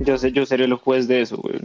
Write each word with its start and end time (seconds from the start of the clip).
Yo 0.00 0.16
sé, 0.16 0.32
yo 0.32 0.46
seré 0.46 0.64
el 0.64 0.74
juez 0.74 1.06
de 1.06 1.20
eso, 1.20 1.36
güey. 1.36 1.60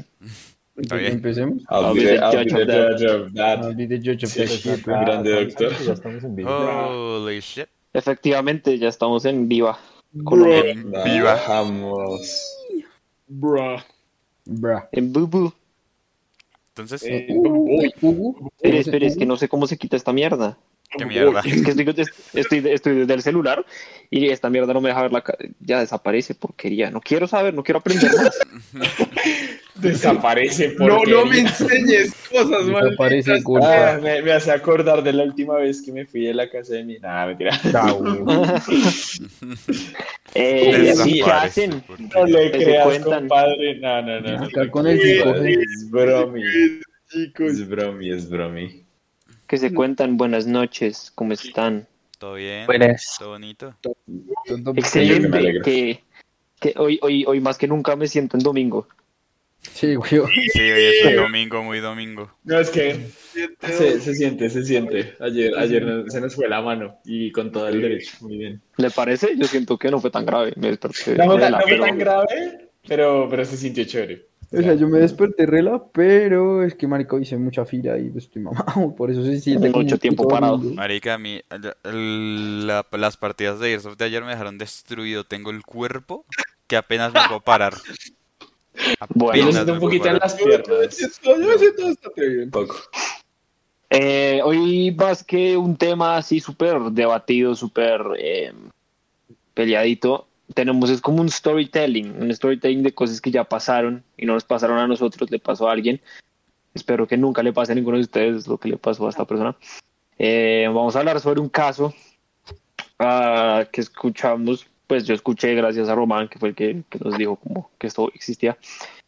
Está 0.94 0.98
bien. 0.98 1.14
Empecemos. 1.14 1.64
I'll 1.70 1.94
be 1.94 2.00
be 2.02 2.06
the, 2.06 2.12
the 2.14 2.20
I'll 2.26 2.32
judge 2.32 2.54
be 2.54 2.62
of 2.62 2.68
the 2.68 2.74
that. 2.74 2.98
judge 3.00 3.04
of 3.12 3.34
that. 3.34 3.60
No 3.60 3.68
olvides 3.68 4.04
George 4.04 4.26
of 4.26 4.34
the 4.34 4.48
Ship. 4.48 4.88
ah, 4.88 5.04
grande 5.06 5.32
doctor. 5.46 5.72
Ya 5.86 5.94
estamos 5.94 6.24
en 6.24 6.36
vivo. 6.36 6.50
Holy 6.50 7.40
shit. 7.40 7.68
Efectivamente, 7.94 8.78
ya 8.80 8.88
estamos 8.90 9.26
en 9.26 9.48
viva. 9.48 9.78
Colombia. 10.24 10.72
En 10.72 10.92
viva. 10.92 11.40
Vamos. 11.48 12.56
Bruh. 13.28 13.80
Bra. 14.46 14.90
En 14.92 15.14
bubu. 15.14 15.54
Entonces, 16.76 17.04
Eh, 17.06 17.28
Uy, 17.30 17.94
Hugo. 18.02 18.52
Espere, 18.58 18.80
espere, 18.80 19.06
es 19.08 19.16
que 19.18 19.26
no 19.28 19.38
sé 19.38 19.48
cómo 19.48 19.68
se 19.68 19.78
quita 19.78 19.96
esta 19.96 20.12
mierda. 20.12 20.58
qué 20.98 21.06
mierda. 21.06 21.42
Es 21.46 21.64
que 21.64 21.72
estoy, 21.72 22.06
estoy, 22.34 22.72
estoy 22.72 22.96
desde 23.00 23.14
el 23.14 23.22
celular 23.22 23.64
y 24.10 24.30
esta 24.30 24.50
mierda 24.50 24.74
no 24.74 24.82
me 24.82 24.90
deja 24.90 25.04
ver 25.04 25.12
la 25.14 25.22
cara. 25.22 25.38
Ya 25.60 25.80
desaparece, 25.80 26.34
porquería. 26.36 26.90
No 26.90 27.00
quiero 27.00 27.28
saber, 27.28 27.54
no 27.54 27.64
quiero 27.64 27.80
aprender 27.80 28.12
más. 28.16 28.40
Desaparece 29.76 30.70
por 30.72 30.88
No, 30.88 31.04
no 31.04 31.26
me 31.26 31.40
enseñes 31.40 32.14
cosas, 32.30 32.66
man. 32.66 32.84
Desaparece 32.86 33.42
Ah, 33.64 34.00
me, 34.02 34.22
me 34.22 34.32
hace 34.32 34.52
acordar 34.52 35.02
de 35.04 35.14
la 35.14 35.24
última 35.24 35.56
vez 35.56 35.82
que 35.82 35.92
me 35.92 36.06
fui 36.06 36.26
de 36.26 36.34
la 36.34 36.50
casa 36.50 36.76
de 36.76 36.84
mi. 36.84 37.00
Nah, 37.00 37.28
mentira. 37.28 37.60
Eh, 40.36 40.94
¿Qué 41.04 41.24
hacen? 41.32 41.84
No 42.16 42.26
le 42.26 42.50
creas, 42.50 42.86
cuentan. 42.86 43.20
compadre. 43.20 43.80
No, 43.80 44.02
no, 44.02 44.20
no. 44.20 44.38
no 44.40 44.46
Acá 44.46 44.64
le 44.64 44.72
con 44.72 44.88
el. 44.88 45.00
Es 45.00 45.92
bromi. 45.92 46.42
Chicos. 47.12 47.52
Es 47.52 47.70
bromi, 47.70 48.10
es 48.10 48.28
bromi. 48.30 48.84
Que 49.46 49.58
se 49.58 49.72
cuentan 49.72 50.18
buenas 50.18 50.48
noches, 50.48 51.12
¿cómo 51.14 51.34
están? 51.34 51.88
Todo 52.18 52.36
bien. 52.36 52.66
Buenas. 52.66 53.16
Todo 53.20 53.30
bonito. 53.30 53.76
Excelente, 54.76 55.62
que, 55.64 56.04
que 56.60 56.74
hoy, 56.78 56.98
hoy, 57.04 57.26
hoy 57.28 57.40
más 57.40 57.60
que 57.60 57.68
nunca 57.68 57.96
me 57.96 58.08
siento 58.08 58.36
en 58.36 58.44
domingo. 58.44 58.88
Sí, 59.72 59.96
güey. 59.96 60.10
Sí, 60.10 60.60
hoy 60.62 60.84
es 60.84 61.06
un 61.06 61.16
domingo, 61.16 61.64
muy 61.64 61.80
domingo. 61.80 62.32
No, 62.44 62.60
es 62.60 62.70
que 62.70 63.08
se, 63.62 64.00
se 64.00 64.14
siente, 64.14 64.50
se 64.50 64.64
siente. 64.64 65.16
Ayer, 65.20 65.54
ayer 65.58 66.04
se 66.08 66.22
nos 66.22 66.36
fue 66.36 66.48
la 66.48 66.62
mano 66.62 66.98
y 67.06 67.32
con 67.32 67.52
todo 67.52 67.68
el 67.70 67.82
derecho. 67.82 68.18
Muy 68.22 68.38
bien. 68.38 68.62
¿Le 68.78 68.90
parece? 68.92 69.36
Yo 69.38 69.46
siento 69.46 69.78
que 69.78 69.90
no 69.90 70.00
fue 70.00 70.12
tan 70.12 70.26
grave. 70.26 70.54
Me 70.58 70.68
desperté. 70.68 71.16
No 71.16 71.26
fue 71.26 71.40
tan, 71.40 71.54
rela, 71.54 71.58
no 71.60 71.64
fue 71.64 71.72
pero- 71.72 71.84
tan 71.86 71.98
grave, 71.98 72.70
pero, 72.88 73.28
pero 73.30 73.46
se 73.46 73.58
sintió 73.58 73.84
chévere. 73.86 74.28
O 74.56 74.62
sea, 74.62 74.76
yo 74.76 74.88
me 74.88 75.00
desperté 75.00 75.48
rela, 75.48 75.82
pero 75.92 76.64
es 76.64 76.76
que, 76.76 76.86
marico, 76.86 77.18
hice 77.18 77.38
mucha 77.38 77.66
fila 77.66 77.98
y 77.98 78.10
pues, 78.12 78.26
estoy 78.26 78.44
mamado. 78.44 78.94
Por 78.96 79.10
eso 79.10 79.24
se 79.24 79.40
siente 79.40 79.72
Mucho 79.72 79.98
tiempo 79.98 80.28
parado. 80.28 80.60
Marica, 80.60 81.16
a 81.16 81.18
mí, 81.18 81.42
el- 81.50 81.74
el- 81.84 82.68
la- 82.68 82.86
las 82.92 83.18
partidas 83.18 83.60
de 83.60 83.70
Airsoft 83.70 83.98
de 83.98 84.06
ayer 84.06 84.24
me 84.24 84.30
dejaron 84.30 84.60
destruido. 84.60 85.24
Tengo 85.24 85.50
el 85.50 85.64
cuerpo 85.64 86.26
que 86.68 86.76
apenas 86.76 87.12
me 87.14 87.22
puedo 87.28 87.42
parar. 87.42 87.74
Bueno. 89.10 89.46
Yo 89.46 89.52
siento 89.52 89.72
me 89.72 89.74
un 89.74 89.80
poquito 89.80 90.08
en 90.08 90.18
las 90.18 90.34
piernas. 90.36 90.98
Yo 91.24 91.38
me 91.38 91.58
siento 91.58 91.86
bastante 91.86 92.30
bien. 92.30 92.52
Poco. 92.52 92.76
Eh, 93.90 94.42
hoy 94.44 94.92
más 94.92 95.24
que 95.24 95.56
un 95.56 95.78
tema 95.78 96.18
así 96.18 96.40
súper 96.40 96.80
debatido, 96.92 97.54
súper 97.54 98.02
eh, 98.18 98.52
peleadito, 99.54 100.28
tenemos 100.54 100.90
es 100.90 101.02
como 101.02 101.22
un 101.22 101.30
storytelling, 101.30 102.22
un 102.22 102.34
storytelling 102.34 102.84
de 102.84 102.94
cosas 102.94 103.22
que 103.22 103.32
ya 103.32 103.44
pasaron 103.44 104.04
y 104.18 104.26
no 104.26 104.34
nos 104.34 104.44
pasaron 104.44 104.80
a 104.80 104.88
nosotros, 104.88 105.30
le 105.30 105.40
pasó 105.40 105.70
a 105.70 105.74
alguien. 105.74 106.02
Espero 106.74 107.08
que 107.08 107.18
nunca 107.18 107.44
le 107.44 107.54
pase 107.54 107.72
a 107.72 107.76
ninguno 107.76 107.98
de 107.98 108.04
ustedes 108.04 108.48
lo 108.48 108.58
que 108.58 108.70
le 108.70 108.78
pasó 108.78 109.06
a 109.06 109.10
esta 109.10 109.26
persona. 109.26 109.56
Eh, 110.18 110.66
vamos 110.68 110.96
a 110.96 111.00
hablar 111.00 111.20
sobre 111.20 111.40
un 111.40 111.50
caso 111.50 111.94
ah, 113.00 113.66
que 113.72 113.82
escuchamos, 113.82 114.68
pues 114.88 115.06
yo 115.06 115.14
escuché 115.14 115.54
gracias 115.56 115.90
a 115.90 115.96
Román, 115.96 116.28
que 116.30 116.40
fue 116.40 116.50
el 116.50 116.56
que, 116.56 116.84
que 116.90 117.00
nos 117.00 117.18
dijo 117.18 117.36
como 117.38 117.72
que 117.78 117.88
esto 117.88 118.12
existía. 118.14 118.58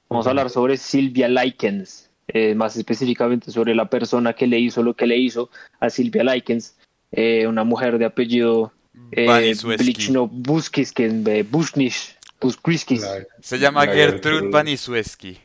Vamos 0.09 0.28
a 0.28 0.30
hablar 0.30 0.50
sobre 0.50 0.78
Silvia 0.78 1.28
Likens, 1.28 2.09
eh, 2.28 2.56
más 2.56 2.75
específicamente 2.78 3.52
sobre 3.52 3.75
la 3.75 3.90
persona 3.90 4.34
que 4.34 4.47
le 4.47 4.59
hizo 4.59 4.84
lo 4.84 4.96
que 4.96 5.08
le 5.08 5.18
hizo 5.18 5.50
a 5.80 5.90
Silvia 5.90 6.24
Likens, 6.24 6.75
eh, 7.12 7.47
una 7.47 7.63
mujer 7.63 7.97
de 7.97 8.06
apellido 8.06 8.72
eh. 9.12 9.53
Blichno 9.78 10.30
eh, 10.31 11.44
Bushnish, 11.50 12.16
Buskriskis. 12.40 13.06
Se 13.42 13.59
llama 13.59 13.86
La 13.86 13.94
Gertrude. 13.94 14.50
Vanisweski. 14.50 15.40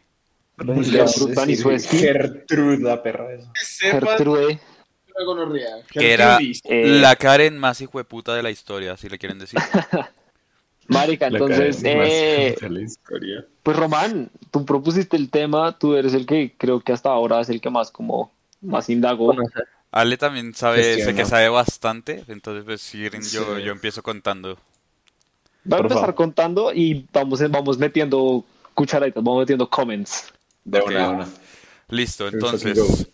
Gertrude 0.59 1.35
Vanisweski. 1.35 1.99
Gertrude, 1.99 2.79
la 2.79 3.03
perra 3.03 3.33
esa. 3.33 3.51
Gertrude, 3.81 4.61
la. 5.15 5.83
Que 5.91 6.13
era- 6.13 6.27
Gertrudis. 6.39 6.61
eh, 6.65 6.87
La 7.01 7.17
Karen 7.17 7.59
más 7.59 7.81
hijueputa 7.81 8.35
de 8.35 8.43
la 8.43 8.51
historia, 8.51 8.97
si 8.97 9.09
le 9.09 9.19
quieren 9.19 9.39
decir. 9.39 9.59
Marica, 10.91 11.29
entonces, 11.29 11.81
eh, 11.85 12.57
pues 13.63 13.77
Román, 13.77 14.31
tú 14.51 14.65
propusiste 14.65 15.17
el 15.17 15.31
tema, 15.31 15.79
tú 15.79 15.95
eres 15.95 16.15
el 16.15 16.27
que 16.27 16.55
creo 16.59 16.81
que 16.81 16.93
hasta 16.93 17.11
ahora 17.11 17.41
es 17.41 17.49
el 17.49 17.61
que 17.61 17.71
más 17.71 17.91
como, 17.91 18.33
más 18.61 18.91
indagó. 18.91 19.35
Ale 19.93 20.17
también 20.17 20.55
sabe, 20.55 21.03
sé 21.05 21.15
que 21.15 21.25
sabe 21.25 21.49
bastante, 21.49 22.25
entonces 22.29 22.65
pues 22.65 22.81
si 22.81 22.99
quieren 22.99 23.23
yo, 23.23 23.57
Sí. 23.57 23.63
yo 23.63 23.73
empiezo 23.73 24.03
contando. 24.03 24.57
Va 25.71 25.77
a 25.77 25.81
empezar 25.81 26.01
favor. 26.01 26.15
contando 26.15 26.73
y 26.73 27.07
vamos, 27.13 27.41
vamos 27.51 27.79
metiendo 27.79 28.45
cucharaditas, 28.75 29.23
vamos 29.23 29.41
metiendo 29.41 29.69
comments. 29.69 30.33
De 30.65 30.81
Ok. 30.81 30.91
una 30.91 31.05
a 31.05 31.09
una. 31.11 31.29
Listo, 31.89 32.29
entonces. 32.29 33.07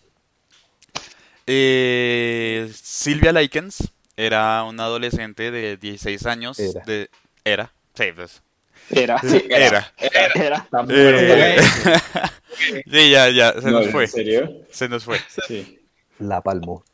eh, 1.46 2.70
Silvia 2.74 3.32
Likens 3.32 3.92
era 4.16 4.64
una 4.64 4.84
adolescente 4.84 5.50
de 5.50 5.76
16 5.76 6.26
años. 6.26 6.58
Era. 6.58 6.82
De, 6.84 7.10
era. 7.46 7.72
Sí, 7.94 8.04
pues. 8.14 8.42
Era, 8.90 9.18
Sí, 9.20 9.44
era. 9.48 9.92
era. 10.34 10.56
Está 10.58 10.82
muy 10.82 10.94
Eh, 10.96 11.56
sí, 12.90 13.10
ya, 13.10 13.28
ya, 13.30 13.52
se 13.60 13.70
No, 13.70 13.80
nos 13.80 13.90
fue. 13.90 14.04
¿En 14.04 14.10
serio? 14.10 14.66
Se 14.70 14.88
nos 14.88 15.04
fue. 15.04 15.18
Sí. 15.46 15.80
La 16.18 16.40
palmo. 16.40 16.84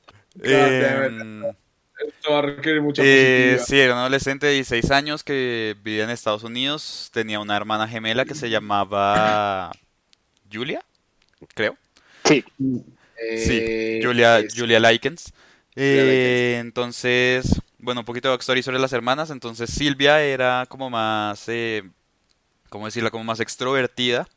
Eh, 0.43 1.43
Esto 2.09 2.33
va 2.33 2.39
a 2.39 2.43
requerir 2.43 2.81
mucha 2.83 3.03
eh, 3.05 3.59
sí, 3.65 3.79
era 3.79 3.93
un 3.93 3.99
adolescente 4.01 4.47
de 4.47 4.55
16 4.55 4.91
años 4.91 5.23
que 5.23 5.77
vivía 5.83 6.05
en 6.05 6.11
Estados 6.11 6.43
Unidos. 6.45 7.11
Tenía 7.13 7.39
una 7.41 7.57
hermana 7.57 7.87
gemela 7.89 8.25
que 8.25 8.35
se 8.35 8.49
llamaba 8.51 9.71
Julia, 10.53 10.83
creo. 11.55 11.77
Sí, 12.25 12.45
Sí, 13.37 14.01
Julia, 14.03 14.41
Julia 14.55 14.81
Likens. 14.81 15.33
Eh, 15.77 16.55
Likens. 16.57 16.67
entonces, 16.67 17.63
bueno, 17.83 18.01
un 18.01 18.05
poquito 18.07 18.29
de 18.29 18.35
backstory 18.35 18.63
sobre 18.63 18.79
las 18.79 18.93
hermanas. 18.93 19.31
Entonces, 19.31 19.71
Silvia 19.71 20.23
era 20.23 20.67
como 20.69 20.89
más, 20.91 21.45
eh, 21.49 21.83
¿cómo 22.71 22.87
decirlo? 22.87 23.11
Como 23.11 23.25
más 23.25 23.41
extrovertida 23.41 24.29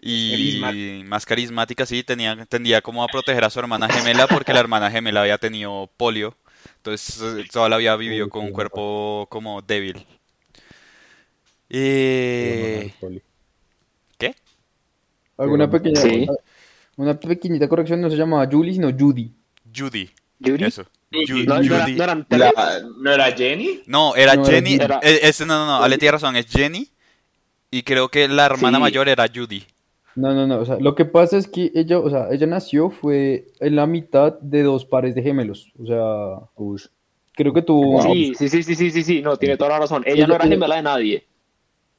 y 0.00 0.60
más 1.06 1.26
carismática, 1.26 1.86
sí. 1.86 2.02
Tenía, 2.02 2.44
tendía 2.46 2.82
como 2.82 3.02
a 3.04 3.08
proteger 3.08 3.44
a 3.44 3.50
su 3.50 3.58
hermana 3.60 3.88
gemela 3.88 4.26
porque 4.26 4.52
la 4.52 4.60
hermana 4.60 4.90
gemela 4.90 5.22
había 5.22 5.38
tenido 5.38 5.90
polio. 5.96 6.36
Entonces, 6.78 7.20
eh, 7.22 7.48
toda 7.50 7.68
la 7.68 7.76
había 7.76 7.96
vivido 7.96 8.28
con 8.28 8.44
un 8.44 8.52
cuerpo 8.52 9.26
como 9.30 9.62
débil. 9.62 10.06
Eh, 11.68 12.92
¿Qué? 14.18 14.34
Alguna 15.38 15.70
pequeña, 15.70 16.00
Sí. 16.00 16.26
una 16.96 17.18
pequeñita 17.18 17.68
corrección, 17.68 18.00
no 18.00 18.10
se 18.10 18.16
llamaba 18.16 18.48
Julie, 18.50 18.72
sino 18.74 18.90
Judy. 18.96 19.32
Judy. 19.74 20.10
Judy. 20.40 20.64
Eso. 20.64 20.84
No, 21.10 21.44
no, 21.44 21.62
era- 21.62 21.84
Judy. 21.84 21.94
no 21.94 22.04
eran 22.04 22.26
tres. 22.28 22.40
La- 22.40 22.80
¿No 23.00 23.12
era 23.12 23.32
Jenny? 23.32 23.80
No, 23.86 24.14
era 24.16 24.44
Jenny. 24.44 24.74
Era- 24.74 25.00
eh, 25.02 25.20
ese- 25.22 25.46
no, 25.46 25.54
no, 25.58 25.66
no, 25.66 25.82
Ale 25.82 25.98
tiene 25.98 26.12
razón, 26.12 26.36
es 26.36 26.46
Jenny. 26.46 26.88
Y 27.70 27.82
creo 27.82 28.08
que 28.08 28.28
la 28.28 28.46
hermana 28.46 28.78
Sí. 28.78 28.82
mayor 28.82 29.08
era 29.08 29.26
Judy. 29.32 29.64
No, 30.14 30.32
no, 30.34 30.46
no, 30.46 30.58
o 30.60 30.64
sea, 30.64 30.78
lo 30.80 30.94
que 30.94 31.04
pasa 31.04 31.36
es 31.36 31.46
que 31.46 31.70
ella, 31.74 31.98
o 31.98 32.08
sea, 32.08 32.28
ella 32.30 32.46
nació 32.46 32.88
fue 32.90 33.48
en 33.60 33.76
la 33.76 33.86
mitad 33.86 34.32
de 34.40 34.62
dos 34.62 34.84
pares 34.86 35.14
de 35.14 35.22
gemelos, 35.22 35.70
o 35.78 35.86
sea, 35.86 36.48
creo 37.34 37.52
que 37.52 37.60
tuvo, 37.60 38.00
Sí, 38.02 38.32
sí, 38.34 38.48
sí, 38.48 38.62
sí, 38.62 38.74
sí, 38.74 38.90
sí, 38.90 39.02
sí, 39.02 39.20
no, 39.22 39.36
tiene 39.36 39.58
toda 39.58 39.70
la 39.70 39.80
razón. 39.80 40.02
Ella 40.06 40.14
Ella- 40.16 40.26
no 40.28 40.34
era 40.36 40.46
gemela 40.46 40.76
de 40.76 40.82
nadie. 40.82 41.26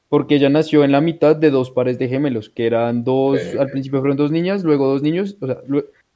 porque 0.08 0.34
ella 0.36 0.48
nació 0.48 0.82
en 0.84 0.90
la 0.92 1.00
mitad 1.00 1.36
de 1.36 1.50
dos 1.50 1.70
pares 1.70 1.98
de 1.98 2.08
gemelos, 2.08 2.48
que 2.50 2.66
eran 2.66 3.04
dos, 3.04 3.38
al 3.58 3.68
principio 3.70 4.00
fueron 4.00 4.16
dos 4.16 4.30
niñas, 4.32 4.64
luego 4.64 4.88
dos 4.88 5.02
niños, 5.02 5.36
o 5.40 5.46
sea, 5.46 5.58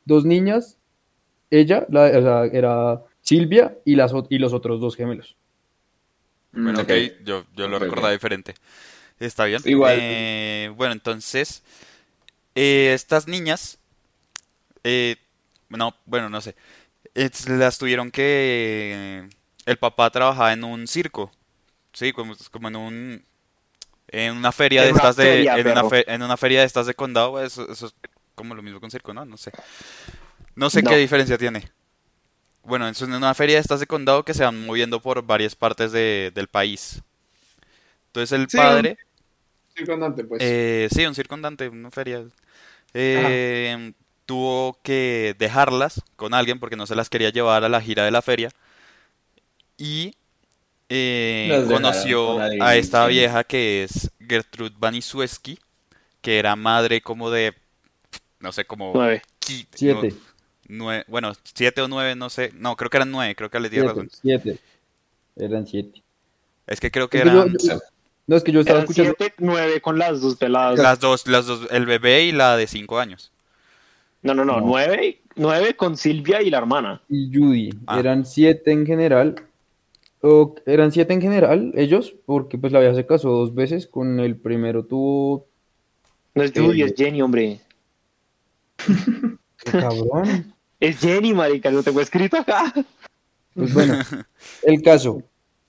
dos 0.05 0.25
niñas, 0.25 0.79
ella, 1.61 1.87
la, 1.91 2.05
o 2.07 2.23
sea, 2.23 2.45
era 2.47 3.03
Silvia 3.21 3.79
y, 3.85 3.97
las, 3.97 4.13
y 4.31 4.39
los 4.39 4.53
otros 4.53 4.81
dos 4.81 4.97
gemelos. 4.97 5.37
Bueno, 6.53 6.81
ok. 6.81 6.91
ok, 6.93 6.93
yo, 7.25 7.45
yo 7.55 7.69
lo 7.69 7.79
Ok, 7.79 7.79
recordaba 7.79 8.13
diferente. 8.13 8.55
Está 9.21 9.47
bien. 9.47 9.65
Igual. 9.65 10.07
Eh, 10.07 10.73
bueno, 10.77 10.93
entonces, 10.95 11.63
eh, 12.55 12.93
estas 12.95 13.29
niñas, 13.29 13.79
eh, 14.85 15.17
no, 15.69 15.95
bueno, 16.07 16.29
no 16.29 16.41
sé. 16.41 16.55
es- 17.15 17.49
las 17.49 17.79
tuvieron 17.79 18.11
que... 18.11 19.29
El 19.67 19.79
papá 19.79 20.11
trabajaba 20.11 20.53
en 20.53 20.65
un 20.65 20.87
circo, 20.89 21.33
sí, 21.93 22.13
como, 22.13 22.35
como 22.53 22.69
en 22.69 22.77
un... 22.77 23.25
En 24.09 24.37
una 24.37 24.53
feria 24.53 24.83
En 24.83 24.85
de 24.85 24.91
una 24.91 25.03
estas 25.03 25.17
de... 25.17 25.51
en, 25.55 25.69
una 25.69 25.85
fe- 25.85 26.11
en 26.13 26.23
una 26.23 26.37
feria 26.37 26.61
de 26.61 26.67
estas 26.67 26.87
de 26.87 26.95
condado, 26.95 27.43
eso, 27.43 27.71
eso 27.71 27.87
es 27.89 27.95
como 28.37 28.55
lo 28.55 28.63
mismo 28.63 28.81
con 28.81 28.91
circo, 28.91 29.15
¿no? 29.15 29.25
No 29.27 29.37
sé. 29.39 29.53
No 30.55 30.71
sé 30.71 30.83
No. 30.83 30.91
qué 30.91 30.97
diferencia 30.97 31.39
tiene. 31.39 31.71
Bueno, 32.65 32.89
es 32.89 33.01
una 33.03 33.35
feria 33.35 33.57
de 33.57 33.61
estas 33.61 33.81
de 33.81 33.87
condado 33.87 34.25
que 34.25 34.35
se 34.35 34.45
van 34.45 34.65
moviendo 34.67 35.01
por 35.01 35.23
varias 35.25 35.55
partes 35.57 35.93
de- 35.93 36.31
del 36.35 36.49
país. 36.49 37.03
Entonces 38.09 38.39
el 38.39 38.49
Sí, 38.49 38.57
padre... 38.57 38.99
Circundante, 39.75 40.25
pues. 40.25 40.43
Eh, 40.45 40.89
sí, 40.91 41.05
un 41.07 41.15
circundante, 41.15 41.69
una 41.69 41.91
feria. 41.91 42.25
Eh, 42.93 43.93
tuvo 44.27 44.79
que 44.83 45.35
dejarlas 45.39 46.03
con 46.17 46.35
alguien 46.35 46.61
porque 46.61 46.77
no 46.77 46.87
se 46.87 46.95
las 46.95 47.09
quería 47.09 47.31
llevar 47.31 47.65
a 47.65 47.69
la 47.71 47.81
gira 47.81 48.05
de 48.05 48.11
la 48.11 48.21
feria. 48.23 48.51
Y 49.79 50.15
eh, 50.89 51.65
conoció 51.69 52.39
a 52.41 52.77
esta 52.77 53.07
sí. 53.07 53.13
vieja 53.13 53.45
que 53.45 53.85
es 53.85 54.11
Gertrude 54.21 54.75
Banisueski, 54.79 55.59
que 56.21 56.39
era 56.39 56.55
madre 56.57 57.01
como 57.01 57.31
de, 57.31 57.55
no 58.41 58.53
sé, 58.53 58.65
como... 58.67 58.93
Nueve. 58.95 59.23
Siete. 59.41 60.11
no, 60.11 60.17
bueno, 61.09 61.33
siete 61.55 61.81
o 61.83 61.89
nueve, 61.89 62.15
no 62.15 62.31
sé. 62.31 62.53
No, 62.55 62.77
creo 62.77 62.91
que 62.91 62.97
eran 62.99 63.11
nueve, 63.11 63.35
creo 63.35 63.51
que 63.51 63.61
le 63.61 63.69
di 63.69 63.77
Siete, 63.77 63.89
razón. 63.89 64.11
siete. 64.23 64.59
Eran 65.37 65.67
siete. 65.67 66.03
Es 66.67 66.81
que 66.81 66.91
creo 66.91 67.09
que 67.09 67.19
Es 67.19 67.25
que 67.25 67.31
yo- 67.31 67.43
eran 67.43 67.57
yo- 67.59 67.79
no, 68.27 68.37
es 68.37 68.45
que 68.45 68.53
yo 68.53 68.61
estaba 68.61 68.79
Eran 68.81 68.91
escuchando. 68.91 69.15
siete, 69.19 69.35
nueve 69.39 69.81
con 69.81 69.99
las 69.99 70.21
dos 70.21 70.37
peladas. 70.37 70.79
las 70.79 71.01
dos, 71.01 71.27
las 71.27 71.47
dos, 71.47 71.67
el 71.71 71.87
bebé 71.87 72.25
y 72.25 72.33
la 72.33 72.57
de 72.57 72.67
cinco 72.67 72.99
años. 73.01 73.33
No, 74.23 74.35
no, 74.35 74.45
no, 74.45 74.61
No. 74.61 74.67
nueve, 74.67 75.21
nueve 75.35 75.75
con 75.75 75.97
Silvia 75.97 76.41
y 76.43 76.51
la 76.51 76.59
hermana. 76.59 77.03
y 77.09 77.31
Judy. 77.35 77.71
Ah. 77.87 77.99
Eran 77.99 78.25
siete 78.25 78.71
en 78.71 78.87
general. 78.87 79.35
O, 80.21 80.55
eran 80.67 80.93
siete 80.93 81.13
en 81.15 81.21
general, 81.21 81.73
ellos, 81.75 82.15
porque 82.27 82.57
pues 82.57 82.73
la 82.73 82.79
vieja 82.79 82.95
se 82.95 83.05
casó 83.07 83.31
dos 83.31 83.55
veces. 83.57 83.89
Con 83.89 84.21
el 84.21 84.37
primero 84.37 84.85
tuvo. 84.85 85.47
No 86.37 86.45
es. 86.45 86.53
Judy, 86.55 86.83
es 86.83 86.95
Jenny, 86.97 87.21
hombre. 87.23 87.61
¡Qué 89.65 89.71
cabrón! 89.71 90.52
Es 90.83 90.99
Jenny, 90.99 91.33
marica, 91.33 91.71
lo 91.71 91.83
tengo 91.83 92.01
escrito 92.01 92.37
acá. 92.39 92.73
Pues 93.55 93.73
bueno, 93.73 93.95
el 94.65 94.83
caso. 94.83 95.23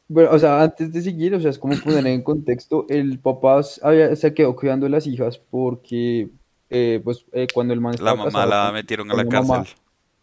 Bueno, 0.08 0.30
o 0.32 0.40
sea, 0.40 0.62
antes 0.64 0.92
de 0.92 1.02
seguir, 1.02 1.36
o 1.36 1.40
sea, 1.40 1.52
es 1.52 1.60
como 1.60 1.76
poner 1.78 2.06
en 2.08 2.24
contexto, 2.24 2.86
el 2.90 3.20
papá 3.20 3.62
había- 3.84 4.16
se 4.16 4.34
quedó 4.34 4.56
cuidando 4.56 4.86
de 4.86 4.90
las 4.90 5.06
hijas 5.08 5.38
porque, 5.38 6.30
eh, 6.70 7.00
pues, 7.04 7.26
eh, 7.32 7.48
cuando 7.54 7.74
el 7.74 7.80
man 7.82 7.92
La 7.92 7.96
estaba 7.98 8.16
mamá 8.18 8.26
casado 8.32 8.50
la 8.50 8.72
metieron 8.72 9.12
a 9.12 9.16
la 9.16 9.24
la 9.24 9.30
mamá, 9.30 9.56
cárcel. 9.58 9.78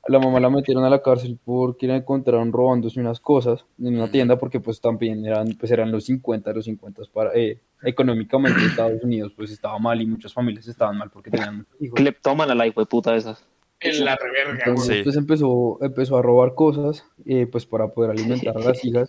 a 0.08 0.12
la 0.12 0.18
mamá 0.18 0.40
la 0.40 0.50
metieron 0.50 0.84
a 0.84 0.90
la 0.90 1.00
cárcel 1.02 1.38
porque 1.44 1.86
la 1.86 1.96
encontraron 1.96 2.52
robándose 2.52 2.98
unas 3.00 3.20
cosas 3.20 3.64
en 3.78 3.94
una 3.94 4.04
Ujú. 4.04 4.12
tienda 4.12 4.38
porque 4.38 4.58
pues 4.60 4.80
también 4.80 5.24
eran, 5.24 5.52
pues 5.58 5.70
eran 5.70 5.90
los 5.92 6.04
50, 6.04 6.52
los 6.52 6.64
50 6.64 7.02
para, 7.12 7.30
eh, 7.34 7.60
económicamente 7.82 8.58
Estados 8.64 9.02
Unidos 9.02 9.32
pues 9.36 9.50
estaba 9.50 9.78
mal 9.78 10.00
y 10.02 10.06
muchas 10.06 10.32
familias 10.34 10.66
estaban 10.68 10.98
mal 10.98 11.10
porque 11.10 11.30
tenían 11.30 11.56
muchos 11.68 11.80
hijos. 11.82 11.96
Cleptómana 11.96 12.54
la 12.54 12.66
hijo 12.66 12.80
de 12.80 12.86
puta 12.86 13.14
esa. 13.16 13.38
En 13.80 14.04
la 14.04 14.16
reverga. 14.16 14.64
Entonces, 14.66 14.96
Sí. 14.98 15.02
pues 15.04 15.16
empezó, 15.16 15.78
empezó 15.82 16.16
a 16.18 16.22
robar 16.22 16.54
cosas, 16.54 17.04
eh, 17.24 17.46
pues 17.50 17.66
para 17.66 17.88
poder 17.88 18.10
alimentar 18.12 18.56
a 18.56 18.60
las 18.60 18.84
hijas, 18.84 19.08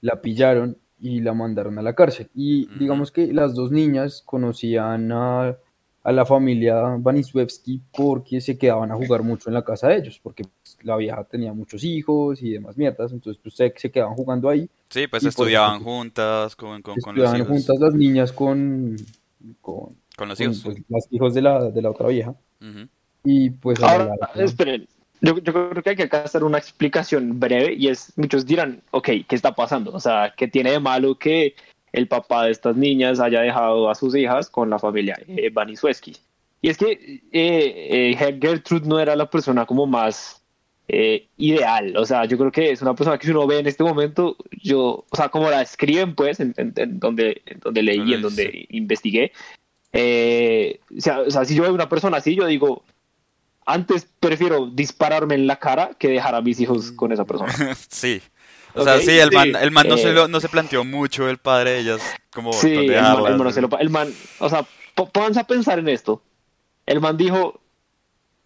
la 0.00 0.20
pillaron 0.20 0.76
y 1.00 1.20
la 1.20 1.34
mandaron 1.34 1.78
a 1.78 1.82
la 1.82 1.94
cárcel. 1.94 2.28
Y 2.34 2.66
digamos 2.78 3.10
que 3.12 3.32
las 3.32 3.54
dos 3.54 3.70
niñas 3.70 4.22
conocían 4.24 5.12
a, 5.12 5.56
a 6.02 6.12
la 6.12 6.24
familia 6.24 6.96
Banisuevsky 6.98 7.82
porque 7.96 8.40
se 8.40 8.56
quedaban 8.56 8.92
a 8.92 8.94
jugar 8.94 9.22
mucho 9.22 9.50
en 9.50 9.54
la 9.54 9.64
casa 9.64 9.88
de 9.88 9.96
ellos, 9.98 10.20
porque 10.22 10.44
pues, 10.44 10.78
la 10.82 10.96
vieja 10.96 11.24
tenía 11.24 11.52
muchos 11.52 11.82
hijos 11.84 12.42
y 12.42 12.52
demás 12.52 12.76
mierdas, 12.76 13.12
entonces 13.12 13.40
pues 13.42 13.54
se, 13.56 13.74
se 13.76 13.90
quedaban 13.90 14.14
jugando 14.14 14.48
ahí. 14.48 14.70
Sí, 14.88 15.06
pues 15.08 15.22
por 15.24 15.28
estudiaban 15.28 15.76
eso- 15.76 15.84
juntas 15.84 16.56
con, 16.56 16.80
con, 16.80 16.94
con 17.00 17.14
los 17.16 17.24
Estudiaban 17.24 17.36
hijos. 17.40 17.48
juntas 17.48 17.76
las 17.80 17.94
niñas 17.94 18.32
con, 18.32 18.96
con, 19.60 19.96
Con 20.16 20.28
los 20.28 20.38
con, 20.38 20.44
hijos. 20.46 20.60
pues, 20.64 20.76
los 20.88 21.06
hijos 21.10 21.34
de 21.34 21.42
la, 21.42 21.70
de 21.70 21.82
la 21.82 21.90
otra 21.90 22.08
vieja. 22.08 22.30
Ujú. 22.60 22.88
Y 23.26 23.50
pues 23.50 23.82
Ahora, 23.82 24.14
esperen. 24.36 24.86
Yo, 25.20 25.36
yo 25.38 25.52
creo 25.52 25.82
que 25.82 25.90
hay 25.90 25.96
que 25.96 26.04
acá 26.04 26.22
hacer 26.22 26.44
una 26.44 26.58
explicación 26.58 27.40
breve 27.40 27.74
y 27.74 27.88
es, 27.88 28.12
muchos 28.16 28.46
dirán, 28.46 28.82
ok, 28.92 29.08
¿qué 29.26 29.34
está 29.34 29.54
pasando? 29.54 29.90
O 29.92 29.98
sea, 29.98 30.32
¿qué 30.36 30.46
tiene 30.46 30.70
de 30.70 30.78
malo 30.78 31.18
que 31.18 31.54
el 31.92 32.06
papá 32.06 32.44
de 32.44 32.52
estas 32.52 32.76
niñas 32.76 33.18
haya 33.18 33.40
dejado 33.40 33.90
a 33.90 33.94
sus 33.94 34.14
hijas 34.14 34.48
con 34.50 34.70
la 34.70 34.78
familia 34.78 35.18
eh, 35.26 35.50
Banisueski? 35.50 36.16
Y 36.60 36.68
es 36.68 36.76
que 36.78 36.90
eh, 36.92 37.20
eh, 37.32 38.16
Gertrude 38.40 38.86
no 38.86 39.00
era 39.00 39.16
la 39.16 39.28
persona 39.28 39.64
como 39.66 39.86
más 39.86 40.42
eh, 40.88 41.26
ideal, 41.38 41.96
o 41.96 42.04
sea, 42.06 42.26
yo 42.26 42.36
creo 42.38 42.52
que 42.52 42.70
es 42.70 42.80
una 42.82 42.94
persona 42.94 43.18
que 43.18 43.26
si 43.26 43.32
uno 43.32 43.46
ve 43.46 43.58
en 43.58 43.66
este 43.66 43.82
momento, 43.82 44.36
yo, 44.62 45.04
o 45.10 45.16
sea, 45.16 45.30
como 45.30 45.50
la 45.50 45.62
escriben 45.62 46.14
pues, 46.14 46.38
en, 46.40 46.54
en- 46.58 46.74
en 46.76 47.00
donde, 47.00 47.42
en 47.46 47.58
donde 47.60 47.82
leí, 47.82 47.98
Donde 47.98 48.14
en 48.14 48.22
donde 48.22 48.66
investigué, 48.70 49.32
eh, 49.92 50.78
o, 50.96 51.00
sea, 51.00 51.20
o 51.20 51.30
sea, 51.30 51.44
si 51.44 51.54
yo 51.54 51.62
veo 51.62 51.72
una 51.72 51.88
persona 51.88 52.18
así, 52.18 52.34
yo 52.36 52.46
digo, 52.46 52.84
antes 53.66 54.06
prefiero 54.20 54.66
dispararme 54.66 55.34
en 55.34 55.46
la 55.46 55.56
cara 55.56 55.90
que 55.98 56.08
dejar 56.08 56.34
a 56.34 56.40
mis 56.40 56.60
hijos 56.60 56.92
con 56.92 57.12
esa 57.12 57.24
persona. 57.24 57.52
Sí. 57.90 58.22
O 58.78 58.84
sea, 58.84 59.00
sí, 59.00 59.10
el 59.18 59.30
sí. 59.30 59.34
man, 59.34 59.56
el 59.56 59.70
man 59.70 59.88
no, 59.88 59.96
se 59.96 60.10
Eh, 60.10 60.12
lo- 60.12 60.28
no 60.28 60.38
se 60.38 60.48
planteó 60.50 60.84
mucho 60.84 61.28
el 61.30 61.38
padre 61.38 61.70
de 61.72 61.78
ellas, 61.80 62.02
como 62.30 62.52
Sí, 62.52 62.72
el 62.74 63.02
man, 63.02 63.24
el 63.26 63.36
man 63.38 63.48
¿sí? 63.48 63.54
se 63.54 63.60
lo- 63.62 63.78
el 63.78 63.88
man- 63.90 64.12
o 64.38 64.48
sea, 64.50 64.66
pónganse 64.94 65.40
a 65.40 65.44
pensar 65.44 65.78
en 65.78 65.88
esto. 65.88 66.22
El 66.84 67.00
man 67.00 67.16
dijo, 67.16 67.58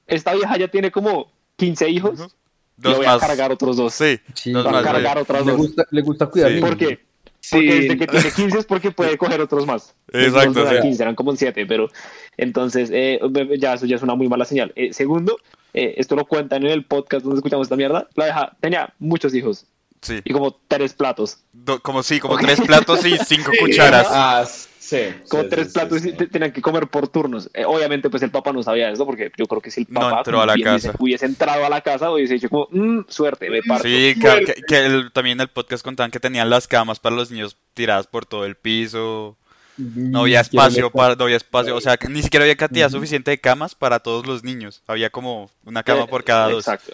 esta 0.07 0.33
vieja 0.35 0.57
ya 0.57 0.69
tiene 0.69 0.91
como 0.93 1.33
15 1.57 1.89
hijos, 1.91 2.13
Ujú. 2.21 2.23
le 2.29 2.89
Dos 2.91 2.97
voy 2.99 3.07
más. 3.07 3.23
a 3.23 3.27
cargar 3.27 3.51
otros 3.53 3.77
dos. 3.77 3.93
Sí, 3.93 4.21
Sí, 4.35 4.53
dos 4.53 4.65
Va 4.65 4.71
a 4.71 4.73
más. 4.75 4.85
cargar 4.85 5.19
otras 5.19 5.45
le 5.45 5.51
dos. 5.53 5.61
gusta, 5.61 5.85
le 5.91 6.03
gusta 6.03 6.27
cuidar 6.27 6.53
Sí. 6.53 6.61
¿Por 6.61 6.77
qué? 6.77 7.05
Sí. 7.41 7.57
Porque 7.57 7.75
desde 7.81 7.97
que 7.99 8.07
tiene 8.07 8.31
15 8.31 8.59
es 8.59 8.65
porque 8.67 8.91
puede 8.91 9.17
coger 9.19 9.41
otros 9.41 9.67
más. 9.67 9.95
Exacto, 10.13 10.61
eran 10.63 10.77
sí. 10.77 10.83
15, 10.83 11.03
eran 11.03 11.15
como 11.15 11.35
7, 11.35 11.67
pero 11.67 11.89
entonces 12.37 12.91
eh, 12.93 13.19
ya 13.59 13.75
eso 13.75 13.87
ya 13.87 13.97
es 13.97 14.03
una 14.03 14.15
muy 14.15 14.29
mala 14.29 14.45
señal. 14.45 14.73
Eh, 14.77 14.93
segundo, 14.93 15.39
eh, 15.73 15.95
esto 15.97 16.17
lo 16.17 16.27
cuentan 16.27 16.65
en 16.65 16.71
el 16.71 16.85
podcast 16.85 17.25
donde 17.25 17.39
escuchamos 17.39 17.67
esta 17.67 17.77
mierda. 17.77 18.09
La 18.15 18.25
vieja 18.27 18.57
tenía 18.61 18.93
muchos 18.99 19.35
hijos 19.35 19.65
Sí. 20.03 20.21
y 20.25 20.33
como 20.33 20.59
tres 20.69 20.95
platos. 20.95 21.39
Do- 21.53 21.81
como 21.81 22.03
sí, 22.03 22.21
como 22.21 22.39
tres 22.39 22.61
platos 22.61 23.05
y 23.05 23.17
cinco 23.19 23.51
cucharas. 23.61 24.07
Ah, 24.11 24.45
sí. 24.91 25.15
Como 25.29 25.43
sí, 25.45 25.49
tres 25.51 25.67
sí, 25.69 25.73
platos 25.75 26.01
sí, 26.03 26.09
y 26.19 26.27
tenían 26.27 26.53
que 26.53 26.61
comer 26.61 26.87
por 26.89 27.09
turnos. 27.09 27.49
Eh, 27.55 27.65
obviamente, 27.65 28.11
pues 28.11 28.23
el 28.23 28.31
papá 28.31 28.53
no 28.53 28.63
sabía 28.63 28.91
eso, 28.91 29.07
porque 29.07 29.31
yo 29.37 29.47
creo 29.47 29.61
que 29.61 29.71
si 29.71 29.83
el 29.83 29.87
No 29.91 30.01
papá 30.01 30.19
entró 30.19 30.41
a 30.43 30.47
la 30.47 30.55
bien 30.55 30.69
hubiese- 30.69 30.89
casa. 30.89 30.99
hubiese 31.01 31.27
entrado 31.27 31.65
a 31.65 31.69
la 31.69 31.81
casa, 31.81 32.11
hubiese 32.11 32.35
dicho 32.35 32.49
como, 32.49 32.69
"Mm, 32.71 33.05
suerte, 33.09 33.49
me 33.51 33.63
parto. 33.63 33.85
Sí, 33.85 34.15
que, 34.21 34.45
que- 34.45 34.63
que 34.67 34.87
el- 34.87 35.13
también 35.13 35.37
en 35.39 35.43
el 35.43 35.49
podcast 35.49 35.83
contaban 35.85 36.11
que 36.11 36.21
tenían 36.21 36.51
las 36.51 36.67
camas 36.69 36.99
para 36.99 37.17
los 37.17 37.31
niños 37.31 37.57
tiradas 37.75 38.07
por 38.07 38.27
todo 38.27 38.45
el 38.45 38.57
piso. 38.57 39.37
No 39.77 40.21
había 40.23 40.41
espacio 40.41 40.91
para, 40.91 41.15
no 41.15 41.25
había 41.25 41.37
espacio, 41.39 41.75
o 41.75 41.81
sea, 41.81 41.97
ni 42.09 42.23
siquiera 42.23 42.45
había 42.45 42.57
cantidad 42.57 42.91
suficiente 42.91 43.31
de 43.31 43.39
camas 43.41 43.75
para 43.75 44.01
todos 44.01 44.27
los 44.27 44.45
niños. 44.45 44.83
Había 44.87 45.09
como 45.09 45.51
una 45.65 45.83
cama 45.83 46.03
Eh, 46.03 46.07
por 46.09 46.23
cada 46.23 46.51
dos. 46.51 46.67
Exacto. 46.69 46.93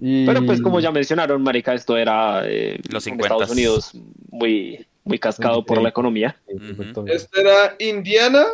Y- 0.00 0.24
Pero 0.26 0.44
pues 0.46 0.60
como 0.62 0.78
ya 0.80 0.90
mencionaron, 0.92 1.42
marica, 1.42 1.74
esto 1.74 1.96
era 1.96 2.42
eh, 2.46 2.78
Los 2.88 3.06
en 3.06 3.14
50s. 3.14 3.24
Estados 3.24 3.50
Unidos 3.50 3.90
muy, 4.30 4.86
muy 5.04 5.18
cascado 5.18 5.64
por 5.64 5.80
la 5.82 5.88
economía. 5.90 6.40
Esto 7.06 7.40
era 7.40 7.76
Indiana. 7.78 8.46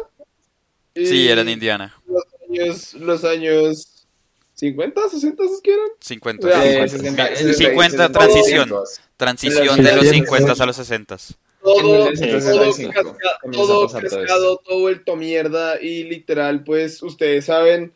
y 0.94 1.06
Sí, 1.06 1.28
era 1.28 1.40
en 1.42 1.48
Indiana. 1.48 1.94
Los 2.06 2.24
años, 2.48 2.94
los 2.94 3.24
años 3.24 4.06
50, 4.54 5.08
60, 5.08 5.44
¿es 5.44 5.60
que 5.62 5.72
eran? 5.72 5.86
50. 6.00 6.48
Ya, 6.50 6.64
Eh, 6.66 6.78
pues, 6.78 6.90
60, 6.92 7.28
en 7.28 7.54
50 7.54 7.90
60, 8.06 8.12
transición. 8.18 8.68
200. 8.68 9.00
Transición 9.16 9.76
de 9.76 9.82
los 9.92 10.04
los 10.04 10.08
50 10.10 10.52
a 10.62 10.66
los 10.66 10.76
60. 10.76 11.16
Todo, 11.62 11.74
todo, 11.80 12.10
1965 12.10 12.92
casca- 12.92 13.38
comienza 13.42 13.64
a 13.64 13.66
todo 13.66 13.86
pasar 13.86 14.08
todo 14.08 14.18
cascado, 14.20 14.56
todo 14.66 14.80
vuelto 14.80 15.16
mierda 15.16 15.80
y 15.80 16.04
literal, 16.04 16.64
pues 16.64 17.02
ustedes 17.02 17.44
saben, 17.44 17.92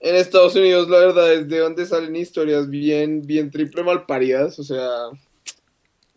en 0.00 0.16
Estados 0.16 0.54
Unidos 0.56 0.88
la 0.88 0.98
verdad 0.98 1.32
es 1.34 1.48
de 1.48 1.58
donde 1.58 1.84
salen 1.86 2.16
historias 2.16 2.68
bien, 2.68 3.20
bien 3.26 3.50
triple 3.50 3.82
mal 3.82 4.06
paridas, 4.06 4.58
o 4.58 4.64
sea, 4.64 4.88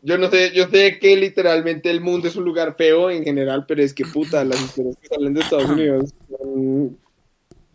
yo 0.02 0.18
no 0.18 0.30
sé, 0.30 0.52
yo 0.54 0.68
sé 0.70 1.00
que 1.00 1.16
literalmente 1.18 1.90
el 1.90 2.02
mundo 2.02 2.28
es 2.28 2.36
un 2.36 2.46
lugar 2.46 2.76
feo 2.78 3.10
en 3.10 3.24
general, 3.24 3.66
pero 3.68 3.82
es 3.84 3.94
que 3.94 4.06
puta, 4.06 4.44
las 4.46 4.62
historias 4.62 4.96
que 5.02 5.08
salen 5.08 5.34
de 5.34 5.42
Estados 5.42 5.70
Unidos 5.70 6.14
son- 6.30 6.98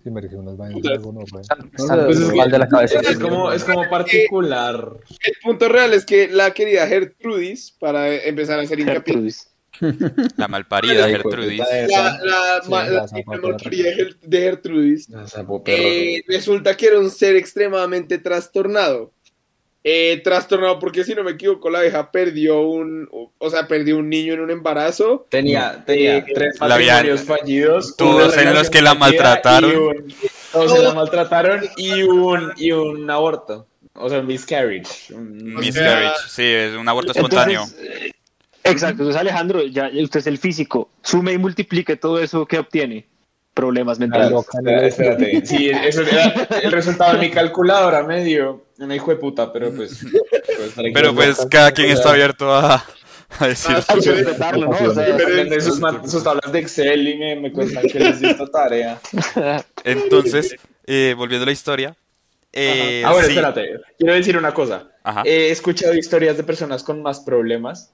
Sí, 0.05 0.11
merece 0.11 0.35
unas 0.35 0.57
vainas 0.57 0.83
de 0.83 0.95
es, 0.95 2.35
mal 2.35 2.51
de 2.51 2.59
la 2.59 2.69
cabeza. 2.69 2.99
es 3.01 3.19
como, 3.21 3.53
es 3.53 3.63
como 3.63 3.89
particular. 3.89 4.97
El 5.25 5.35
punto 5.45 5.69
real 5.69 5.93
es 5.95 6.05
que 6.05 6.27
la 6.29 6.51
querida 6.53 6.89
Gertrudis, 6.89 7.71
para 7.79 8.13
empezar 8.13 8.59
a 8.59 8.63
hacer 8.63 8.81
hincapié, 8.81 9.15
Gertrudis. 9.15 9.49
La 10.37 10.49
malparida 10.49 11.09
Gertrudis. 11.09 11.59
la, 11.59 12.19
la, 12.23 12.61
Sí, 12.65 12.71
ma- 12.71 12.85
la 12.85 12.91
la 13.07 13.23
malparida 13.27 13.91
de 13.91 13.97
Ger- 13.97 14.19
de 14.21 14.41
Gertrudis. 14.41 15.09
Eh, 15.67 16.23
resulta 16.27 16.77
que 16.77 16.87
era 16.87 16.99
un 16.99 17.11
ser 17.11 17.37
extremadamente 17.37 18.19
trastornado. 18.19 19.13
Eh, 19.85 20.21
trastornado 20.23 20.79
porque 20.79 21.03
si 21.03 21.13
no 21.13 21.25
me 21.25 21.33
equivoco 21.33 21.69
la 21.69 21.81
vieja 21.81 22.13
perdió 22.13 22.61
un, 22.61 23.09
o 23.39 23.51
sea, 23.51 23.67
perdió 23.67 23.97
un 23.99 24.09
niño 24.09 24.35
en 24.35 24.41
un 24.41 24.51
embarazo. 24.53 25.27
Tenía, 25.29 25.83
tenía 25.85 26.19
Eh, 26.19 26.25
tres 26.33 26.61
matrimonios 26.61 27.23
fallidos. 27.25 27.97
todos 27.97 28.37
en 28.37 28.55
los 28.55 28.71
que 28.71 28.81
la 28.81 28.95
maltrataron. 28.95 29.73
y 29.73 29.75
un- 29.75 30.15
todos 30.53 30.73
se 30.73 30.83
la 30.83 30.95
maltrataron 30.95 31.63
y 31.77 32.03
un, 32.05 32.53
y 32.57 32.71
un 32.71 33.11
aborto. 33.11 33.67
O 33.95 34.09
sea, 34.09 34.21
un 34.21 34.27
miscarriage. 34.29 35.13
un- 35.15 35.55
Miscarriage, 35.57 36.15
sí, 36.29 36.45
es 36.45 36.75
un 36.77 36.89
aborto 36.89 37.11
espontáneo. 37.13 37.63
Entonces, 37.65 38.03
eh, 38.05 38.13
exacto, 38.63 39.03
entonces 39.03 39.21
Alejandro, 39.21 39.63
ya 39.65 39.91
usted 40.01 40.21
es 40.21 40.27
el 40.29 40.39
físico, 40.39 40.91
sume 41.03 41.33
y 41.33 41.39
multiplique 41.39 41.97
todo 41.97 42.21
eso 42.23 42.47
que 42.47 42.59
obtiene. 42.59 43.07
Problemas 43.55 43.99
mentales. 43.99 44.31
Espera- 44.33 44.87
Espérate, 44.87 45.45
sí, 45.45 45.69
eso 45.69 46.01
era 46.03 46.33
el 46.63 46.73
resultado 46.73 47.13
de 47.15 47.19
mi 47.19 47.31
calculadora 47.31 48.03
medio. 48.03 48.63
Una 48.83 48.97
hijo 48.97 49.11
de 49.11 49.17
puta, 49.17 49.53
pero 49.53 49.73
pues. 49.73 50.01
pues, 50.57 50.73
Pero 50.93 51.15
pues 51.15 51.47
cada 51.51 51.71
quien 51.73 51.91
está 51.91 52.11
abierto 52.11 52.53
a, 52.53 52.85
a 53.39 53.47
decir 53.47 53.77
Ah, 53.77 53.95
respetarlo, 53.95 54.67
¿no? 54.69 54.91
O 54.91 54.95
sea, 54.95 55.61
sus, 55.61 56.11
sus 56.11 56.25
tablas 56.25 56.53
de 56.53 56.59
Excel 56.59 57.09
y 57.09 57.17
me, 57.17 57.37
me 57.37 57.53
cuentan 57.53 57.85
que 57.85 57.99
les 58.01 58.21
di 58.21 58.29
esta 58.29 58.47
tarea. 58.47 59.01
Entonces, 59.85 60.57
eh, 60.87 61.15
volviendo 61.17 61.45
a 61.45 61.47
la 61.47 61.53
historia. 61.53 61.97
eh, 62.53 63.03
ah, 63.07 63.13
bueno, 63.13 63.27
sí. 63.29 63.35
espérate. 63.35 63.81
Quiero 63.99 64.15
decir 64.15 64.37
una 64.37 64.53
cosa. 64.53 64.89
Ajá. 65.05 65.23
He 65.25 65.51
escuchado 65.51 65.95
historias 65.95 66.37
de 66.37 66.43
personas 66.45 66.83
con 66.83 67.03
más 67.03 67.21
problemas 67.21 67.93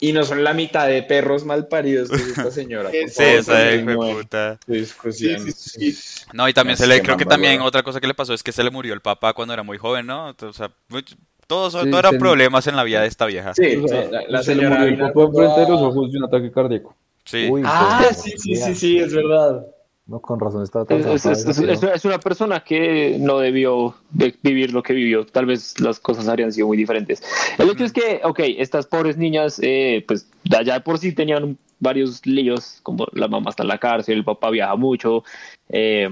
y 0.00 0.12
no 0.12 0.22
son 0.24 0.44
la 0.44 0.54
mitad 0.54 0.86
de 0.86 1.02
perros 1.02 1.44
mal 1.44 1.66
paridos 1.68 2.08
que 2.08 2.16
es 2.16 2.28
esta 2.28 2.50
señora. 2.50 2.90
Sí, 3.08 3.22
esa 3.22 3.52
continúen 3.70 4.16
puta. 4.16 4.58
Sí, 4.66 4.86
sí, 4.86 5.52
sí. 5.52 6.22
No, 6.32 6.48
y 6.48 6.52
también 6.52 6.74
Es 6.74 6.80
se 6.80 6.86
le, 6.86 7.02
creo 7.02 7.16
que 7.16 7.24
también 7.24 7.60
otra 7.60 7.82
cosa 7.82 8.00
que 8.00 8.06
le 8.06 8.14
pasó 8.14 8.34
es 8.34 8.42
que 8.42 8.52
se 8.52 8.62
le 8.62 8.70
murió 8.70 8.94
el 8.94 9.00
papá 9.00 9.32
cuando 9.32 9.54
era 9.54 9.62
muy 9.62 9.78
joven, 9.78 10.06
¿no? 10.06 10.34
O 10.40 10.52
sea, 10.52 10.70
muy- 10.88 11.04
todos 11.46 11.72
Sí, 11.72 11.88
no 11.88 11.98
eran 11.98 12.18
problemas 12.18 12.66
en 12.66 12.76
la 12.76 12.84
vida 12.84 13.00
de 13.00 13.08
esta 13.08 13.24
vieja. 13.26 13.54
Sí, 13.54 13.76
O 13.82 13.88
sea, 13.88 14.04
la, 14.10 14.22
la 14.28 14.42
se 14.42 14.54
le 14.54 14.62
señora 14.62 14.76
murió 14.76 14.88
el 14.88 14.96
vino 14.96 15.08
papá 15.08 15.22
enfrente 15.22 15.60
de 15.60 15.68
los 15.68 15.80
ojos 15.80 16.12
de 16.12 16.18
un 16.18 16.24
ataque 16.24 16.52
cardíaco. 16.52 16.94
Sí. 17.24 17.48
Uy, 17.50 17.62
Ah, 17.64 18.06
sí, 18.14 18.32
sí, 18.36 18.54
sí, 18.54 18.74
sí, 18.74 18.98
es 18.98 19.12
verdad. 19.14 19.64
No, 20.08 20.20
con 20.20 20.40
razón 20.40 20.64
estaba 20.64 20.86
tan 20.86 21.00
Es, 21.00 21.26
es- 21.26 22.04
una 22.06 22.18
persona 22.18 22.60
que 22.60 23.18
no 23.20 23.38
debió 23.38 23.94
de 24.10 24.34
vivir 24.42 24.72
lo 24.72 24.82
que 24.82 24.94
vivió. 24.94 25.26
Tal 25.26 25.44
vez 25.44 25.78
las 25.80 26.00
cosas 26.00 26.26
habrían 26.28 26.50
sido 26.50 26.66
muy 26.66 26.78
diferentes. 26.78 27.22
El 27.58 27.68
hecho 27.68 27.84
es 27.84 27.92
que, 27.92 28.22
ok, 28.24 28.40
estas 28.56 28.86
pobres 28.86 29.18
niñas, 29.18 29.60
eh, 29.62 30.02
pues 30.08 30.26
ya 30.44 30.62
ya 30.62 30.74
de 30.74 30.80
por 30.80 30.98
sí 30.98 31.12
tenían 31.12 31.58
varios 31.78 32.24
líos, 32.26 32.80
como 32.82 33.06
la 33.12 33.28
mamá 33.28 33.50
está 33.50 33.64
en 33.64 33.68
la 33.68 33.78
cárcel, 33.78 34.16
el 34.16 34.24
papá 34.24 34.48
viaja 34.50 34.74
mucho, 34.76 35.24
eh, 35.68 36.08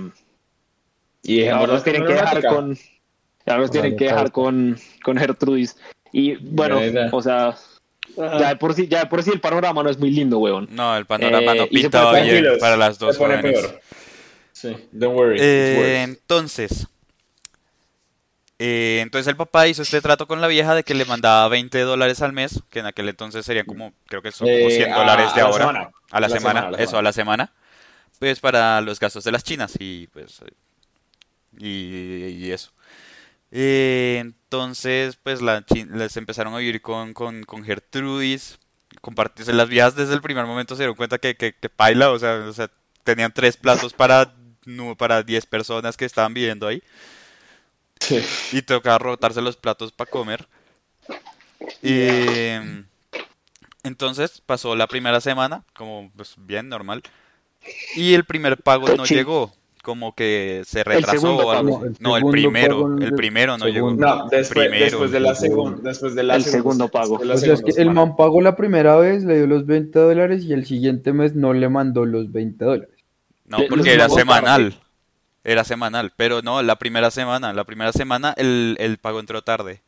Y 1.23 1.47
ahora 1.47 1.73
los 1.73 1.83
tienen 1.85 2.05
que 2.07 2.13
dejar 2.13 2.47
con, 2.47 2.77
ahora 3.47 3.61
los 3.63 3.71
tienen 3.71 3.97
que 3.97 4.05
dejar 4.05 4.31
con, 4.31 4.77
con 5.03 5.17
Gertrudis. 5.17 5.77
Y 6.13 6.37
bueno, 6.37 6.81
o 7.13 7.23
sea, 7.23 7.57
Ajá. 8.19 8.39
ya 8.39 8.49
de 8.51 8.57
por 8.57 8.75
sí, 8.75 8.89
ya 8.89 9.01
de 9.01 9.07
por 9.07 9.23
sí 9.23 9.31
el 9.31 9.41
panorama 9.41 9.83
no 9.83 9.91
es 9.91 9.99
muy 9.99 10.11
lindo, 10.11 10.39
weón. 10.39 10.69
No, 10.71 10.97
el 10.97 11.07
panorama 11.07 11.53
Eh, 11.53 11.57
no 11.59 11.67
bien 11.69 11.91
Tranquilos, 11.91 12.59
para 12.59 12.77
las 12.77 12.99
dos 12.99 13.15
se 13.15 13.19
pone 13.23 13.37
jóvenes. 13.37 13.61
peor. 13.61 13.81
Sí, 14.53 14.77
don't 14.93 15.17
worry. 15.17 15.37
Eh, 15.41 16.03
entonces, 16.03 16.87
eh, 18.59 19.01
entonces 19.03 19.27
el 19.29 19.37
papá 19.37 19.69
hizo 19.69 19.83
este 19.83 20.01
trato 20.01 20.27
con 20.27 20.41
la 20.41 20.47
vieja 20.47 20.75
de 20.75 20.83
que 20.83 20.95
le 20.95 21.05
mandaba 21.05 21.47
20 21.49 21.79
dólares 21.81 22.23
al 22.23 22.33
mes, 22.33 22.63
que 22.71 22.79
en 22.79 22.87
aquel 22.87 23.09
entonces 23.09 23.45
serían 23.45 23.67
como, 23.67 23.93
creo 24.07 24.23
que 24.23 24.33
son 24.33 24.47
como 24.49 24.69
Eh, 24.71 24.77
100 24.77 24.93
a- 24.93 24.97
dólares 24.99 25.35
de 25.35 25.41
a 25.43 25.45
la 25.45 25.51
ahora. 25.51 25.67
semana. 25.67 25.81
A 26.11 26.21
la, 26.21 26.27
A 26.27 26.29
la 26.29 26.29
semana, 26.31 26.71
eso, 26.79 26.97
a 26.99 27.03
la 27.03 27.13
semana. 27.13 27.53
Pues 28.19 28.41
para 28.41 28.81
los 28.81 28.99
gastos 28.99 29.25
de 29.25 29.33
las 29.33 29.45
chinas 29.45 29.75
y 29.79 30.07
pues. 30.07 30.41
Y, 31.59 31.67
y 32.47 32.51
eso. 32.51 32.71
Eh, 33.51 34.33
entonces, 34.47 35.17
pues 35.23 35.43
la, 35.43 35.65
les 35.93 36.17
empezaron 36.17 36.55
a 36.55 36.59
vivir 36.59 36.81
con, 36.83 37.13
con, 37.15 37.43
con 37.45 37.65
Gertrudis. 37.65 38.59
Compartirse 39.01 39.53
las 39.53 39.69
viejas 39.69 39.97
desde 39.97 40.15
el 40.15 40.23
primer 40.23 40.47
momento 40.47 40.75
se 40.77 40.83
dieron 40.83 40.97
cuenta 40.97 41.19
que, 41.19 41.37
que, 41.37 41.53
que 41.55 41.69
paila, 41.69 42.11
o 42.13 42.19
sea, 42.19 42.37
o 42.49 42.53
sea, 42.53 42.71
tenían 43.05 43.33
tres 43.33 43.57
platos 43.57 43.93
para, 43.93 44.35
nu- 44.65 44.97
para 44.97 45.23
10 45.23 45.47
personas 45.47 45.97
que 45.97 46.05
estaban 46.05 46.33
viviendo 46.35 46.67
ahí. 46.67 46.83
Sí. 48.01 48.23
Y 48.53 48.63
tocaba 48.63 48.99
rotarse 48.99 49.41
los 49.43 49.57
platos 49.57 49.93
para 49.93 50.11
comer. 50.11 50.49
Y 51.83 52.87
entonces 53.83 54.43
pasó 54.45 54.75
la 54.75 54.87
primera 54.87 55.21
semana, 55.21 55.65
como 55.75 56.11
pues 56.17 56.35
bien 56.39 56.69
normal. 56.69 57.03
Y 57.95 58.15
el 58.15 58.25
primer 58.25 58.63
pago 58.63 58.91
no 58.91 59.07
llegó. 59.07 59.55
Como 59.87 60.17
que 60.17 60.63
se 60.67 60.83
retrasó 60.83 61.37
o 61.37 61.53
algo. 61.53 61.85
El 61.85 61.95
No, 62.01 62.17
el 62.17 62.25
primero. 62.27 62.97
El 62.99 62.99
llegó. 63.05 63.17
primero 63.17 63.57
no 63.57 63.69
llegó. 63.69 63.93
No, 63.95 64.27
después, 64.29 64.67
Primero. 64.67 64.85
después 64.87 65.13
de 65.13 65.21
la 65.21 65.37
segunda. 65.37 65.81
Después 65.91 66.17
de 66.17 66.25
la 66.25 66.35
El 66.35 66.43
segundo 66.43 66.89
pago. 66.89 67.19
después 67.19 67.21
de 67.21 67.27
la 67.29 67.35
O 67.35 67.39
sea, 67.39 67.53
es 67.55 67.61
segunda 67.61 67.77
que 67.77 67.83
el 67.83 67.91
man 67.93 68.17
pagó 68.17 68.41
la 68.41 68.57
primera 68.57 68.97
vez, 68.97 69.23
le 69.23 69.37
dio 69.37 69.47
los 69.47 69.65
20 69.65 69.97
dólares 69.97 70.43
y 70.45 70.53
el 70.55 70.67
siguiente 70.67 71.13
mes 71.13 71.37
no 71.37 71.53
le 71.53 71.69
mandó 71.69 72.05
los 72.05 72.33
20 72.33 72.65
dólares. 72.65 72.97
No, 73.45 73.59
porque 73.69 73.93
era 73.95 74.09
semanal. 74.09 74.75
Era 75.45 75.63
semanal. 75.63 76.13
Pero 76.17 76.43
no, 76.43 76.61
la 76.65 76.77
primera 76.77 77.13
semana. 77.13 77.53
La 77.53 77.63
primera 77.63 77.93
semana 77.93 78.35
el, 78.37 78.77
el 78.81 78.99
pago 78.99 79.21
entró 79.21 79.43
tarde. 79.43 79.83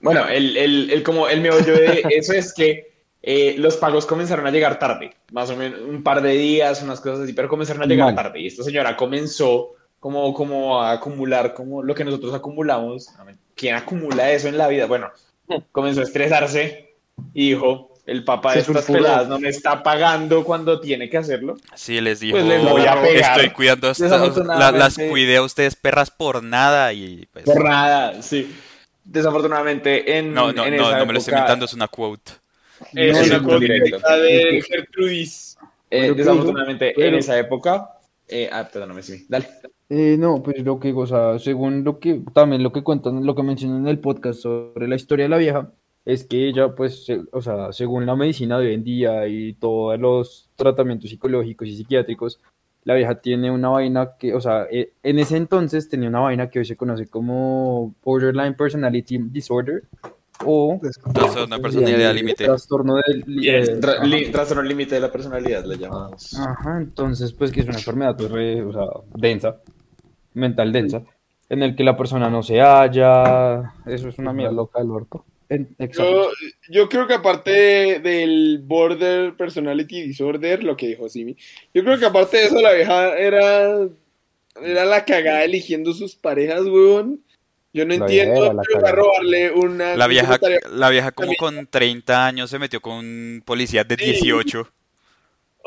Bueno, 0.00 0.28
el, 0.28 0.56
el, 0.56 0.90
el, 0.92 1.02
como 1.02 1.28
el 1.28 1.40
meollo 1.40 1.74
de 1.74 2.04
eso 2.10 2.32
es 2.34 2.54
que 2.54 2.97
eh, 3.22 3.56
los 3.58 3.76
pagos 3.76 4.06
comenzaron 4.06 4.46
a 4.46 4.50
llegar 4.50 4.78
tarde, 4.78 5.14
más 5.32 5.50
o 5.50 5.56
menos 5.56 5.80
un 5.80 6.02
par 6.02 6.22
de 6.22 6.30
días, 6.32 6.82
unas 6.82 7.00
cosas 7.00 7.20
así, 7.20 7.32
pero 7.32 7.48
comenzaron 7.48 7.82
a 7.82 7.86
llegar 7.86 8.06
Mal. 8.06 8.14
tarde. 8.14 8.40
Y 8.40 8.46
esta 8.46 8.62
señora 8.62 8.96
comenzó 8.96 9.70
como, 10.00 10.32
como 10.32 10.80
a 10.80 10.92
acumular 10.92 11.52
como 11.54 11.82
lo 11.82 11.94
que 11.94 12.04
nosotros 12.04 12.32
acumulamos. 12.34 13.08
¿Quién 13.56 13.74
acumula 13.74 14.30
eso 14.30 14.46
en 14.48 14.56
la 14.56 14.68
vida? 14.68 14.86
Bueno, 14.86 15.10
comenzó 15.72 16.00
a 16.00 16.04
estresarse 16.04 16.94
y 17.34 17.50
dijo, 17.50 17.92
el 18.06 18.24
papá 18.24 18.50
de 18.54 18.62
Se 18.62 18.70
estas 18.70 18.84
sulfuró. 18.86 19.04
peladas 19.04 19.28
no 19.28 19.38
me 19.40 19.48
está 19.48 19.82
pagando 19.82 20.44
cuando 20.44 20.80
tiene 20.80 21.10
que 21.10 21.18
hacerlo. 21.18 21.56
Sí, 21.74 22.00
les 22.00 22.20
dijo, 22.20 22.36
Pues 22.36 22.46
les 22.46 22.62
voy 22.62 22.86
a 22.86 23.02
pegar. 23.02 23.32
estoy 23.38 23.50
cuidando 23.50 23.88
a 23.88 23.90
estas- 23.90 24.10
Desafortunadamente- 24.12 24.78
la- 24.78 24.84
las 24.84 24.94
cuidé 24.96 25.36
a 25.38 25.42
ustedes 25.42 25.74
perras 25.76 26.10
por 26.12 26.42
nada 26.42 26.92
y 26.92 27.26
pues 27.32 27.44
Por 27.44 27.64
nada, 27.64 28.22
sí. 28.22 28.54
Desafortunadamente 29.04 30.18
en, 30.18 30.32
no, 30.32 30.52
no, 30.52 30.64
en 30.66 30.76
no, 30.76 30.88
esa 30.88 30.98
no 30.98 31.06
me 31.06 31.12
lo 31.14 31.18
estoy 31.18 31.32
inventando, 31.34 31.64
es 31.64 31.74
una 31.74 31.88
quote. 31.88 32.32
Es 32.94 33.30
No, 33.30 33.38
una. 33.48 33.58
La 34.08 34.16
de 34.18 34.62
Gertrudis. 34.66 35.56
Eh, 35.90 36.12
desafortunadamente, 36.14 36.92
pero- 36.94 37.08
en 37.08 37.14
esa 37.16 37.38
época. 37.38 37.90
Eh, 38.28 38.48
ah, 38.52 38.68
perdóname, 38.70 39.02
sí. 39.02 39.24
Dale. 39.28 39.48
Eh, 39.88 40.16
no, 40.18 40.42
pues 40.42 40.62
lo 40.62 40.78
que, 40.78 40.92
o 40.92 41.06
sea, 41.06 41.38
según 41.38 41.82
lo 41.82 41.98
que, 41.98 42.20
también 42.34 42.62
lo 42.62 42.72
que 42.72 42.82
cuentan, 42.82 43.24
lo 43.24 43.34
que 43.34 43.42
mencionan 43.42 43.78
en 43.82 43.88
el 43.88 43.98
podcast 44.00 44.40
sobre 44.40 44.86
la 44.86 44.96
historia 44.96 45.24
de 45.24 45.28
la 45.30 45.38
vieja, 45.38 45.72
es 46.04 46.24
que 46.24 46.46
ella, 46.46 46.74
pues, 46.74 47.06
se- 47.06 47.22
o 47.32 47.40
sea, 47.40 47.72
según 47.72 48.04
la 48.04 48.14
medicina 48.16 48.58
de 48.58 48.66
hoy 48.68 48.74
en 48.74 48.84
día 48.84 49.26
y 49.28 49.54
todos 49.54 49.98
los 49.98 50.50
tratamientos 50.56 51.08
psicológicos 51.08 51.68
y 51.68 51.76
psiquiátricos, 51.76 52.38
la 52.84 52.94
vieja 52.94 53.20
tiene 53.20 53.50
una 53.50 53.70
vaina 53.70 54.10
que, 54.18 54.34
o 54.34 54.40
sea, 54.42 54.66
eh, 54.70 54.92
en 55.02 55.18
ese 55.18 55.36
entonces 55.38 55.88
tenía 55.88 56.08
una 56.10 56.20
vaina 56.20 56.50
que 56.50 56.58
hoy 56.58 56.64
se 56.66 56.76
conoce 56.76 57.06
como 57.06 57.94
Borderline 58.04 58.54
Personality 58.56 59.18
Disorder 59.30 59.84
o 60.44 60.78
Trastorno 61.12 61.56
de 61.56 61.62
personalidad 61.62 62.14
límite. 62.14 62.44
trastorno 62.44 62.96
de 62.96 63.02
eh, 63.48 63.80
Tra- 63.80 63.96
ajá. 63.96 64.04
li- 64.06 64.30
trastorno 64.30 64.62
límite 64.62 64.94
de 64.94 65.00
la 65.00 65.10
personalidad, 65.12 65.64
le 65.64 65.76
llamamos. 65.78 66.34
Ajá, 66.38 66.78
entonces, 66.80 67.32
pues 67.32 67.50
que 67.50 67.60
es 67.60 67.66
una 67.66 67.76
enfermedad 67.78 68.16
pues, 68.16 68.30
re- 68.30 68.62
o 68.62 68.72
sea, 68.72 68.84
densa, 69.14 69.56
mental 70.34 70.72
densa, 70.72 71.02
en 71.48 71.62
el 71.62 71.74
que 71.74 71.82
la 71.84 71.96
persona 71.96 72.30
no 72.30 72.42
se 72.42 72.60
halla, 72.60 73.74
eso 73.86 74.08
es 74.08 74.18
una 74.18 74.30
Una 74.30 74.32
mierda. 74.32 74.52
loca 74.54 74.78
del 74.80 74.90
orto. 74.90 75.24
Yo, 75.50 76.28
yo 76.68 76.88
creo 76.90 77.06
que 77.06 77.14
aparte 77.14 77.50
de- 77.50 78.00
del 78.00 78.60
Border 78.62 79.34
Personality 79.34 80.02
Disorder, 80.02 80.62
lo 80.62 80.76
que 80.76 80.88
dijo 80.88 81.08
Simi, 81.08 81.36
yo 81.72 81.82
creo 81.82 81.98
que 81.98 82.04
aparte 82.04 82.36
de 82.36 82.44
eso 82.44 82.60
la 82.60 82.74
vieja 82.74 83.16
era, 83.18 83.88
era 84.62 84.84
la 84.84 85.04
cagada 85.06 85.44
eligiendo 85.44 85.94
sus 85.94 86.16
parejas, 86.16 86.62
weón. 86.66 87.22
Yo 87.72 87.84
no 87.84 87.94
entiendo 87.94 88.46
era 88.46 88.54
pero 88.66 88.86
a 88.86 88.92
robarle 88.92 89.50
una 89.50 89.94
La 89.94 90.06
vieja, 90.06 90.38
la 90.72 90.88
vieja 90.90 91.12
como 91.12 91.34
con 91.38 91.66
30 91.66 92.26
años 92.26 92.50
se 92.50 92.58
metió 92.58 92.80
con 92.80 92.94
un 92.96 93.42
policía 93.44 93.84
de 93.84 93.96
Sí. 93.96 94.04
18. 94.06 94.70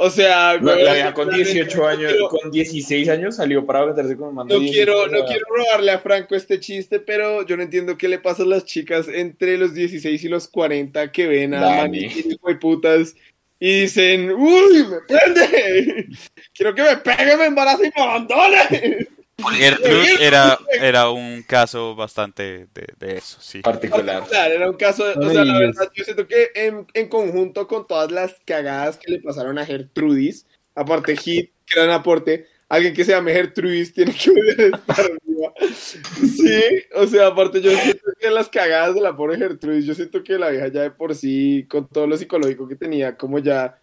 O 0.03 0.10
sea, 0.10 0.53
La, 0.60 0.74
vieja 0.75 1.13
con 1.13 1.29
18 1.29 1.88
años, 1.88 2.12
quiero- 2.13 2.29
con 2.29 2.50
16 2.50 3.08
años 3.08 3.36
salió 3.36 3.63
para 3.67 3.86
meterse 3.86 4.17
con 4.17 4.29
un 4.29 4.36
mando 4.36 4.55
No 4.55 4.62
quiero, 4.62 4.93
16, 5.08 5.12
no 5.22 5.25
quiero 5.27 5.46
robarle 5.55 5.91
a 5.91 6.00
Franco 6.00 6.34
este 6.36 6.60
chiste, 6.60 7.00
pero 7.00 7.46
yo 7.46 7.55
no 7.55 7.62
entiendo 7.62 7.96
qué 7.98 8.08
le 8.08 8.17
pasa 8.17 8.41
a 8.41 8.48
las 8.48 8.65
chicas 8.65 9.08
entre 9.08 9.58
los 9.60 9.75
16 9.75 10.24
y 10.24 10.27
los 10.27 10.48
40 10.48 11.12
que 11.12 11.27
ven 11.27 11.53
a 11.53 11.60
Dani. 11.62 11.81
maniquí, 12.01 12.29
hijo 12.31 12.48
de 12.48 12.55
putas 12.55 13.15
y 13.60 13.81
dicen, 13.81 14.31
¡Uy, 14.31 14.86
me 14.89 14.98
prende! 15.08 16.08
Quiero 16.55 16.74
que 16.74 16.81
me 16.81 16.98
pegue, 16.98 17.38
me 17.38 17.46
embarace 17.46 17.86
y 17.88 17.91
me 17.96 18.01
abandone. 18.03 19.08
Gertrude 19.43 20.15
era, 20.19 20.57
era 20.71 21.10
un 21.10 21.43
caso 21.43 21.95
bastante 21.95 22.67
de, 22.74 22.88
de 23.00 23.17
eso, 23.17 23.38
sí. 23.39 23.62
particular. 23.62 24.24
Claro, 24.27 24.53
era 24.53 24.69
un 24.69 24.77
caso, 24.77 25.05
o 25.15 25.29
sea, 25.29 25.45
la 25.45 25.57
verdad, 25.57 25.89
yo 25.93 26.03
siento 26.03 26.27
que 26.27 26.50
en, 26.55 26.88
en 26.93 27.07
conjunto 27.10 27.67
con 27.67 27.88
todas 27.88 28.12
las 28.12 28.36
cagadas 28.45 28.98
que 28.98 29.12
le 29.12 29.19
pasaron 29.19 29.57
a 29.57 29.65
Gertrudis, 29.65 30.45
aparte 30.75 31.15
Hit, 31.17 31.51
gran 31.74 31.89
aporte, 31.89 32.48
alguien 32.69 32.93
que 32.93 33.03
se 33.03 33.12
llame 33.12 33.33
Gertrudis 33.33 33.93
tiene 33.93 34.13
que 34.13 34.29
volver 34.31 34.74
a 34.74 34.77
estar 34.77 35.12
viva. 35.24 35.53
Sí, 35.75 36.62
o 36.95 37.05
sea, 37.07 37.27
aparte 37.27 37.62
yo 37.62 37.71
siento 37.71 38.12
que 38.19 38.29
las 38.29 38.50
cagadas 38.50 38.95
de 38.95 39.01
la 39.01 39.15
pobre 39.15 39.38
Gertrudis, 39.38 39.86
yo 39.86 39.93
siento 39.93 40.24
que 40.24 40.38
la 40.38 40.50
vieja 40.50 40.67
ya 40.69 40.81
de 40.81 40.91
por 40.91 41.15
sí, 41.15 41.65
con 41.69 41.88
todo 41.88 42.07
lo 42.07 42.17
psicológico 42.17 42.67
que 42.67 42.75
tenía, 42.75 43.17
como 43.17 43.39
ya 43.39 43.77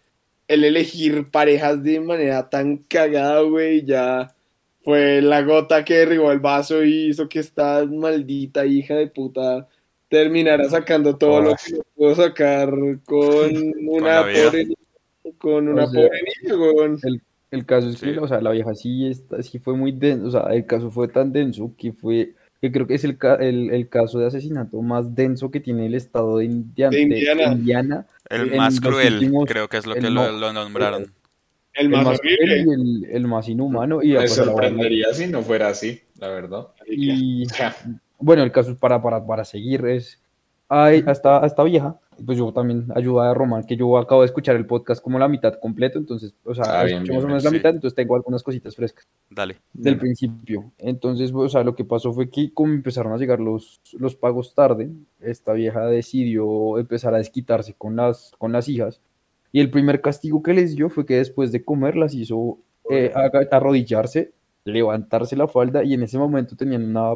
el 0.47 0.63
elegir 0.63 1.29
parejas 1.29 1.83
de 1.83 1.99
manera 1.99 2.49
tan 2.49 2.77
cagada, 2.77 3.41
güey, 3.41 3.85
ya 3.85 4.35
fue 4.81 5.21
la 5.21 5.41
gota 5.43 5.83
que 5.85 5.97
derribó 5.97 6.31
el 6.31 6.39
vaso 6.39 6.83
y 6.83 7.09
hizo 7.09 7.27
que 7.29 7.39
esta 7.39 7.85
maldita 7.85 8.65
hija 8.65 8.95
de 8.95 9.07
puta 9.07 9.67
terminara 10.07 10.67
sacando 10.69 11.17
todo 11.17 11.41
lo 11.41 11.49
que 11.55 11.73
no 11.73 11.81
pudo 11.95 12.15
sacar 12.15 12.69
con 13.05 13.51
una 13.87 14.23
vida. 14.23 14.45
pobre 14.45 14.67
con 15.37 15.67
una 15.67 15.83
O 15.83 15.87
sea, 15.91 16.01
pobre 16.03 16.19
niña, 16.43 16.57
weón. 16.57 16.97
El, 17.03 17.21
el 17.51 17.65
caso 17.65 17.89
es 17.89 17.99
que, 18.01 18.17
o 18.19 18.27
sea, 18.27 18.41
la 18.41 18.51
vieja 18.51 18.73
sí, 18.73 19.07
está, 19.07 19.41
sí 19.43 19.59
fue 19.59 19.75
muy 19.75 19.91
denso, 19.91 20.27
o 20.27 20.31
sea, 20.31 20.53
el 20.55 20.65
caso 20.65 20.89
fue 20.91 21.07
tan 21.07 21.31
denso 21.31 21.71
que 21.77 21.91
fue, 21.93 22.33
que 22.61 22.71
creo 22.71 22.87
que 22.87 22.95
es 22.95 23.03
el, 23.03 23.17
ca- 23.17 23.35
el, 23.35 23.69
el 23.71 23.89
caso 23.89 24.17
de 24.19 24.27
asesinato 24.27 24.81
más 24.81 25.13
denso 25.13 25.51
que 25.51 25.59
tiene 25.59 25.85
el 25.85 25.93
estado 25.95 26.37
de, 26.37 26.45
Indiana. 26.45 26.91
De 26.95 27.01
Indiana. 27.01 27.53
Indiana, 27.53 28.07
El 28.29 28.51
en 28.51 28.57
más 28.57 28.79
cruel, 28.81 29.15
últimos- 29.15 29.45
creo 29.47 29.67
que 29.67 29.77
es 29.77 29.85
lo 29.85 29.93
que 29.95 30.09
lo 30.09 30.53
nombraron. 30.53 31.11
El 31.79 31.85
el 31.87 31.89
más 31.89 32.05
más 32.05 32.19
cruel 32.19 32.37
horrible. 32.41 32.57
y 32.57 33.05
el, 33.05 33.15
el 33.15 33.27
más 33.27 33.47
inhumano. 33.49 34.01
Y, 34.03 34.13
Me 34.13 34.27
sorprendería 34.27 35.13
si 35.13 35.27
no 35.27 35.41
fuera 35.41 35.69
así, 35.69 36.01
la 36.19 36.27
verdad. 36.29 36.67
y, 36.87 37.45
bueno, 38.19 38.43
el 38.43 38.51
caso 38.51 38.71
es 38.71 38.77
para, 38.77 39.01
para, 39.01 39.25
para 39.25 39.45
seguir, 39.45 39.85
es 39.85 40.21
hay, 40.71 41.03
hasta, 41.07 41.43
esta 41.47 41.63
vieja, 41.63 41.99
pues 42.23 42.37
yo 42.37 42.53
también 42.53 42.85
ayuda 42.93 43.31
a 43.31 43.33
Román, 43.33 43.63
que 43.63 43.75
yo 43.75 43.97
acabo 43.97 44.21
de 44.21 44.27
escuchar 44.27 44.55
el 44.55 44.67
podcast 44.67 45.01
como 45.03 45.17
la 45.17 45.27
mitad 45.27 45.55
completo, 45.59 45.97
entonces, 45.97 46.35
o 46.43 46.53
sea, 46.53 46.63
Ah, 46.67 46.83
bien, 46.83 46.97
escuché 46.97 47.11
bien, 47.11 47.15
más 47.15 47.23
o 47.23 47.27
menos 47.27 47.41
bien, 47.41 47.45
la 47.45 47.49
sí. 47.49 47.55
mitad, 47.57 47.71
entonces 47.73 47.95
tengo 47.95 48.15
algunas 48.15 48.43
cositas 48.43 48.75
frescas. 48.75 49.07
Dale. 49.31 49.57
del 49.73 49.97
principio. 49.97 50.71
Entonces, 50.77 51.31
o 51.33 51.49
sea, 51.49 51.63
lo 51.63 51.73
que 51.75 51.85
pasó 51.85 52.13
fue 52.13 52.29
que 52.29 52.53
como 52.53 52.71
empezaron 52.73 53.13
a 53.13 53.17
llegar 53.17 53.39
los, 53.39 53.81
los 53.97 54.15
pagos 54.15 54.53
tarde, 54.53 54.91
esta 55.21 55.53
vieja 55.53 55.87
decidió 55.87 56.77
empezar 56.77 57.15
a 57.15 57.17
desquitarse 57.17 57.73
con 57.75 57.95
las, 57.95 58.33
con 58.37 58.51
las 58.51 58.69
hijas. 58.69 59.01
Y 59.51 59.59
el 59.59 59.69
primer 59.71 60.01
castigo 60.01 60.43
que 60.43 60.53
les 60.53 60.75
dio 60.75 60.89
fue 60.89 61.05
que 61.05 61.15
después 61.17 61.51
de 61.51 61.63
comer 61.63 61.95
las 61.95 62.13
hizo 62.13 62.59
eh, 62.89 63.11
arrodillarse, 63.51 64.31
levantarse 64.63 65.35
la 65.35 65.47
falda 65.47 65.83
y 65.83 65.93
en 65.93 66.03
ese 66.03 66.17
momento 66.17 66.55
tenían 66.55 66.83
una 66.89 67.15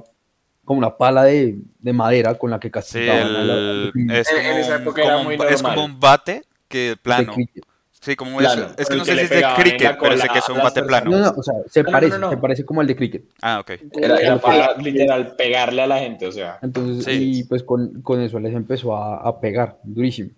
como 0.65 0.77
una 0.79 0.95
pala 0.95 1.25
de, 1.25 1.57
de 1.79 1.93
madera 1.93 2.35
con 2.35 2.49
la 2.49 2.59
que 2.59 2.69
Sí, 2.69 2.71
castigaban 2.71 3.27
a 3.35 3.43
la- 3.43 3.53
el- 3.53 3.91
de 3.93 4.19
es, 4.21 4.29
En- 4.31 4.37
como 4.37 4.49
en 4.49 4.57
esa 4.59 4.75
un, 4.77 4.81
época 4.81 5.01
como 5.01 5.11
era 5.13 5.17
un 5.19 5.25
muy 5.25 5.35
ba- 5.37 5.49
es 5.49 5.61
como 5.61 5.83
un 5.85 5.99
bate 5.99 6.41
que 6.69 6.95
plano. 7.01 7.33
Sí, 7.91 8.15
como 8.17 8.37
Plano, 8.37 8.63
es. 8.65 8.73
Es 8.79 8.89
que 8.89 8.95
no 8.97 9.01
el 9.03 9.05
sé 9.07 9.13
si 9.15 9.19
es 9.21 9.29
de 9.29 9.39
la 9.41 9.55
cricket, 9.55 9.97
pero 9.97 10.17
sé 10.17 10.27
que 10.27 10.39
es 10.39 10.49
un 10.49 10.57
bate 10.57 10.81
personas. 10.81 11.01
plano. 11.03 11.11
No, 11.11 11.19
no, 11.31 11.39
o 11.39 11.43
sea, 11.43 11.53
se 11.69 11.83
No, 11.83 11.89
parece, 11.91 12.11
no, 12.11 12.19
no. 12.19 12.29
se 12.31 12.37
parece 12.37 12.65
como 12.65 12.81
al 12.81 12.87
de 12.87 12.95
cricket. 12.97 13.23
Ah, 13.41 13.59
ok. 13.61 13.71
Era, 13.93 14.17
era 14.17 14.37
para 14.39 14.75
literal 14.77 15.35
pegarle 15.37 15.81
a 15.83 15.87
la 15.87 15.99
gente, 15.99 16.27
o 16.27 16.31
sea. 16.33 16.59
Entonces, 16.61 17.05
Sí. 17.05 17.39
y 17.39 17.43
pues 17.45 17.63
con, 17.63 18.01
con 18.01 18.19
eso 18.21 18.39
les 18.41 18.53
empezó 18.53 18.93
a, 18.97 19.17
a 19.25 19.39
pegar 19.39 19.79
durísimo. 19.83 20.31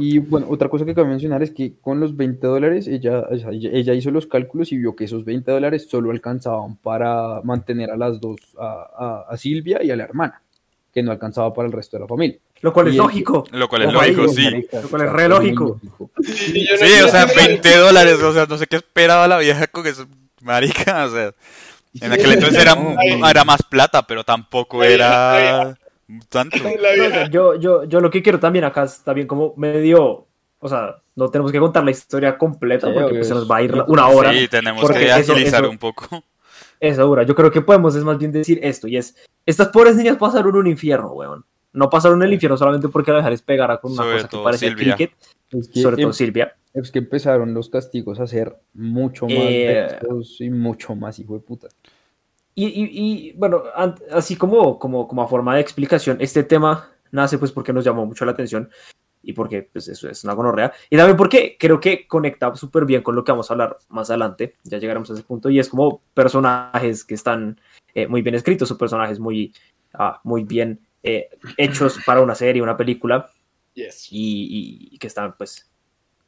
Y 0.00 0.18
bueno, 0.18 0.46
otra 0.50 0.68
cosa 0.68 0.84
que 0.84 0.94
cabe 0.94 1.06
mencionar 1.08 1.42
es 1.44 1.52
que 1.52 1.74
con 1.80 2.00
los 2.00 2.16
20 2.16 2.44
dólares 2.46 2.88
ella, 2.88 3.24
ella, 3.30 3.50
ella 3.72 3.94
hizo 3.94 4.10
los 4.10 4.26
cálculos 4.26 4.72
y 4.72 4.78
vio 4.78 4.96
que 4.96 5.04
esos 5.04 5.24
20 5.24 5.50
dólares 5.52 5.86
solo 5.88 6.10
alcanzaban 6.10 6.76
para 6.76 7.40
mantener 7.44 7.90
a 7.92 7.96
las 7.96 8.20
dos, 8.20 8.40
a, 8.58 9.24
a- 9.28 9.32
a 9.32 9.36
Silvia 9.36 9.80
y 9.82 9.90
a 9.92 9.96
la 9.96 10.04
hermana, 10.04 10.42
que 10.92 11.02
no 11.04 11.12
alcanzaba 11.12 11.54
para 11.54 11.66
el 11.66 11.72
resto 11.72 11.96
de 11.96 12.00
la 12.00 12.08
familia. 12.08 12.38
Lo 12.62 12.72
cual 12.72 12.88
es 12.88 12.94
Y 12.94 12.96
lógico. 12.98 13.44
Lo 13.52 13.68
cual 13.68 13.82
es 13.82 13.92
lógico, 13.92 14.28
sí. 14.28 14.66
Lo 14.72 14.88
cual 14.88 15.02
es 15.02 15.08
o 15.08 15.10
sea, 15.10 15.12
re 15.12 15.28
lógico. 15.28 15.80
No 15.82 16.10
Sí, 16.24 16.64
o 17.04 17.08
sea, 17.08 17.22
entiendo- 17.22 17.46
20 17.46 17.76
dólares, 17.76 18.14
o 18.22 18.32
sea, 18.32 18.46
no 18.46 18.58
sé 18.58 18.66
qué 18.66 18.76
esperaba 18.76 19.28
la 19.28 19.38
vieja 19.38 19.66
con 19.68 19.86
eso, 19.86 20.04
marica, 20.42 21.04
o 21.06 21.10
sea, 21.10 21.32
en 22.00 22.12
aquel 22.12 22.32
entonces 22.32 22.60
era, 22.60 22.76
era 23.30 23.44
más 23.44 23.62
plata, 23.62 24.04
pero 24.06 24.24
tampoco 24.24 24.82
era 24.84 25.76
tanto. 26.28 26.56
Yo, 27.30 27.54
yo, 27.56 27.84
yo 27.84 28.00
lo 28.00 28.10
que 28.10 28.22
quiero 28.22 28.38
también 28.40 28.64
acá 28.64 28.84
es 28.84 29.02
también 29.02 29.26
como 29.26 29.54
medio, 29.56 30.26
o 30.58 30.68
sea, 30.68 30.96
no 31.16 31.28
tenemos 31.28 31.52
que 31.52 31.58
contar 31.58 31.84
la 31.84 31.90
historia 31.90 32.36
completa 32.38 32.88
Sí, 32.88 32.92
porque 32.94 33.14
pues, 33.16 33.28
se 33.28 33.34
nos 33.34 33.50
va 33.50 33.56
a 33.56 33.62
ir 33.62 33.74
una 33.88 34.08
hora. 34.08 34.32
Sí, 34.32 34.48
tenemos 34.48 34.88
que 34.90 35.06
eso- 35.06 35.32
agilizar 35.32 35.62
eso- 35.62 35.70
un 35.70 35.78
poco. 35.78 36.24
Esa 36.80 37.02
dura. 37.02 37.22
Yo 37.24 37.34
creo 37.34 37.50
que 37.50 37.60
podemos 37.60 37.94
es 37.94 38.04
más 38.04 38.16
bien 38.18 38.32
decir 38.32 38.58
esto 38.62 38.88
y 38.88 38.96
es, 38.96 39.14
estas 39.44 39.68
pobres 39.68 39.96
niñas 39.96 40.16
pasaron 40.16 40.56
un 40.56 40.66
infierno, 40.66 41.12
weón. 41.12 41.44
No 41.72 41.88
pasaron 41.90 42.22
el 42.22 42.32
infierno 42.32 42.56
solamente 42.56 42.88
porque 42.88 43.10
la 43.12 43.18
vieja 43.18 43.30
les 43.30 43.42
pegara 43.42 43.76
con 43.78 43.92
una 43.92 44.02
Sobre 44.02 44.14
cosa 44.16 44.26
que 44.26 44.30
todo 44.30 44.44
parece 44.44 44.68
Silvia. 44.68 44.94
cricket, 44.96 45.16
Es 45.50 45.68
que, 45.68 45.80
sobre 45.82 45.96
todo 45.96 46.06
em- 46.06 46.12
Silvia. 46.14 46.56
es 46.72 46.90
que 46.90 46.98
empezaron 47.00 47.52
los 47.54 47.68
castigos 47.68 48.18
a 48.18 48.26
ser 48.26 48.56
mucho 48.74 49.26
más 49.26 49.34
Eh, 49.38 49.88
y 50.40 50.50
mucho 50.50 50.94
más 50.96 51.18
hijo 51.18 51.34
de 51.34 51.40
puta. 51.40 51.68
Y, 52.60 52.66
y- 52.66 52.90
y, 53.28 53.32
bueno, 53.32 53.62
así 54.12 54.36
como, 54.36 54.78
como, 54.78 55.06
como 55.08 55.22
a 55.22 55.28
forma 55.28 55.54
de 55.54 55.60
explicación, 55.60 56.18
este 56.20 56.42
tema 56.44 56.90
nace 57.12 57.38
pues 57.38 57.52
porque 57.52 57.72
nos 57.72 57.84
llamó 57.84 58.04
mucho 58.06 58.24
la 58.24 58.32
atención 58.32 58.68
y 59.22 59.32
porque 59.32 59.62
pues 59.72 59.88
eso 59.88 60.08
es 60.08 60.24
una 60.24 60.32
gonorrea. 60.34 60.72
Y 60.88 60.96
también 60.96 61.16
porque 61.16 61.56
creo 61.58 61.78
que 61.80 62.06
conecta 62.06 62.54
súper 62.56 62.84
bien 62.84 63.02
con 63.02 63.14
lo 63.14 63.22
que 63.24 63.32
vamos 63.32 63.50
a 63.50 63.54
hablar 63.54 63.76
más 63.88 64.10
adelante, 64.10 64.56
ya 64.64 64.78
llegaremos 64.78 65.10
a 65.10 65.14
ese 65.14 65.22
punto, 65.22 65.48
y 65.50 65.58
es 65.58 65.68
como 65.68 66.02
personajes 66.14 67.04
que 67.04 67.14
están 67.14 67.60
eh, 67.94 68.06
muy 68.06 68.22
bien 68.22 68.34
escritos 68.34 68.70
o 68.70 68.78
personajes 68.78 69.18
muy, 69.18 69.52
ah, 69.94 70.20
muy 70.24 70.44
bien 70.44 70.80
eh, 71.02 71.28
hechos 71.56 71.98
para 72.04 72.20
una 72.22 72.34
serie, 72.34 72.62
una 72.62 72.76
película, 72.76 73.30
Yes. 73.74 74.08
y, 74.10 74.88
y 74.92 74.98
que 74.98 75.06
están 75.06 75.34
pues 75.38 75.69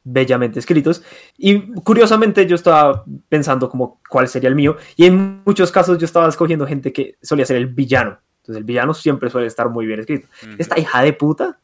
bellamente 0.03 0.59
escritos. 0.59 1.03
Y 1.37 1.73
curiosamente 1.81 2.45
yo 2.45 2.55
estaba 2.55 3.05
pensando 3.29 3.69
como 3.69 4.01
cuál 4.09 4.27
sería 4.27 4.49
el 4.49 4.55
mío 4.55 4.77
y 4.95 5.05
en 5.05 5.41
muchos 5.45 5.71
casos 5.71 5.97
yo 5.97 6.05
estaba 6.05 6.27
escogiendo 6.29 6.67
gente 6.67 6.91
que 6.93 7.17
solía 7.21 7.45
ser 7.45 7.57
el 7.57 7.67
villano. 7.67 8.19
Entonces 8.41 8.59
el 8.59 8.65
villano 8.65 8.93
siempre 8.93 9.29
suele 9.29 9.47
estar 9.47 9.69
muy 9.69 9.85
bien 9.85 9.99
escrito. 10.01 10.27
Ujú. 10.43 10.55
Esta 10.57 10.79
hija 10.79 11.01
de 11.01 11.13
puta 11.13 11.59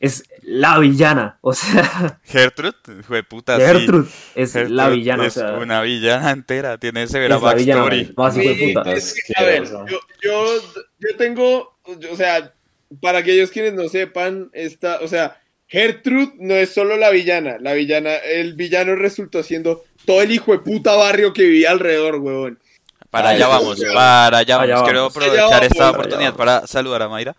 es 0.00 0.24
la 0.42 0.78
villana, 0.80 1.38
o 1.40 1.52
sea, 1.54 2.20
Gertrude, 2.24 2.74
fue 3.02 3.22
puta, 3.22 3.56
sí. 3.56 3.62
Gertrude 3.62 4.08
es 4.34 4.54
la 4.54 4.62
Gertrude 4.84 4.90
villana, 4.96 5.26
es 5.26 5.36
o 5.36 5.40
sea, 5.40 5.52
una 5.54 5.80
villana 5.82 6.30
entera, 6.32 6.78
tiene 6.78 7.06
severa 7.06 7.36
es 7.36 7.42
la 7.42 7.54
villana 7.54 7.82
backstory. 7.82 8.14
más 8.16 8.34
de 8.34 8.54
Sí, 8.54 8.74
puta. 8.74 8.92
es 8.92 9.14
que, 9.14 9.32
a 9.36 9.44
ver, 9.44 9.64
yo, 9.64 9.98
yo, 10.20 10.44
yo 10.98 11.16
tengo, 11.16 11.78
o 12.10 12.16
sea, 12.16 12.52
para 13.00 13.18
aquellos 13.18 13.50
quienes 13.50 13.72
no 13.74 13.88
sepan, 13.88 14.50
esta, 14.52 14.98
o 15.00 15.08
sea, 15.08 15.40
Gertrude 15.66 16.32
no 16.38 16.54
es 16.54 16.72
solo 16.72 16.96
la 16.96 17.10
villana, 17.10 17.56
la 17.58 17.72
villana, 17.72 18.14
el 18.16 18.54
villano 18.54 18.94
resultó 18.96 19.42
siendo 19.42 19.82
todo 20.04 20.22
el 20.22 20.30
hijo 20.30 20.52
de 20.52 20.58
puta 20.58 20.94
barrio 20.94 21.32
que 21.32 21.42
vivía 21.42 21.70
alrededor, 21.70 22.16
huevón. 22.16 22.58
Para 23.10 23.30
allá 23.30 23.46
vamos, 23.48 23.80
para 23.94 24.38
allá 24.38 24.58
vamos. 24.58 24.82
Quiero 24.82 25.04
aprovechar 25.06 25.38
vamos, 25.50 25.62
esta 25.62 25.90
oportunidad 25.90 26.34
para 26.34 26.66
saludar 26.66 27.02
a 27.02 27.08
Mayra 27.08 27.36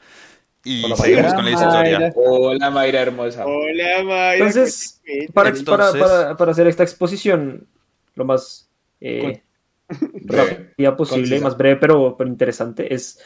y 0.63 0.83
Hola, 0.85 0.95
seguimos 0.95 1.23
Mayra. 1.23 1.35
con 1.35 1.45
la 1.45 1.51
historia. 1.51 1.99
Mayra. 1.99 2.13
Hola, 2.15 2.69
Mayra 2.71 3.01
hermosa. 3.01 3.45
Hola, 3.45 4.03
Mayra. 4.03 4.33
Entonces. 4.35 5.01
Para, 5.33 5.49
Entonces- 5.49 5.65
para, 5.65 5.91
para, 6.23 6.37
para 6.37 6.51
hacer 6.51 6.67
esta 6.67 6.83
exposición 6.83 7.67
lo 8.15 8.25
más 8.25 8.67
eh, 9.01 9.41
rápida 10.23 10.95
posible, 10.97 11.23
concisa. 11.29 11.43
más 11.43 11.57
breve 11.57 11.75
pero, 11.75 12.15
pero 12.17 12.29
interesante, 12.29 12.91
es. 12.93 13.19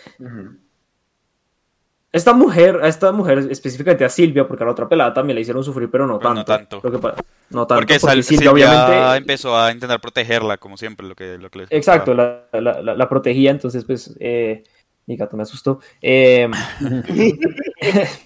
Esta 2.11 2.33
mujer, 2.33 2.79
a 2.81 2.87
esta 2.87 3.11
mujer 3.11 3.37
específicamente 3.51 4.03
a 4.03 4.09
Silvia, 4.09 4.47
porque 4.47 4.63
a 4.63 4.65
la 4.65 4.71
otra 4.71 4.89
pelada 4.89 5.13
también 5.13 5.35
la 5.35 5.41
hicieron 5.41 5.63
sufrir, 5.63 5.91
pero 5.91 6.07
no 6.07 6.17
Pero 6.17 6.33
tanto. 6.33 6.51
no 6.51 6.57
tanto. 6.57 6.81
Lo 6.83 6.91
que 6.91 6.97
pa- 6.97 7.15
no 7.51 7.67
tanto, 7.67 7.75
Porque, 7.81 7.99
Silvia, 7.99 8.23
Silvia, 8.23 8.51
obviamente. 8.51 9.17
empezó 9.17 9.55
a 9.55 9.71
intentar 9.71 10.01
protegerla, 10.01 10.57
como 10.57 10.75
siempre, 10.75 11.07
lo 11.07 11.15
que, 11.15 11.37
lo 11.37 11.49
que 11.51 11.59
les 11.59 11.71
Exacto, 11.71 12.15
la, 12.15 12.45
la- 12.53 12.81
la- 12.81 12.95
la 12.95 13.09
protegía, 13.09 13.51
entonces, 13.51 13.85
pues, 13.85 14.15
eh, 14.19 14.63
mi 15.05 15.17
gato 15.17 15.37
me 15.37 15.43
asustó. 15.43 15.79
Eh, 16.01 16.49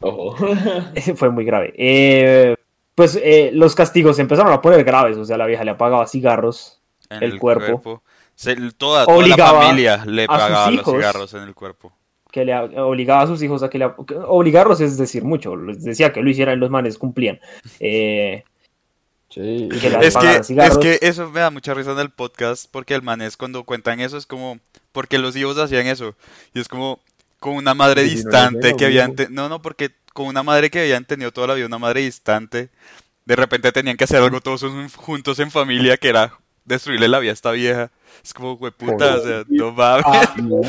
fue 1.16 1.30
muy 1.30 1.44
grave. 1.44 1.74
Eh, 1.76 2.56
pues 2.94 3.18
eh, 3.22 3.50
los 3.52 3.74
castigos 3.74 4.16
se 4.16 4.22
empezaron 4.22 4.52
a 4.52 4.60
poner 4.60 4.84
graves, 4.84 5.16
o 5.18 5.24
sea, 5.24 5.36
la 5.36 5.46
vieja 5.46 5.64
le 5.64 5.72
apagaba 5.72 6.06
cigarros, 6.06 6.80
En 7.08 7.22
el 7.22 7.38
cuerpo. 7.38 8.02
Se- 8.34 8.56
toda, 8.72 9.04
toda 9.04 9.26
la 9.26 9.36
familia 9.36 10.02
le 10.06 10.26
pagaba 10.26 10.70
los 10.70 10.84
cigarros 10.86 11.34
en 11.34 11.42
el 11.42 11.54
cuerpo. 11.54 11.92
Que 12.30 12.44
le 12.44 12.54
obligaba 12.56 13.22
a 13.22 13.26
sus 13.26 13.42
hijos 13.42 13.62
a 13.62 13.70
que 13.70 13.78
le... 13.78 13.90
Obligarlos 14.26 14.80
es 14.80 14.96
decir 14.96 15.24
mucho, 15.24 15.56
les 15.56 15.82
decía 15.82 16.12
que 16.12 16.22
lo 16.22 16.30
hicieran 16.30 16.56
y 16.56 16.60
los 16.60 16.70
manes 16.70 16.98
cumplían. 16.98 17.40
Eh, 17.80 18.44
Sí, 19.32 19.68
que 19.80 19.86
Es 19.86 20.16
que, 20.78 20.90
es 20.94 21.00
eso 21.02 21.30
me 21.30 21.38
da 21.38 21.50
mucha 21.52 21.72
risa 21.72 21.92
en 21.92 22.00
el 22.00 22.10
podcast 22.10 22.66
porque 22.68 22.94
el 22.94 23.02
man 23.02 23.22
es 23.22 23.36
cuando 23.36 23.62
cuentan 23.62 24.00
eso 24.00 24.16
es 24.16 24.26
como 24.26 24.58
porque 24.90 25.18
los 25.18 25.36
hijos 25.36 25.56
hacían 25.56 25.86
eso 25.86 26.16
y 26.52 26.58
es 26.58 26.66
como 26.66 26.98
con 27.38 27.54
una 27.54 27.72
madre 27.72 28.02
Sí, 28.02 28.08
no 28.08 28.10
lo 28.10 28.16
distante 28.16 28.74
que 28.74 28.86
habían 28.86 29.14
te- 29.14 29.28
no 29.30 29.48
no 29.48 29.62
porque 29.62 29.90
con 30.14 30.26
una 30.26 30.42
madre 30.42 30.68
que 30.68 30.80
habían 30.80 31.04
tenido 31.04 31.30
toda 31.30 31.46
la 31.46 31.54
vida 31.54 31.66
una 31.66 31.78
madre 31.78 32.00
distante 32.00 32.70
de 33.24 33.36
repente 33.36 33.70
tenían 33.70 33.96
que 33.96 34.02
hacer 34.02 34.20
algo 34.20 34.40
todos 34.40 34.64
juntos 34.96 35.38
en 35.38 35.52
familia 35.52 35.96
que 35.96 36.08
era 36.08 36.36
destruirle 36.64 37.06
la 37.06 37.20
vida 37.20 37.30
a 37.30 37.34
esta 37.34 37.52
vieja 37.52 37.92
es 38.22 38.34
como 38.34 38.54
hueputa 38.54 39.16
o 39.16 39.20
sea 39.20 39.42
no 39.48 39.72
mames 39.72 40.04
No, 40.42 40.60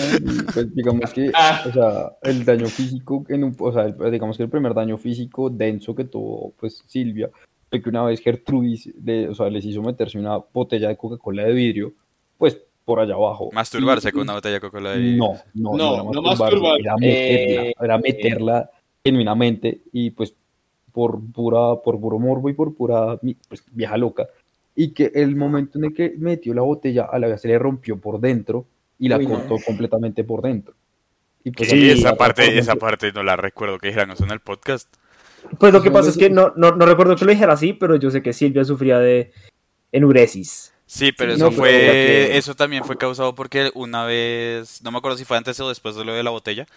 pues 0.53 0.73
digamos 0.75 1.11
que, 1.13 1.31
Ah. 1.35 1.63
o 1.67 1.71
sea, 1.71 2.11
el 2.23 2.45
daño 2.45 2.67
físico, 2.67 3.25
en 3.29 3.43
un, 3.43 3.55
o 3.59 3.71
sea, 3.71 3.83
el- 3.85 4.11
digamos 4.11 4.37
que 4.37 4.43
el 4.43 4.49
primer 4.49 4.73
daño 4.73 4.97
físico 4.97 5.49
denso 5.49 5.93
que 5.95 6.05
tuvo, 6.05 6.53
pues, 6.59 6.83
Silvia, 6.87 7.29
fue 7.69 7.81
que 7.81 7.89
una 7.89 8.03
vez 8.03 8.19
Gertrudis, 8.21 8.89
le- 9.03 9.29
o 9.29 9.35
sea, 9.35 9.49
les 9.49 9.63
hizo 9.65 9.81
meterse 9.81 10.19
una 10.19 10.37
botella 10.37 10.89
de 10.89 10.97
Coca-Cola 10.97 11.43
de 11.43 11.53
vidrio, 11.53 11.93
pues, 12.37 12.57
por 12.85 12.99
allá 12.99 13.13
abajo. 13.13 13.49
masturbarse 13.53 14.09
Y- 14.09 14.11
con 14.11 14.21
una 14.23 14.33
botella 14.33 14.55
de 14.55 14.59
Coca-Cola 14.61 14.95
y- 14.97 15.17
No, 15.17 15.33
no, 15.53 15.71
No, 15.71 15.77
no, 15.77 15.93
era 15.93 16.03
no 16.13 16.21
masturbarse, 16.21 16.39
masturbar. 16.43 16.79
era 16.81 16.95
meterla, 16.97 17.63
Eh, 17.63 17.73
era 17.81 17.97
meterla 17.97 18.69
genuinamente 19.03 19.81
y 19.93 20.11
pues 20.11 20.33
por 20.91 21.19
pura, 21.31 21.75
por 21.83 21.99
puro 21.99 22.19
morbo 22.19 22.49
y 22.49 22.53
por 22.53 22.75
pura 22.75 23.17
pues, 23.47 23.63
vieja 23.71 23.95
loca, 23.97 24.27
y 24.75 24.91
que 24.93 25.11
el 25.15 25.35
momento 25.35 25.77
en 25.77 25.85
el 25.85 25.93
que 25.93 26.13
metió 26.17 26.53
la 26.53 26.61
botella 26.61 27.07
a 27.11 27.19
la 27.19 27.27
vez 27.27 27.41
se 27.41 27.47
le 27.47 27.59
rompió 27.59 27.97
por 27.99 28.19
dentro 28.19 28.65
y 28.99 29.09
la 29.09 29.17
Uy, 29.17 29.27
no. 29.27 29.33
cortó 29.35 29.55
completamente 29.65 30.23
por 30.23 30.41
dentro. 30.41 30.73
Y 31.43 31.51
pues, 31.51 31.69
Sí, 31.69 31.89
esa 31.89 32.15
parte, 32.15 32.57
esa 32.57 32.75
parte 32.75 33.11
no 33.11 33.23
la 33.23 33.35
recuerdo 33.35 33.79
que 33.79 33.87
dijeran 33.87 34.11
eso 34.11 34.23
en 34.23 34.31
el 34.31 34.39
podcast. 34.39 34.87
Pues 35.59 35.73
lo 35.73 35.81
que 35.81 35.89
No, 35.89 35.93
pasa 35.95 36.09
es 36.11 36.17
que 36.17 36.29
no, 36.29 36.53
no, 36.55 36.71
no 36.71 36.85
recuerdo 36.85 37.15
que 37.15 37.25
lo 37.25 37.31
dijera 37.31 37.53
así, 37.53 37.73
pero 37.73 37.95
yo 37.95 38.11
sé 38.11 38.21
que 38.21 38.31
Silvia 38.31 38.63
sufría 38.63 38.99
de 38.99 39.31
enuresis. 39.91 40.73
Sí, 40.85 41.11
pero 41.11 41.31
Sí, 41.31 41.35
eso 41.37 41.45
no, 41.45 41.49
pero 41.51 41.61
fue, 41.61 41.71
ya 41.85 41.91
que- 41.91 42.37
eso 42.37 42.55
también 42.55 42.83
fue 42.83 42.97
causado 42.97 43.33
porque 43.33 43.71
una 43.75 44.05
vez, 44.05 44.81
no 44.83 44.91
me 44.91 44.97
acuerdo 44.97 45.17
si 45.17 45.25
fue 45.25 45.37
antes 45.37 45.59
o 45.59 45.69
después 45.69 45.95
de 45.95 46.05
lo 46.05 46.13
de 46.13 46.23
la 46.23 46.29
botella, 46.31 46.67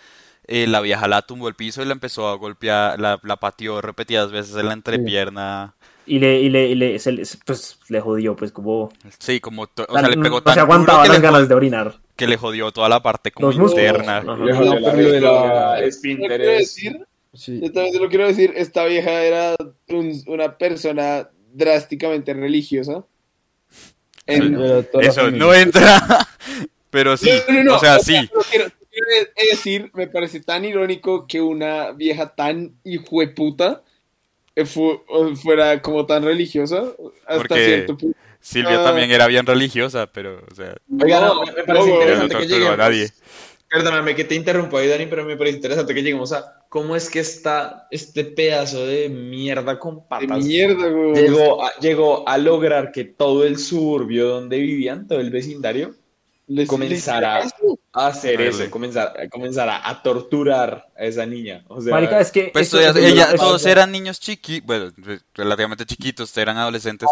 eh, 0.46 0.66
la 0.66 0.80
vieja 0.80 1.08
la 1.08 1.22
tumbó 1.22 1.48
al 1.48 1.54
piso 1.54 1.82
y 1.82 1.86
la 1.86 1.92
empezó 1.92 2.28
a 2.28 2.36
golpear, 2.36 3.00
la, 3.00 3.18
la 3.22 3.36
pateó 3.36 3.80
repetidas 3.80 4.30
veces 4.30 4.56
en 4.56 4.66
la 4.66 4.72
entrepierna. 4.74 5.74
Y 6.06 6.18
le, 6.18 6.40
y 6.40 6.50
le, 6.50 6.66
y 6.68 6.74
le, 6.74 6.98
se 6.98 7.12
pues, 7.46 7.78
le 7.88 8.00
jodió, 8.00 8.36
pues 8.36 8.52
como... 8.52 8.92
Sí, 9.18 9.40
como, 9.40 9.62
o 9.62 9.68
sea, 9.74 10.08
le 10.08 10.16
pegó 10.18 10.36
no 10.36 10.42
tan 10.42 10.54
se 10.54 10.60
aguantaba 10.60 11.02
que 11.04 11.08
las 11.08 11.18
le, 11.18 11.22
ganas 11.22 11.48
de 11.48 11.54
orinar. 11.54 11.98
que 12.16 12.26
le 12.26 12.36
jodió 12.36 12.70
toda 12.72 12.88
la 12.90 13.02
parte 13.02 13.30
como 13.30 13.46
Los 13.48 13.56
músculos. 13.58 13.86
interna. 13.86 14.20
Le 14.20 14.54
jodió 14.54 14.78
la 14.80 14.92
de 14.92 15.20
la- 15.20 15.80
Yo 15.80 15.86
esfínteres. 15.86 16.76
Sí. 17.32 17.60
también 17.72 17.92
te 17.92 17.98
lo 17.98 18.08
quiero 18.08 18.26
decir, 18.26 18.52
esta 18.54 18.84
vieja 18.84 19.10
era 19.22 19.56
un- 19.88 20.22
una 20.26 20.56
persona 20.58 21.28
drásticamente 21.52 22.32
religiosa. 22.34 23.04
En- 24.26 24.56
Eso 25.00 25.30
no 25.30 25.52
entra, 25.52 26.26
pero 26.90 27.16
sí, 27.16 27.30
No, 27.48 27.54
no, 27.54 27.64
no, 27.64 27.76
o 27.76 27.78
sea, 27.78 27.96
o 27.96 28.00
sí. 28.00 28.14
lo 28.34 28.40
quiero, 28.42 28.66
quiero 28.90 29.30
decir, 29.50 29.90
me 29.94 30.06
parece 30.06 30.40
tan 30.40 30.64
irónico 30.64 31.26
que 31.26 31.40
una 31.42 31.90
vieja 31.92 32.34
tan 32.34 32.74
hijueputa 32.84 33.82
fu- 34.64 35.00
fuera 35.42 35.80
como 35.82 36.06
tan 36.06 36.22
religiosa 36.24 36.84
hasta 37.26 37.36
Porque- 37.38 37.64
cierto 37.66 37.96
punto. 37.96 38.18
Silvia 38.40 38.80
Ah. 38.80 38.84
también 38.84 39.10
era 39.10 39.26
bien 39.26 39.46
religiosa, 39.46 40.06
pero, 40.06 40.38
o 40.50 40.54
sea, 40.54 40.76
Oiga, 41.02 41.20
no, 41.20 41.34
No, 41.34 41.40
me, 41.42 41.46
no, 41.52 41.64
parece 41.64 41.86
no 41.88 42.02
interesante 42.24 42.46
que 42.58 42.68
a 42.68 42.76
nadie. 42.76 43.08
Perdóname 43.70 44.14
que 44.14 44.24
te 44.24 44.34
interrumpo 44.34 44.76
ahí, 44.76 44.86
Dani, 44.86 45.06
pero 45.06 45.24
me 45.24 45.36
parece 45.36 45.56
interesante 45.56 45.94
que 45.94 46.02
lleguemos 46.02 46.32
a 46.34 46.62
cómo 46.68 46.94
es 46.94 47.08
que 47.08 47.20
está 47.20 47.88
este 47.90 48.22
pedazo 48.24 48.86
de 48.86 49.08
mierda 49.08 49.78
con 49.78 49.96
De 49.96 50.02
patas 50.08 50.44
mierda, 50.44 50.88
güey. 50.88 51.14
llegó 51.14 51.64
a, 51.64 51.72
llegó 51.80 52.28
a 52.28 52.36
lograr 52.38 52.92
que 52.92 53.04
todo 53.04 53.44
el 53.46 53.56
suburbio 53.58 54.28
donde 54.28 54.58
vivían, 54.58 55.08
todo 55.08 55.20
el 55.20 55.30
vecindario, 55.30 55.94
Les- 56.46 56.68
comenzara 56.68 57.40
les- 57.44 57.52
hacer 57.94 58.40
eso, 58.40 58.68
comenzar, 58.70 59.14
comenzara 59.30 59.88
a 59.88 60.02
torturar 60.02 60.88
a 60.98 61.04
esa 61.04 61.24
niña. 61.26 61.64
O 61.68 61.80
sea, 61.80 61.92
Marica, 61.92 62.20
es 62.20 62.30
que... 62.32 62.50
Pues 62.52 62.72
ella- 62.74 63.34
todos 63.36 63.64
eran 63.66 63.92
niños 63.92 64.18
chiquitos, 64.18 64.66
bueno, 64.66 64.92
relativamente 65.34 65.86
chiquitos, 65.86 66.36
eran 66.36 66.56
adolescentes. 66.58 67.08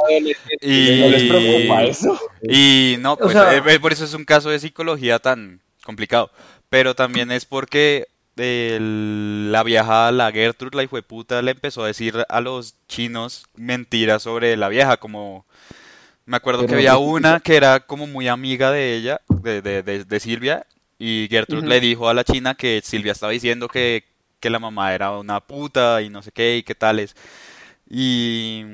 Y, 0.60 1.00
¿no 1.00 1.08
les 1.08 1.22
preocupa 1.24 1.84
eso? 1.84 2.18
y 2.42 2.96
no, 2.98 3.16
pues 3.16 3.32
sea- 3.32 3.56
eh, 3.56 3.80
por 3.80 3.92
eso 3.92 4.04
es 4.04 4.14
un 4.14 4.24
caso 4.24 4.50
de 4.50 4.58
psicología 4.58 5.18
tan 5.20 5.60
complicado. 5.84 6.30
Pero 6.68 6.94
también 6.96 7.30
es 7.30 7.44
porque 7.44 8.08
el- 8.36 9.52
la 9.52 9.62
vieja, 9.62 10.10
la 10.10 10.32
Gertrude, 10.32 10.76
la 10.76 10.82
hijueputa, 10.82 11.42
le 11.42 11.52
empezó 11.52 11.84
a 11.84 11.86
decir 11.86 12.24
a 12.28 12.40
los 12.40 12.74
chinos 12.88 13.44
mentiras 13.54 14.22
sobre 14.22 14.56
la 14.56 14.68
vieja, 14.68 14.96
como... 14.96 15.46
Me 16.24 16.36
acuerdo 16.36 16.66
que 16.66 16.74
había 16.74 16.98
una 16.98 17.40
que 17.40 17.56
era 17.56 17.80
como 17.80 18.06
muy 18.06 18.28
amiga 18.28 18.70
de 18.70 18.94
ella, 18.94 19.20
de, 19.28 19.60
de, 19.60 19.82
de, 19.82 20.04
de 20.04 20.20
Silvia, 20.20 20.64
y 21.04 21.26
Gertrude 21.28 21.66
le 21.66 21.80
dijo 21.80 22.08
a 22.08 22.14
la 22.14 22.22
china 22.22 22.54
que 22.54 22.80
Silvia 22.84 23.10
estaba 23.12 23.32
diciendo 23.32 23.66
que, 23.68 24.04
que 24.38 24.50
la 24.50 24.58
mamá 24.60 24.94
era 24.94 25.10
una 25.18 25.40
puta 25.40 26.00
y 26.02 26.08
no 26.10 26.22
sé 26.22 26.30
qué 26.30 26.58
y 26.58 26.62
qué 26.62 26.74
tales. 26.76 27.16
Y, 27.88 28.64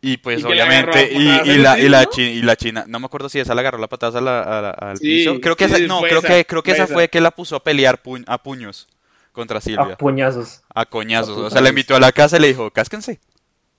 y 0.00 0.16
pues 0.18 0.40
Y 0.40 0.44
obviamente, 0.44 1.12
y, 1.12 1.58
la, 1.58 1.78
y, 1.78 1.88
la 1.88 2.00
piso. 2.00 2.10
chi- 2.10 2.22
y 2.22 2.42
la 2.42 2.56
china, 2.56 2.84
no 2.88 3.00
me 3.00 3.06
acuerdo 3.06 3.28
si 3.28 3.38
esa 3.40 3.54
le 3.54 3.60
agarró 3.60 3.78
la 3.78 3.86
patada 3.88 4.18
a 4.18 4.22
la- 4.22 4.42
a 4.42 4.62
la- 4.62 4.70
al 4.70 4.98
Sí, 4.98 5.04
piso. 5.04 5.40
Creo 5.40 5.56
que 5.56 5.68
sí, 5.68 5.74
esa, 5.74 5.86
no, 5.86 6.00
fue 6.00 6.08
creo 6.08 6.18
esa, 6.20 6.28
que, 6.28 6.44
creo 6.44 6.62
que 6.62 6.70
fue 6.72 6.76
esa 6.76 6.84
esa. 6.84 6.92
fue 6.94 7.08
que 7.08 7.20
la 7.20 7.30
puso 7.30 7.56
a 7.56 7.62
pelear 7.64 8.02
pu- 8.02 8.24
a 8.26 8.38
puños 8.42 8.88
contra 9.32 9.60
Silvia, 9.60 9.94
A 9.94 9.96
puñazos. 9.96 10.62
a 10.74 10.84
coñazos. 10.86 11.38
a 11.38 11.40
O 11.46 11.50
sea, 11.50 11.60
la 11.60 11.68
invitó 11.70 11.94
a 11.96 12.00
la 12.00 12.12
casa 12.12 12.36
y 12.36 12.40
le 12.40 12.48
dijo, 12.48 12.70
cásquense. 12.70 13.20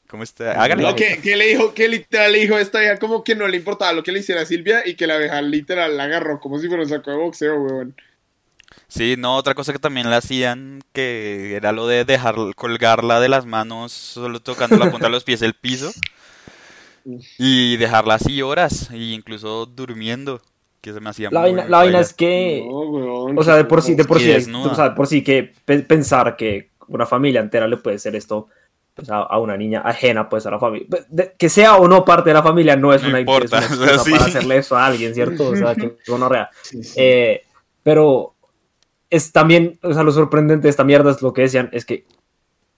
¿Cómo 0.09 0.23
está? 0.23 0.61
Hágale. 0.61 0.83
No, 0.83 0.95
que, 0.95 1.21
que 1.21 1.35
le 1.35 1.45
dijo, 1.47 1.73
que 1.73 1.87
literal 1.87 2.31
le 2.31 2.39
dijo 2.39 2.55
a 2.55 2.61
esta 2.61 2.79
vieja 2.79 2.97
como 2.97 3.23
que 3.23 3.35
no 3.35 3.47
le 3.47 3.57
importaba 3.57 3.93
lo 3.93 4.03
que 4.03 4.11
le 4.11 4.19
hiciera 4.19 4.41
a 4.41 4.45
Silvia 4.45 4.81
y 4.85 4.95
que 4.95 5.07
la 5.07 5.17
vieja 5.17 5.41
literal 5.41 5.95
la 5.97 6.03
agarró 6.05 6.39
como 6.39 6.57
si 6.59 6.67
fuera 6.67 6.83
un 6.83 6.89
saco 6.89 7.11
de 7.11 7.17
boxeo, 7.17 7.61
weón. 7.61 7.95
Sí, 8.87 9.15
no, 9.17 9.35
otra 9.35 9.55
cosa 9.55 9.71
que 9.73 9.79
también 9.79 10.09
la 10.09 10.17
hacían, 10.17 10.81
que 10.93 11.55
era 11.55 11.71
lo 11.71 11.87
de 11.87 12.05
dejar 12.05 12.35
colgarla 12.55 13.19
de 13.19 13.29
las 13.29 13.45
manos, 13.45 13.91
solo 13.93 14.41
tocando 14.41 14.77
la 14.77 14.87
punta 14.87 15.07
de 15.07 15.11
los 15.11 15.23
pies 15.23 15.41
el 15.41 15.53
piso, 15.53 15.95
y 17.37 17.77
dejarla 17.77 18.15
así 18.15 18.41
horas, 18.41 18.89
y 18.91 19.13
incluso 19.13 19.65
durmiendo, 19.65 20.41
que 20.81 20.93
se 20.93 20.99
me 20.99 21.09
hacía 21.09 21.31
La 21.31 21.41
muy 21.41 21.41
vaina, 21.41 21.67
la 21.67 21.77
vaina 21.79 21.99
es 21.99 22.13
que... 22.13 22.61
No, 22.67 22.79
weón. 22.89 23.37
O 23.37 23.43
sea, 23.43 23.55
de 23.55 23.65
por 23.65 23.81
sí, 23.81 23.95
de 23.95 24.05
por 24.05 24.19
sí, 24.19 24.31
o 24.63 24.73
sea, 24.75 24.89
de 24.89 24.95
por 24.95 25.07
sí 25.07 25.23
que 25.23 25.53
pe- 25.65 25.79
pensar 25.83 26.35
que 26.35 26.71
una 26.87 27.05
familia 27.05 27.41
entera 27.41 27.67
le 27.67 27.77
puede 27.77 27.97
hacer 27.97 28.15
esto 28.15 28.49
pues, 28.99 29.09
a, 29.09 29.17
a 29.23 29.39
una 29.39 29.57
niña 29.57 29.81
ajena 29.83 30.29
pues 30.29 30.45
a 30.45 30.51
la 30.51 30.59
familia, 30.59 30.87
De- 31.09 31.33
que 31.37 31.49
sea 31.49 31.77
o 31.77 31.87
no 31.87 32.05
parte 32.05 32.29
de 32.29 32.33
la 32.35 32.43
familia 32.43 32.75
no 32.75 32.93
es 32.93 33.01
No 33.03 33.09
una, 33.09 33.19
importa, 33.19 33.59
es 33.59 33.71
una 33.71 33.81
o 33.81 33.85
sea, 33.85 33.93
excusa 33.95 34.03
sí. 34.05 34.11
para 34.11 34.25
hacerle 34.25 34.57
eso 34.57 34.77
a 34.77 34.85
alguien, 34.85 35.13
¿cierto? 35.13 35.49
O 35.49 35.55
sea, 35.55 35.73
que. 35.75 35.95
Sí, 36.63 36.83
sí. 36.83 36.93
Eh, 36.97 37.43
pero 37.83 38.35
es 39.09 39.31
también, 39.31 39.79
o 39.81 39.93
sea, 39.93 40.03
lo 40.03 40.11
sorprendente 40.11 40.63
de 40.63 40.69
esta 40.69 40.83
mierda 40.83 41.11
es 41.11 41.21
lo 41.21 41.33
que 41.33 41.41
decían, 41.43 41.69
es 41.71 41.85
que 41.85 42.05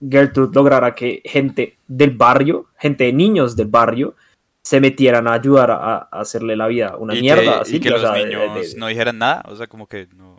Gertrude 0.08 0.50
lograra 0.54 0.94
que 0.94 1.22
gente 1.24 1.76
del 1.86 2.10
barrio, 2.10 2.66
gente 2.78 3.04
de 3.04 3.12
niños 3.12 3.54
del 3.54 3.68
barrio, 3.68 4.14
se 4.62 4.80
metieran 4.80 5.26
a 5.28 5.32
ayudar 5.34 5.70
a, 5.70 5.96
a 5.96 6.08
hacerle 6.12 6.56
la 6.56 6.66
vida 6.68 6.96
una 6.96 7.14
y 7.14 7.20
mierda. 7.20 7.62
que, 7.64 7.72
a 7.72 7.76
y 7.76 7.80
que 7.80 7.90
los 7.90 8.02
o 8.02 8.06
sea, 8.06 8.12
de- 8.14 8.24
niños 8.26 8.54
de- 8.54 8.68
de- 8.68 8.76
no 8.78 8.86
dijeran 8.86 9.18
nada, 9.18 9.42
o 9.48 9.54
sea, 9.56 9.66
como 9.66 9.86
que 9.86 10.08
no... 10.16 10.38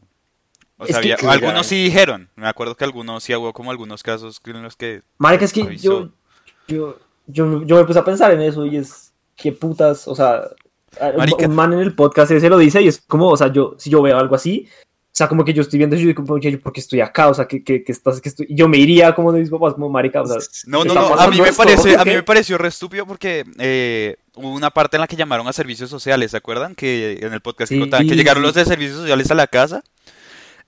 O 0.84 0.88
sea, 0.88 1.02
que- 1.02 1.14
había- 1.14 1.32
algunos 1.32 1.66
sí 1.68 1.84
dijeron, 1.84 2.30
me 2.36 2.48
acuerdo 2.48 2.76
que 2.76 2.84
algunos 2.84 3.24
sí 3.24 3.34
hubo 3.36 3.54
como 3.54 3.72
algunos 3.72 4.04
casos 4.04 4.42
en 4.46 4.64
los 4.64 4.76
que... 4.76 5.02
Marica, 5.18 5.46
es 5.46 5.54
que 5.54 5.78
yo, 5.78 6.10
yo, 6.68 6.98
yo, 7.28 7.64
yo 7.64 7.76
me 7.78 7.86
puse 7.86 8.00
a 8.00 8.06
pensar 8.06 8.32
en 8.34 8.42
eso 8.42 8.66
y 8.66 8.78
es 8.78 9.14
que 9.36 9.52
putas, 9.52 10.08
o 10.08 10.16
sea, 10.16 10.42
un- 11.02 11.18
Marica. 11.18 11.48
un 11.48 11.56
man 11.56 11.74
en 11.74 11.80
el 11.80 11.96
podcast 11.96 12.32
ese 12.32 12.50
lo 12.50 12.58
dice 12.58 12.82
y 12.82 12.88
es 12.88 13.02
como, 13.08 13.30
o 13.30 13.38
sea, 13.38 13.52
yo, 13.52 13.76
si 13.80 13.90
yo 13.90 14.02
veo 14.02 14.18
algo 14.18 14.36
así, 14.36 14.68
o 15.06 15.16
sea, 15.16 15.28
como 15.28 15.46
que 15.46 15.54
yo 15.54 15.62
estoy 15.62 15.78
viendo 15.78 15.96
eso 15.96 16.04
y 16.04 16.08
digo, 16.08 16.24
como, 16.24 16.34
"Oye, 16.34 16.58
¿por 16.58 16.74
qué 16.74 16.80
estoy 16.80 17.00
acá? 17.00 17.28
O 17.30 17.36
sea, 17.36 17.46
que, 17.46 17.64
que, 17.64 17.84
que 17.84 17.92
estás, 17.92 18.20
que 18.20 18.30
estoy... 18.30 18.48
yo 18.50 18.68
me 18.68 18.78
iría 18.80 19.14
como 19.14 19.32
de 19.32 19.42
mis 19.42 19.50
papás, 19.52 19.76
como 19.76 19.88
marica, 19.88 20.24
o 20.24 20.26
sea, 20.26 20.38
No, 20.66 20.84
no, 20.84 20.96
no, 20.96 21.14
a 21.16 21.28
mí 21.30 21.40
me 21.40 21.50
esto? 21.50 21.62
parece, 21.64 21.96
a 21.96 22.00
mí 22.04 22.12
¿Qué? 22.12 22.16
me 22.18 22.24
pareció 22.24 22.58
re 22.58 22.70
estúpido 22.70 23.06
porque 23.06 23.44
eh, 23.60 24.16
hubo 24.36 24.50
una 24.52 24.72
parte 24.72 24.98
en 24.98 25.02
la 25.02 25.08
que 25.08 25.16
llamaron 25.16 25.48
a 25.48 25.54
servicios 25.54 25.92
sociales, 25.92 26.32
¿se 26.32 26.38
acuerdan? 26.38 26.74
Que 26.74 27.20
en 27.22 27.32
el 27.32 27.42
podcast 27.42 27.70
que 27.70 27.76
Sí, 27.76 27.80
contaban 27.80 28.08
que 28.08 28.16
llegaron 28.16 28.42
los 28.42 28.56
de 28.56 28.66
servicios 28.66 29.02
sociales 29.02 29.30
a 29.30 29.36
la 29.36 29.46
casa 29.46 29.84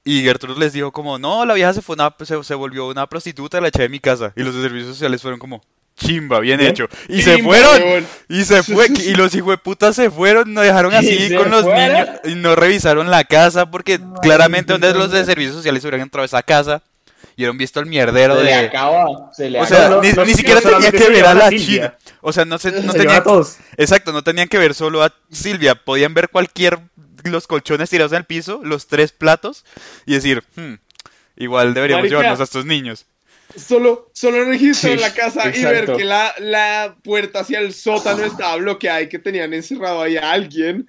y 0.05 0.21
Gertrude 0.21 0.59
les 0.59 0.71
dijo 0.71 0.91
como, 0.93 1.17
no, 1.19 1.45
la 1.45 1.53
vieja 1.55 1.73
se 1.73 1.81
fue 1.81 1.95
una, 1.95 2.15
se, 2.23 2.41
se 2.43 2.55
volvió 2.55 2.87
una 2.87 3.07
prostituta, 3.07 3.59
la 3.59 3.67
eché 3.69 3.81
de 3.81 3.89
mi 3.89 3.99
casa 3.99 4.31
y 4.35 4.43
los 4.43 4.55
de 4.55 4.61
servicios 4.61 4.93
sociales 4.95 5.21
fueron 5.21 5.39
como, 5.39 5.61
chimba, 5.97 6.39
bien 6.41 6.59
hecho 6.61 6.87
y 7.07 7.21
se 7.21 7.41
fueron 7.41 8.05
y 8.29 8.43
se 8.43 8.61
fue 8.63 8.87
y 9.05 9.15
los 9.15 9.33
hijueputas 9.33 9.95
se 9.95 10.09
fueron, 10.11 10.53
nos 10.53 10.63
dejaron 10.63 10.93
así 10.93 11.33
con 11.35 11.49
los 11.49 11.65
niños 11.65 12.09
y 12.25 12.35
no 12.35 12.55
revisaron 12.55 13.09
la 13.09 13.23
casa 13.23 13.69
porque 13.71 13.99
claramente 14.21 14.73
donde 14.73 14.93
los 14.93 15.11
de 15.11 15.25
servicios 15.25 15.55
sociales 15.55 15.83
hubieran 15.83 16.01
entrado 16.01 16.23
a 16.23 16.25
esa 16.25 16.43
casa 16.43 16.83
y 17.37 17.41
hubieran 17.41 17.57
visto 17.57 17.79
el 17.79 17.85
mierdero 17.87 18.35
Se 18.35 18.43
le 18.43 18.53
de 18.53 18.53
acaba, 18.55 19.05
se 19.33 19.49
le 19.49 19.59
o 19.59 19.63
acaba. 19.63 19.67
sea, 19.67 19.89
no, 19.89 20.01
ni, 20.01 20.13
no, 20.13 20.25
ni 20.25 20.33
no 20.33 20.35
siquiera 20.35 20.61
tenía 20.61 20.91
que 20.93 21.09
ver 21.09 21.25
a 21.25 21.33
la 21.33 21.51
Silvia. 21.51 21.93
china. 21.93 21.97
O 22.21 22.31
sea, 22.33 22.45
no, 22.45 22.57
se, 22.59 22.71
no 22.81 22.93
se 22.93 22.99
llevan 22.99 22.99
tenían, 22.99 23.21
a 23.21 23.23
todos. 23.23 23.57
exacto, 23.77 24.11
no 24.13 24.23
tenían 24.23 24.47
que 24.47 24.57
ver 24.57 24.73
solo 24.73 25.03
a 25.03 25.13
Silvia. 25.31 25.75
Podían 25.75 26.13
ver 26.13 26.29
cualquier, 26.29 26.79
los 27.25 27.47
colchones 27.47 27.89
tirados 27.89 28.11
en 28.13 28.19
el 28.19 28.25
piso, 28.25 28.61
los 28.63 28.87
tres 28.87 29.11
platos, 29.11 29.65
y 30.05 30.13
decir, 30.13 30.43
"Hmm, 30.55 30.75
igual 31.37 31.73
deberíamos 31.73 32.03
Marica. 32.03 32.17
llevarnos 32.19 32.39
a 32.39 32.43
estos 32.43 32.65
niños. 32.65 33.05
Solo, 33.55 34.09
solo 34.13 34.43
registrar 34.43 34.93
Sí, 34.93 34.99
la 34.99 35.13
casa 35.13 35.49
y 35.55 35.63
ver 35.63 35.85
que 35.93 36.03
la, 36.03 36.33
la 36.39 36.95
puerta 37.03 37.39
hacia 37.41 37.59
el 37.59 37.73
sótano 37.73 38.23
estaba 38.23 38.55
bloqueada 38.57 39.01
y 39.03 39.09
que 39.09 39.19
tenían 39.19 39.53
encerrado 39.53 40.01
ahí 40.01 40.17
a 40.17 40.31
alguien. 40.31 40.87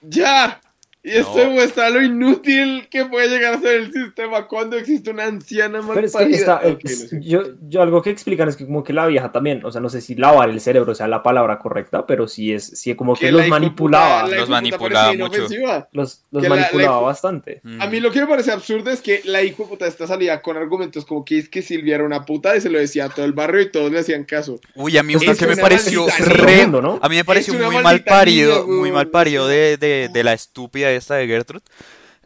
¡Ya! 0.00 0.60
Y 1.06 1.10
esto 1.18 1.34
No. 1.36 1.44
demuestra 1.44 1.88
lo 1.90 2.02
inútil 2.02 2.88
que 2.90 3.04
puede 3.04 3.28
llegar 3.28 3.54
a 3.54 3.60
ser 3.60 3.76
el 3.76 3.92
sistema 3.92 4.48
cuando 4.48 4.76
existe 4.76 5.10
una 5.10 5.24
anciana 5.24 5.80
mal 5.80 5.94
Pero 5.94 6.06
es 6.08 6.12
que 6.12 6.18
parida. 6.18 6.36
está, 6.36 6.60
es- 6.84 7.08
sé. 7.10 7.20
yo, 7.22 7.42
yo 7.68 7.80
algo 7.82 8.02
que 8.02 8.10
explican 8.10 8.48
es 8.48 8.56
que 8.56 8.66
como 8.66 8.82
que 8.82 8.92
la 8.92 9.06
vieja 9.06 9.30
también, 9.30 9.64
o 9.64 9.70
sea, 9.70 9.80
no 9.80 9.88
sé 9.88 10.00
si 10.00 10.16
lavar 10.16 10.50
el 10.50 10.60
cerebro 10.60 10.94
sea 10.96 11.06
la 11.06 11.22
palabra 11.22 11.60
correcta, 11.60 12.06
pero 12.06 12.26
sí 12.26 12.52
es, 12.52 12.64
sí 12.66 12.92
como 12.96 13.14
que, 13.14 13.26
Que 13.26 13.32
los 13.32 13.46
manipulaba, 13.46 14.26
la 14.28 14.36
Los 14.38 14.48
manipulaba 14.48 15.12
mucho. 15.12 15.26
inofensiva. 15.26 15.88
los, 15.92 16.24
los 16.32 16.42
que 16.42 16.48
la- 16.48 16.56
la 16.56 16.60
manipulaba 16.62 17.00
bastante. 17.00 17.60
Mm. 17.62 17.80
A 17.82 17.86
mí 17.86 18.00
lo 18.00 18.10
que 18.10 18.20
me 18.22 18.26
parece 18.26 18.50
absurdo 18.50 18.90
es 18.90 19.00
que 19.00 19.20
la 19.26 19.42
hijo 19.44 19.62
de 19.62 19.68
puta 19.68 19.86
esta 19.86 20.08
salía 20.08 20.42
con 20.42 20.56
argumentos 20.56 21.04
como 21.06 21.24
que 21.24 21.38
es 21.38 21.48
que 21.48 21.62
Silvia 21.62 21.94
era 21.94 22.04
una 22.04 22.24
puta 22.24 22.56
y 22.56 22.60
se 22.60 22.68
lo 22.68 22.80
decía 22.80 23.04
a 23.04 23.08
todo 23.10 23.24
el 23.24 23.32
barrio 23.32 23.60
y 23.60 23.70
todos 23.70 23.92
le 23.92 24.00
hacían 24.00 24.24
caso. 24.24 24.58
Uy, 24.74 24.98
a 24.98 25.04
mí 25.04 25.14
Es 25.14 25.22
una 25.22 25.34
que 25.36 25.46
me 25.46 25.56
pareció 25.56 26.04
re... 26.18 26.66
¿no? 26.66 26.98
A 27.00 27.08
mí 27.08 27.14
me 27.16 27.24
pareció 27.24 27.54
muy 27.54 27.76
mal 27.82 28.02
parido, 28.02 28.66
muy 28.66 28.90
mal 28.90 29.08
parido 29.08 29.46
de, 29.46 29.76
de, 29.76 30.08
de 30.12 30.24
la 30.24 30.32
estúpida 30.32 30.95
esta 30.96 31.14
de 31.16 31.26
Gertrude. 31.26 31.64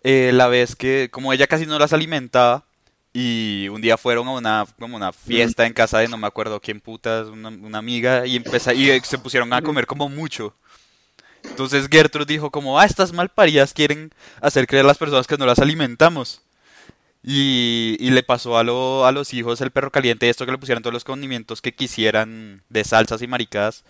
Eh, 0.04 0.33
la 0.35 0.48
vez 0.48 0.76
que, 0.76 1.09
como 1.11 1.33
ella 1.33 1.46
casi 1.46 1.66
no 1.66 1.78
las 1.78 1.92
alimentaba, 1.92 2.64
Y 3.12 3.68
un 3.70 3.80
día 3.83 3.96
fueron 3.98 4.28
a 4.28 4.33
una, 4.33 4.66
como 4.78 4.96
una 4.96 5.12
fiesta 5.12 5.66
en 5.66 5.72
casa 5.72 5.98
de 5.98 6.09
no 6.09 6.16
me 6.18 6.28
acuerdo 6.28 6.61
quién 6.61 6.80
putas, 6.80 7.28
una, 7.28 7.48
una 7.50 7.78
amiga, 7.78 8.26
y, 8.26 8.37
empeza- 8.37 8.74
y 8.74 9.00
se 9.04 9.18
pusieron 9.18 9.52
a 9.52 9.62
comer 9.62 9.87
como 9.87 10.09
mucho. 10.09 10.54
Entonces 11.44 11.88
Gertrude 11.90 12.26
dijo 12.35 12.50
como, 12.50 12.78
ah, 12.78 12.85
estas 12.87 13.12
malparidas 13.12 13.72
quieren 13.74 14.12
hacer 14.40 14.66
creer 14.66 14.85
a 14.85 14.88
las 14.88 14.98
personas 14.98 15.26
que 15.26 15.37
no 15.38 15.46
las 15.46 15.59
alimentamos. 15.59 16.42
Y, 17.22 17.96
y 18.00 18.11
le 18.11 18.22
pasó 18.22 18.56
a, 18.59 18.64
lo- 18.64 19.06
a 19.06 19.12
los 19.12 19.35
hijos 19.35 19.61
el 19.61 19.70
perro 19.72 19.90
caliente 19.92 20.28
esto 20.30 20.46
que 20.46 20.52
le 20.52 20.59
pusieran 20.59 20.83
todos 20.83 20.94
los 20.94 21.04
condimentos 21.04 21.61
que 21.62 21.74
quisieran 21.74 22.62
de 22.70 22.85
salsas 22.85 23.22
y 23.22 23.26
maricadas. 23.28 23.85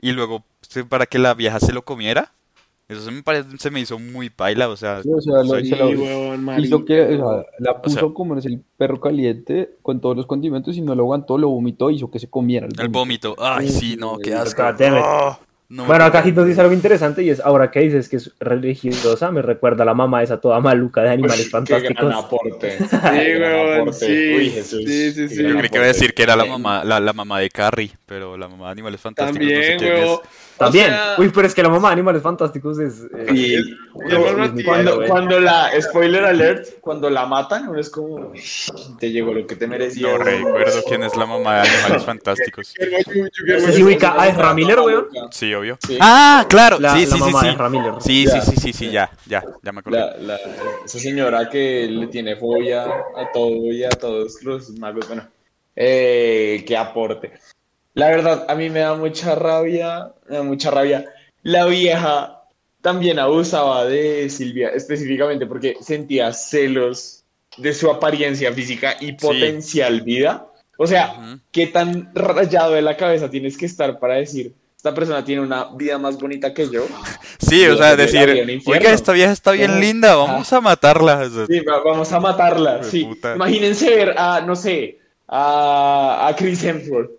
Y 0.00 0.12
luego 0.12 0.44
para 0.88 1.06
que 1.06 1.18
la 1.18 1.34
vieja 1.34 1.60
se 1.60 1.72
lo 1.72 1.84
comiera. 1.84 2.32
Eso 2.88 3.00
se 3.00 3.10
me, 3.10 3.22
parece, 3.22 3.48
se 3.58 3.70
me 3.70 3.80
hizo 3.80 3.98
muy 3.98 4.30
paila, 4.30 4.68
o 4.68 4.76
sea... 4.76 5.02
Sí, 5.02 5.08
o 5.12 5.20
sea, 5.20 5.42
lo- 5.42 5.58
Sí, 5.58 5.66
se 5.70 5.74
huevón, 5.74 6.48
hizo 6.64 6.84
que, 6.84 7.00
o 7.02 7.16
sea, 7.42 7.46
la 7.58 7.82
puso 7.82 7.98
sea- 7.98 8.08
a 8.08 8.14
comerse 8.14 8.46
el 8.48 8.62
perro 8.76 9.00
caliente 9.00 9.70
con 9.82 10.00
todos 10.00 10.16
los 10.16 10.26
condimentos 10.26 10.76
y 10.76 10.82
no 10.82 10.94
lo 10.94 11.02
aguantó, 11.02 11.36
lo 11.36 11.48
vomitó 11.48 11.90
y 11.90 11.96
hizo 11.96 12.10
que 12.12 12.20
se 12.20 12.30
comiera 12.30 12.68
El 12.78 12.88
vómito. 12.88 13.34
Ay, 13.40 13.68
sí, 13.68 13.96
no, 13.96 14.18
qué 14.18 14.34
asco. 14.34 14.62
Ah, 14.62 15.38
no 15.68 15.84
Bueno, 15.84 16.04
acá 16.04 16.18
acuerdo. 16.20 16.26
Hit 16.28 16.36
nos 16.36 16.46
dice 16.46 16.60
algo 16.60 16.72
interesante 16.74 17.24
y 17.24 17.30
es, 17.30 17.40
ahora 17.40 17.72
que 17.72 17.80
dices 17.80 18.08
que 18.08 18.18
es 18.18 18.32
religiosa, 18.38 19.32
me 19.32 19.42
recuerda 19.42 19.82
a 19.82 19.86
la 19.86 19.94
mamá 19.94 20.22
esa 20.22 20.40
toda 20.40 20.60
maluca 20.60 21.02
de 21.02 21.08
animales 21.10 21.40
Uy, 21.40 21.44
Qué 21.46 21.50
fantásticos. 21.50 21.96
gran 22.06 22.12
aporte. 22.12 22.78
Sí, 22.78 22.84
Qué 23.02 23.34
gran 23.34 23.52
huevón, 23.52 23.80
aporte. 23.88 24.06
sí. 24.06 24.34
Uy, 24.36 24.50
Jesús. 24.50 24.82
Sí, 24.86 25.10
sí, 25.12 25.22
qué 25.22 25.28
sí. 25.28 25.42
Yo 25.42 25.56
creí 25.58 25.68
que 25.70 25.76
iba 25.78 25.84
a 25.86 25.88
decir 25.88 26.14
que 26.14 26.22
era 26.22 26.36
la 26.36 26.44
mamá, 26.44 26.84
la, 26.84 27.00
la 27.00 27.12
mamá 27.12 27.40
de 27.40 27.50
Carrie, 27.50 27.90
pero 28.06 28.36
la 28.36 28.46
mamá 28.46 28.66
de 28.66 28.70
Animales 28.72 29.00
Fantásticos 29.00 29.42
no 29.42 29.60
sé 29.60 29.76
También. 30.58 30.86
O 30.86 30.88
sea, 30.96 31.14
Uy, 31.18 31.30
pero 31.34 31.46
es 31.46 31.54
que 31.54 31.62
la 31.62 31.68
mamá 31.68 31.88
de 31.88 31.92
animales 31.94 32.22
fantásticos 32.22 32.78
es. 32.78 33.02
eh, 33.14 33.26
Y 33.34 34.62
cuando, 34.64 35.02
cuando 35.06 35.38
la, 35.40 35.70
spoiler 35.80 36.24
alert, 36.24 36.80
cuando 36.80 37.10
la 37.10 37.26
matan, 37.26 37.68
uno 37.68 37.78
es 37.78 37.90
como, 37.90 38.30
"Uy, 38.30 38.40
te 38.98 39.10
llegó 39.10 39.34
lo 39.34 39.46
que 39.46 39.56
te 39.56 39.66
merecía. 39.66 40.08
No 40.08 40.18
recuerdo 40.18 40.82
quién 40.88 41.02
es 41.02 41.14
la 41.16 41.26
mamá 41.26 41.56
de 41.62 41.68
Animales 41.68 42.04
Fantásticos. 42.06 42.68
¿Se 42.68 43.72
sí 43.72 43.82
ubica 43.82 44.14
a 44.20 44.28
Ezra 44.28 44.54
Miller, 44.54 44.80
weón? 44.80 45.08
Sí, 45.30 45.52
obvio. 45.54 45.78
Sí. 45.86 45.98
Ah, 46.00 46.46
claro. 46.48 46.78
La, 46.78 46.94
sí, 46.94 47.00
la 47.04 47.06
sí, 47.06 47.12
sí, 47.12 47.20
mamá 47.20 47.40
sí. 47.40 47.46
de 47.46 47.52
Ezra 47.52 47.68
Miller. 47.70 47.92
Sí, 48.00 48.24
Ya. 48.26 48.40
sí, 48.40 48.50
sí, 48.50 48.56
sí, 48.56 48.72
sí, 48.72 48.90
ya, 48.90 49.10
ya, 49.26 49.44
ya 49.62 49.72
me. 49.72 49.82
La, 49.86 50.16
la- 50.16 50.38
esa 50.84 50.98
señora 50.98 51.48
que 51.50 51.86
le 51.88 52.06
tiene 52.06 52.36
fobia 52.36 52.84
a 52.84 53.30
todo 53.32 53.50
y 53.72 53.84
a 53.84 53.90
todos 53.90 54.42
los 54.42 54.70
magos. 54.78 55.06
Bueno, 55.06 55.28
eh, 55.74 56.64
qué 56.66 56.76
aporte. 56.76 57.32
La 57.96 58.08
verdad, 58.10 58.44
a 58.48 58.54
mí 58.54 58.68
me 58.68 58.80
da 58.80 58.94
mucha 58.94 59.34
rabia, 59.34 60.12
me 60.28 60.36
da 60.36 60.42
mucha 60.42 60.70
rabia. 60.70 61.06
La 61.42 61.64
vieja 61.64 62.42
también 62.82 63.18
abusaba 63.18 63.86
de 63.86 64.28
Silvia, 64.28 64.68
específicamente 64.68 65.46
porque 65.46 65.76
sentía 65.80 66.30
celos 66.34 67.24
de 67.56 67.72
su 67.72 67.90
apariencia 67.90 68.52
física 68.52 68.96
y 69.00 69.12
potencial 69.12 70.02
vida. 70.02 70.46
O 70.78 70.86
sea. 70.86 71.38
¿qué 71.50 71.68
tan 71.68 72.10
rayado 72.14 72.74
de 72.74 72.82
la 72.82 72.98
cabeza 72.98 73.30
tienes 73.30 73.56
que 73.56 73.64
estar 73.64 73.98
para 73.98 74.16
decir, 74.16 74.52
esta 74.76 74.94
persona 74.94 75.24
tiene 75.24 75.40
una 75.40 75.74
vida 75.74 75.96
más 75.96 76.18
bonita 76.18 76.52
que 76.52 76.68
yo? 76.68 76.84
Sí, 77.38 77.66
o 77.66 77.78
sea, 77.78 77.96
decir, 77.96 78.60
oiga, 78.66 78.92
esta 78.92 79.12
vieja 79.12 79.32
está 79.32 79.52
bien 79.52 79.80
linda, 79.80 80.16
vamos 80.16 80.52
a 80.52 80.60
matarla. 80.60 81.20
O 81.20 81.30
sea, 81.30 81.46
Sí, 81.46 81.60
va- 81.60 81.82
vamos 81.82 82.12
a 82.12 82.20
matarla. 82.20 82.82
Sí. 82.82 83.04
puta. 83.04 83.36
Imagínense 83.36 83.88
ver 83.88 84.14
a, 84.18 84.42
no 84.42 84.54
sé, 84.54 84.98
a, 85.26 86.26
a 86.28 86.36
Chris 86.36 86.62
Hemsworth. 86.62 87.10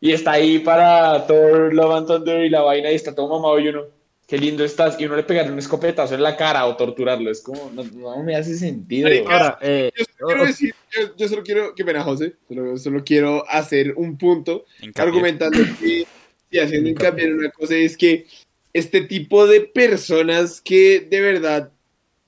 Y 0.00 0.12
está 0.12 0.32
ahí 0.32 0.60
para 0.60 1.26
Thor, 1.26 1.74
Love 1.74 1.96
and 1.96 2.06
Thunder 2.06 2.44
y 2.44 2.50
la 2.50 2.62
vaina 2.62 2.92
y 2.92 2.94
está 2.94 3.14
todo 3.14 3.28
mamado 3.28 3.58
y 3.58 3.68
uno, 3.68 3.84
qué 4.26 4.38
lindo 4.38 4.64
estás. 4.64 5.00
Y 5.00 5.06
uno 5.06 5.16
le 5.16 5.24
pegarle 5.24 5.52
un 5.52 5.58
escopetazo 5.58 6.14
en 6.14 6.22
la 6.22 6.36
cara 6.36 6.66
o 6.66 6.76
torturarlo. 6.76 7.30
Es 7.30 7.42
como, 7.42 7.70
no, 7.74 7.82
no 7.82 8.22
me 8.22 8.36
hace 8.36 8.56
sentido. 8.56 9.08
Ahora, 9.28 9.58
eh, 9.60 9.90
Yo 9.96 10.04
solo 10.04 10.28
quiero 10.28 10.46
decir, 10.46 10.74
yo, 10.92 11.16
yo 11.16 11.28
solo 11.28 11.42
quiero, 11.42 11.74
que 11.74 11.84
pena 11.84 12.04
José, 12.04 12.36
solo, 12.46 12.76
solo 12.78 13.02
quiero 13.04 13.48
hacer 13.48 13.94
un 13.96 14.16
punto 14.16 14.64
argumentando 14.94 15.58
que, 15.80 16.06
y 16.50 16.58
haciendo 16.58 16.88
hincapié 16.88 17.24
en 17.24 17.38
una 17.38 17.50
cosa, 17.50 17.74
es 17.74 17.96
que 17.96 18.26
este 18.72 19.02
tipo 19.02 19.46
de 19.46 19.62
personas 19.62 20.60
que 20.60 21.00
de 21.00 21.20
verdad, 21.20 21.72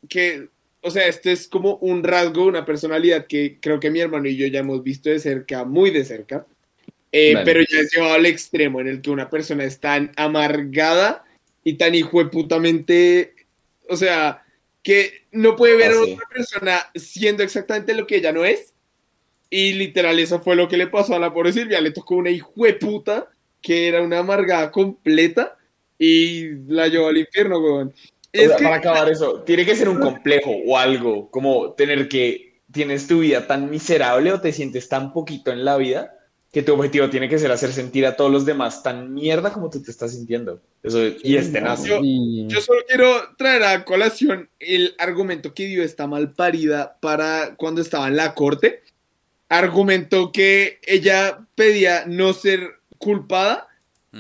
que, 0.08 0.48
o 0.82 0.90
sea, 0.90 1.06
este 1.06 1.32
es 1.32 1.46
como 1.48 1.76
un 1.76 2.02
rasgo, 2.02 2.46
una 2.46 2.64
personalidad 2.64 3.26
que 3.26 3.58
creo 3.60 3.80
que 3.80 3.90
mi 3.90 4.00
hermano 4.00 4.28
y 4.28 4.36
yo 4.36 4.46
ya 4.46 4.60
hemos 4.60 4.82
visto 4.82 5.10
de 5.10 5.20
cerca, 5.20 5.64
muy 5.64 5.90
de 5.90 6.04
cerca, 6.04 6.46
eh, 7.12 7.34
Vale. 7.34 7.44
pero 7.44 7.60
ya 7.60 7.80
es 7.80 7.92
llevado 7.92 8.14
al 8.14 8.26
extremo 8.26 8.80
en 8.80 8.88
el 8.88 9.02
que 9.02 9.10
una 9.10 9.28
persona 9.30 9.64
es 9.64 9.80
tan 9.80 10.12
amargada 10.16 11.24
y 11.64 11.74
tan 11.74 11.94
hijueputamente, 11.94 13.34
o 13.88 13.96
sea, 13.96 14.42
que 14.82 15.26
no 15.32 15.56
puede 15.56 15.76
ver 15.76 15.92
Ah, 15.92 16.00
a 16.00 16.04
sí. 16.04 16.12
otra 16.14 16.26
persona 16.32 16.90
siendo 16.94 17.42
exactamente 17.42 17.94
lo 17.94 18.06
que 18.06 18.16
ella 18.16 18.32
no 18.32 18.44
es. 18.44 18.74
Y 19.50 19.72
literal, 19.72 20.18
eso 20.18 20.40
fue 20.40 20.54
lo 20.56 20.68
que 20.68 20.76
le 20.76 20.86
pasó 20.86 21.14
a 21.14 21.18
la 21.18 21.32
pobre 21.34 21.52
Silvia. 21.52 21.80
Le 21.80 21.90
tocó 21.90 22.14
una 22.14 22.30
hijueputa 22.30 23.28
que 23.60 23.88
era 23.88 24.00
una 24.02 24.20
amargada 24.20 24.70
completa 24.70 25.58
y 25.98 26.50
la 26.68 26.86
llevó 26.88 27.08
al 27.08 27.18
infierno, 27.18 27.58
weón. 27.58 27.88
O 27.88 27.92
Es 28.32 28.46
sea, 28.48 28.56
que, 28.56 28.62
Para 28.64 28.76
acabar 28.76 29.10
eso, 29.10 29.42
tiene 29.42 29.66
que 29.66 29.74
ser 29.74 29.88
un 29.88 29.98
complejo 29.98 30.52
o 30.66 30.78
algo, 30.78 31.30
como 31.30 31.72
tener 31.72 32.08
que 32.08 32.60
tienes 32.72 33.08
tu 33.08 33.18
vida 33.20 33.46
tan 33.48 33.68
miserable 33.68 34.32
o 34.32 34.40
te 34.40 34.52
sientes 34.52 34.88
tan 34.88 35.12
poquito 35.12 35.50
en 35.50 35.64
la 35.64 35.76
vida 35.76 36.14
que 36.52 36.62
tu 36.62 36.74
objetivo 36.74 37.08
tiene 37.10 37.28
que 37.28 37.38
ser 37.38 37.52
hacer 37.52 37.72
sentir 37.72 38.04
a 38.06 38.16
todos 38.16 38.30
los 38.30 38.44
demás 38.44 38.82
tan 38.82 39.14
mierda 39.14 39.52
como 39.52 39.70
tú 39.70 39.80
te 39.82 39.90
estás 39.90 40.12
sintiendo. 40.12 40.60
Eso 40.82 41.06
y 41.22 41.36
es 41.36 41.52
tenaz. 41.52 41.84
Yo- 41.84 42.60
solo 42.60 42.80
quiero 42.88 43.34
traer 43.38 43.62
a 43.62 43.84
colación 43.84 44.48
el 44.58 44.94
argumento 44.98 45.54
que 45.54 45.66
dio 45.66 45.84
esta 45.84 46.06
malparida 46.08 46.98
para 47.00 47.54
cuando 47.56 47.80
estaba 47.80 48.08
en 48.08 48.16
la 48.16 48.34
corte. 48.34 48.82
Argumentó 49.48 50.32
que 50.32 50.80
ella 50.86 51.46
pedía 51.54 52.04
no 52.06 52.32
ser 52.32 52.80
culpada 52.98 53.68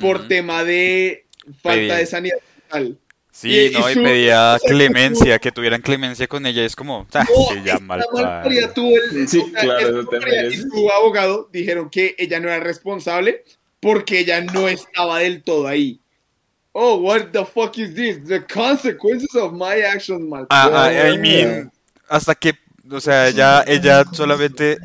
por 0.00 0.28
tema 0.28 0.62
de 0.62 1.26
falta 1.62 1.96
de 1.96 2.06
sanidad 2.06 2.36
mental. 2.62 2.98
Sí, 3.40 3.68
y- 3.68 3.70
no, 3.72 3.90
y 3.90 3.94
su- 3.94 4.02
pedía 4.02 4.58
clemencia, 4.66 5.38
que 5.38 5.50
tuvieran 5.50 5.80
clemencia 5.80 6.26
con 6.26 6.44
ella. 6.44 6.64
Es 6.64 6.76
como, 6.76 7.06
ah, 7.14 7.24
No, 7.28 7.54
sí, 7.54 7.60
ya 7.64 7.72
esta 7.74 7.84
mal 7.84 8.04
malparida 8.12 8.74
tuvo 8.74 8.96
el, 8.96 9.26
Sí, 9.28 9.38
o 9.38 9.50
sea, 9.50 9.60
claro, 9.62 9.78
esta 9.78 9.90
eso 10.00 10.08
te 10.08 10.16
malparida 10.20 10.46
y 10.48 10.56
su 10.58 10.90
abogado 10.90 11.48
dijeron 11.52 11.88
que 11.88 12.14
ella 12.18 12.38
no 12.40 12.48
era 12.48 12.60
responsable 12.60 13.44
porque 13.80 14.18
ella 14.20 14.42
no 14.42 14.68
estaba 14.68 15.20
del 15.20 15.42
todo 15.42 15.66
ahí. 15.66 16.00
Oh, 16.72 16.96
what 16.98 17.28
the 17.32 17.44
fuck 17.44 17.76
is 17.78 17.94
this? 17.94 18.22
The 18.24 18.44
consequences 18.46 19.34
of 19.34 19.52
my 19.52 19.80
actions, 19.82 20.20
mal. 20.28 20.46
Ah, 20.50 20.70
ah, 20.72 21.08
I 21.08 21.18
mean, 21.18 21.72
hasta 22.08 22.34
que, 22.34 22.54
o 22.90 23.00
sea, 23.00 23.26
ella, 23.28 23.64
ella 23.66 24.04
solamente, 24.12 24.76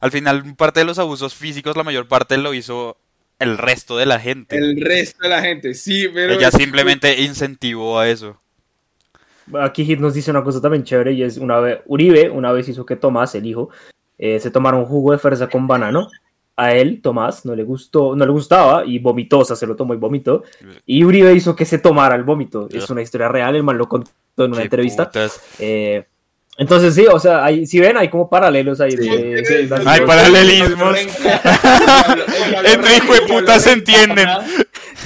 al 0.00 0.10
final, 0.10 0.54
parte 0.56 0.80
de 0.80 0.86
los 0.86 0.98
abusos 0.98 1.34
físicos, 1.34 1.76
la 1.76 1.84
mayor 1.84 2.06
parte 2.08 2.36
lo 2.36 2.52
hizo 2.52 2.98
el 3.38 3.58
resto 3.58 3.96
de 3.96 4.06
la 4.06 4.18
gente. 4.18 4.56
El 4.56 4.80
resto 4.80 5.22
de 5.24 5.28
la 5.28 5.42
gente, 5.42 5.74
sí, 5.74 6.08
pero. 6.12 6.32
Ella 6.34 6.50
simplemente 6.50 7.20
incentivó 7.22 7.98
a 7.98 8.08
eso. 8.08 8.40
Aquí 9.60 9.84
Hit 9.84 10.00
nos 10.00 10.14
dice 10.14 10.30
una 10.30 10.42
cosa 10.42 10.60
también 10.60 10.82
chévere 10.82 11.12
y 11.12 11.22
es 11.22 11.38
una 11.38 11.60
vez, 11.60 11.78
Uribe 11.86 12.30
una 12.30 12.50
vez 12.50 12.68
hizo 12.68 12.84
que 12.84 12.96
Tomás, 12.96 13.34
el 13.36 13.46
hijo, 13.46 13.70
eh, 14.18 14.40
se 14.40 14.50
tomara 14.50 14.76
un 14.76 14.86
jugo 14.86 15.12
de 15.12 15.18
fresa 15.18 15.48
con 15.48 15.66
banano. 15.66 16.08
A 16.58 16.72
él, 16.74 17.02
Tomás, 17.02 17.44
no 17.44 17.54
le 17.54 17.64
gustó, 17.64 18.16
no 18.16 18.24
le 18.24 18.32
gustaba 18.32 18.84
y 18.86 18.98
vomitó, 18.98 19.40
o 19.40 19.44
sea, 19.44 19.56
se 19.56 19.66
lo 19.66 19.76
tomó 19.76 19.92
y 19.92 19.98
vomitó. 19.98 20.42
Y 20.86 21.04
Uribe 21.04 21.34
hizo 21.34 21.54
que 21.54 21.66
se 21.66 21.78
tomara 21.78 22.14
el 22.14 22.22
vómito. 22.22 22.66
Es 22.72 22.88
una 22.88 23.02
historia 23.02 23.28
real, 23.28 23.56
el 23.56 23.62
man 23.62 23.76
lo 23.76 23.88
contó 23.88 24.10
en 24.38 24.52
una 24.52 24.56
Qué 24.56 24.62
entrevista. 24.62 25.04
putas. 25.04 25.42
Eh, 25.58 26.06
entonces 26.58 26.94
sí, 26.94 27.06
o 27.10 27.18
sea, 27.18 27.44
ahí, 27.44 27.66
si 27.66 27.78
ven, 27.80 27.96
hay 27.96 28.08
como 28.08 28.28
paralelos 28.30 28.80
ahí. 28.80 28.94
de- 28.96 29.42
sí, 29.44 29.66
las- 29.68 29.80
sí. 29.82 29.86
Hay 29.88 30.00
paralelismos. 30.06 30.96
Entre 32.64 32.96
hijo 32.96 33.14
de 33.14 33.20
putas 33.22 33.62
se 33.62 33.72
entienden. 33.72 34.28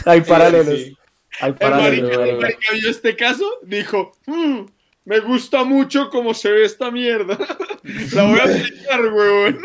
Hay 0.05 0.21
paralelos. 0.23 0.79
Sí. 0.79 0.97
Hay 1.41 1.51
El 1.51 1.57
paralelos. 1.57 2.03
marica, 2.11 2.25
el 2.31 2.37
marica. 2.41 2.73
vio 2.73 2.91
este 2.91 3.17
caso, 3.17 3.45
dijo: 3.63 4.13
"Hmm, 4.27 4.67
Me 5.05 5.19
gusta 5.21 5.65
mucho 5.65 6.11
cómo 6.11 6.35
se 6.35 6.53
ve 6.53 6.65
esta 6.65 6.91
mierda. 6.91 7.37
La 8.15 8.25
voy 8.25 8.39
a 8.39 8.45
aplicar, 8.45 9.01
huevón. 9.13 9.59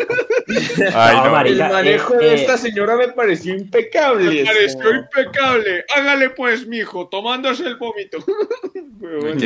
Ay, 0.94 1.18
No, 1.18 1.26
no. 1.26 1.32
marica. 1.32 1.68
El 1.68 1.74
manejo 1.74 2.14
eh, 2.16 2.18
de 2.18 2.32
eh. 2.32 2.36
esta 2.36 2.58
señora 2.58 2.96
me 2.96 3.10
pareció 3.10 3.54
impecable. 3.54 4.44
Me 4.44 4.46
pareció 4.46 4.96
impecable. 4.96 5.84
Hágale 5.96 6.30
pues, 6.30 6.66
mijo, 6.66 7.08
tomándose 7.10 7.66
el 7.66 7.76
vómito. 7.76 8.18
Huevón. 9.00 9.38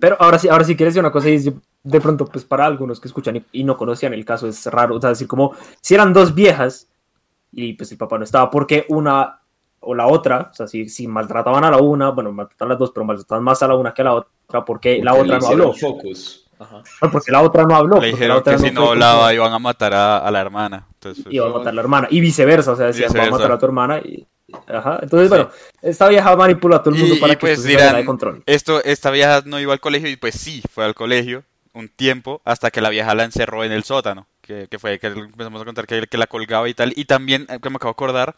Pero 0.00 0.16
ahora 0.18 0.38
sí, 0.38 0.48
ahora 0.48 0.64
sí 0.64 0.74
quiero 0.74 0.88
decir 0.88 1.00
una 1.00 1.12
cosa 1.12 1.28
y 1.28 1.34
es, 1.34 1.44
de 1.82 2.00
pronto, 2.00 2.24
pues 2.26 2.44
para 2.44 2.64
algunos 2.64 2.98
que 2.98 3.08
escuchan 3.08 3.36
y, 3.36 3.44
y 3.52 3.64
no 3.64 3.76
conocían 3.76 4.14
el 4.14 4.24
caso 4.24 4.48
es 4.48 4.66
raro, 4.66 4.96
o 4.96 5.00
sea, 5.00 5.10
decir 5.10 5.28
como 5.28 5.54
si 5.80 5.94
eran 5.94 6.12
dos 6.12 6.34
viejas 6.34 6.88
y 7.52 7.74
pues 7.74 7.92
el 7.92 7.98
papá 7.98 8.18
no 8.18 8.24
estaba, 8.24 8.50
porque 8.50 8.86
una 8.88 9.40
o 9.80 9.94
la 9.94 10.06
otra, 10.06 10.48
o 10.50 10.54
sea, 10.54 10.66
si, 10.66 10.88
si 10.88 11.06
maltrataban 11.06 11.64
a 11.64 11.70
la 11.70 11.78
una, 11.78 12.10
bueno, 12.10 12.32
maltrataban 12.32 12.70
a 12.70 12.74
las 12.74 12.78
dos, 12.78 12.90
pero 12.92 13.04
maltrataban 13.04 13.44
más 13.44 13.62
a 13.62 13.68
la 13.68 13.76
una 13.76 13.94
que 13.94 14.02
a 14.02 14.04
la 14.04 14.14
otra, 14.14 14.30
porque 14.64 15.00
la 15.02 15.14
otra 15.14 15.34
le 15.36 15.40
no 15.40 15.46
habló, 15.48 15.72
Focus. 15.72 16.46
Ajá. 16.58 16.82
No, 17.00 17.10
porque 17.10 17.32
la 17.32 17.40
otra 17.42 17.64
no 17.64 17.74
habló, 17.74 17.96
Le 18.00 18.08
la 18.08 18.12
dijeron 18.12 18.36
otra 18.36 18.52
que 18.56 18.58
si 18.58 18.70
no 18.70 18.82
fue 18.82 18.90
hablaba 18.90 19.32
iban 19.32 19.52
a 19.52 19.58
matar 19.58 19.94
a, 19.94 20.18
a 20.18 20.30
la 20.30 20.40
hermana. 20.40 20.86
Entonces, 20.94 21.22
pues, 21.24 21.34
iba 21.34 21.46
a 21.46 21.50
matar 21.50 21.68
a 21.68 21.72
la 21.72 21.80
hermana, 21.80 22.08
y 22.10 22.20
viceversa, 22.20 22.72
o 22.72 22.76
sea, 22.76 22.86
decían, 22.86 23.10
va 23.16 23.24
a 23.24 23.30
matar 23.30 23.52
a 23.52 23.58
tu 23.58 23.64
hermana, 23.64 23.98
y, 23.98 24.26
ajá, 24.68 24.98
entonces, 25.00 25.28
Sí. 25.28 25.34
bueno, 25.34 25.50
esta 25.80 26.08
vieja 26.08 26.36
manipula 26.36 26.76
a 26.76 26.82
todo 26.82 26.94
el 26.94 27.00
mundo 27.00 27.14
Y- 27.14 27.18
para 27.18 27.32
y 27.32 27.36
que 27.36 27.40
pues 27.40 27.62
salga 27.62 27.78
de 27.78 27.86
dirán, 27.88 28.04
control. 28.04 28.42
esto, 28.44 28.84
esta 28.84 29.10
vieja 29.10 29.42
no 29.46 29.58
iba 29.58 29.72
al 29.72 29.80
colegio 29.80 30.10
y 30.10 30.16
pues 30.16 30.34
sí, 30.34 30.62
fue 30.70 30.84
al 30.84 30.94
colegio. 30.94 31.44
un 31.72 31.88
tiempo 31.88 32.42
hasta 32.44 32.72
que 32.72 32.80
la 32.80 32.88
vieja 32.90 33.14
la 33.14 33.22
encerró 33.22 33.62
en 33.62 33.70
el 33.70 33.84
sótano, 33.84 34.26
que, 34.40 34.66
que 34.68 34.80
fue 34.80 34.98
que 34.98 35.06
empezamos 35.06 35.62
a 35.62 35.64
contar 35.64 35.86
que, 35.86 36.04
que 36.08 36.18
la 36.18 36.26
colgaba 36.26 36.68
y 36.68 36.74
tal. 36.74 36.92
Y 36.96 37.04
también, 37.04 37.46
eh, 37.48 37.60
que 37.62 37.70
me 37.70 37.76
acabo 37.76 37.90
de 37.90 37.92
acordar, 37.92 38.34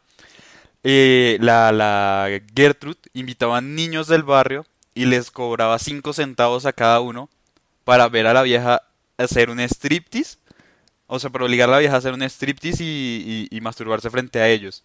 eh, 0.84 1.38
la, 1.40 1.72
la 1.72 2.28
Gertrude 2.54 2.98
invitaba 3.14 3.56
a 3.56 3.60
niños 3.62 4.06
del 4.08 4.22
barrio 4.22 4.66
y 4.94 5.06
les 5.06 5.30
cobraba 5.30 5.78
5 5.78 6.12
centavos 6.12 6.66
a 6.66 6.72
cada 6.72 7.00
uno 7.00 7.28
para 7.84 8.08
ver 8.08 8.26
a 8.26 8.34
la 8.34 8.42
vieja 8.42 8.82
hacer 9.18 9.50
un 9.50 9.60
striptease. 9.60 10.38
O 11.06 11.18
sea, 11.18 11.30
para 11.30 11.44
obligar 11.44 11.68
a 11.68 11.72
la 11.72 11.78
vieja 11.78 11.94
a 11.94 11.98
hacer 11.98 12.14
un 12.14 12.22
striptease 12.22 12.82
y, 12.84 13.48
y- 13.50 13.56
y 13.56 13.60
masturbarse 13.60 14.08
frente 14.10 14.40
a 14.40 14.48
ellos. 14.48 14.82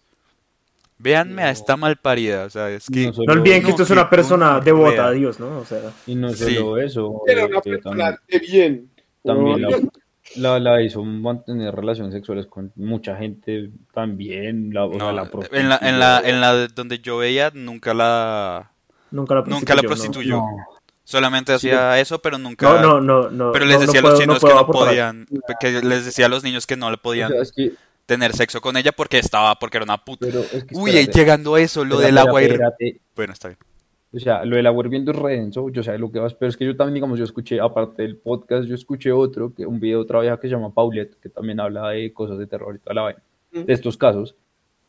Véanme 1.00 1.42
a 1.44 1.50
esta 1.50 1.76
malparida, 1.76 2.44
o 2.46 2.50
sea, 2.50 2.70
es 2.70 2.86
que... 2.90 3.06
No 3.06 3.12
solo- 3.12 3.26
No 3.34 3.40
olviden 3.40 3.60
que 3.60 3.64
No, 3.66 3.70
esto 3.70 3.82
es 3.84 3.90
una 3.90 4.10
persona 4.10 4.58
devota 4.60 5.06
a 5.06 5.10
Dios, 5.12 5.38
¿no? 5.38 5.58
O 5.58 5.64
sea, 5.64 5.92
Y 6.06 6.16
no 6.16 6.30
Sí. 6.30 6.56
solo 6.56 6.76
eso, 6.78 7.22
Era 7.26 7.46
una 7.46 7.60
persona 7.60 8.16
también, 8.16 8.18
de 8.28 8.38
bien. 8.40 8.90
también 9.24 9.62
la, 9.62 9.68
Weón. 9.68 9.90
la, 10.36 10.58
la 10.58 10.82
hizo 10.82 11.04
mantener 11.04 11.72
relaciones 11.72 12.12
sexuales 12.12 12.46
con 12.46 12.72
mucha 12.74 13.14
gente 13.16 13.70
también. 13.94 14.74
La, 14.74 14.86
o 14.86 14.90
sea, 14.90 14.98
no, 14.98 15.12
la 15.12 15.30
en 15.52 15.68
la, 15.68 15.78
en 15.80 15.98
la, 16.00 16.20
en 16.24 16.40
la 16.40 16.54
de- 16.54 16.68
donde 16.68 16.98
yo 16.98 17.18
veía, 17.18 17.52
nunca 17.54 17.94
la... 17.94 18.72
nunca 19.10 19.34
la 19.34 19.42
Nunca 19.42 19.74
la 19.74 19.82
prostituyó, 19.82 20.38
prostituyó. 20.38 20.66
Solamente 21.04 21.52
hacía 21.54 21.98
eso, 22.00 22.18
pero 22.20 22.36
nunca... 22.38 22.66
No, 22.68 22.80
no, 22.80 23.00
no, 23.00 23.30
no. 23.30 23.52
Pero 23.52 23.64
les 23.64 23.76
no- 23.80 23.86
no 23.86 23.86
decía 23.86 24.00
a 24.00 24.02
puedo- 24.02 24.12
los 24.12 24.26
no 24.26 24.34
chinos 24.34 24.44
que 24.44 24.54
no 24.54 24.66
podían, 24.66 25.26
que 25.60 25.82
les 25.82 26.04
decía 26.04 26.26
a 26.26 26.28
los 26.28 26.44
niños 26.44 26.66
que 26.66 26.76
no 26.76 26.90
le 26.90 26.96
o 26.96 27.00
podían 27.02 27.30
sea, 27.32 27.40
es 27.42 27.52
que, 27.52 27.72
tener 28.04 28.34
sexo 28.36 28.60
con 28.60 28.76
ella 28.76 28.92
porque 28.92 29.18
estaba, 29.18 29.54
porque 29.54 29.78
era 29.78 29.84
una 29.84 29.98
puta. 30.04 30.26
pero 30.26 30.40
es 30.40 30.64
que 30.64 30.74
Uy, 30.76 30.90
espérate, 30.90 31.18
llegando 31.18 31.54
a 31.54 31.60
eso, 31.60 31.84
lo 31.84 31.98
del 31.98 32.18
agua 32.18 32.42
espérate. 32.42 33.00
Bueno, 33.16 33.32
está 33.32 33.48
bien. 33.48 33.58
O 34.10 34.18
sea, 34.18 34.42
lo 34.44 34.56
del 34.56 34.66
agua 34.66 34.84
hirviendo 34.84 35.12
es 35.12 35.18
redenso, 35.18 35.68
yo 35.70 35.82
sé 35.82 35.96
lo 35.98 36.10
que 36.10 36.18
vas, 36.18 36.32
pero 36.34 36.48
es 36.48 36.56
que 36.56 36.64
yo 36.64 36.74
también, 36.76 36.94
digamos, 36.94 37.18
yo 37.18 37.24
escuché, 37.26 37.60
aparte 37.60 38.02
del 38.02 38.16
podcast, 38.16 38.66
yo 38.66 38.74
escuché 38.74 39.12
otro, 39.12 39.52
que 39.54 39.66
un 39.66 39.80
video 39.80 39.98
de 39.98 40.04
otra 40.04 40.20
vieja 40.20 40.38
que 40.40 40.48
se 40.48 40.54
llama 40.54 40.72
Paulette, 40.72 41.18
que 41.20 41.28
también 41.28 41.60
habla 41.60 41.88
de 41.90 42.10
cosas 42.14 42.38
de 42.38 42.46
terror 42.46 42.74
y 42.74 42.78
toda 42.78 42.94
la 42.94 43.02
vaina, 43.02 43.22
de 43.52 43.70
estos 43.72 43.96
casos. 43.98 44.34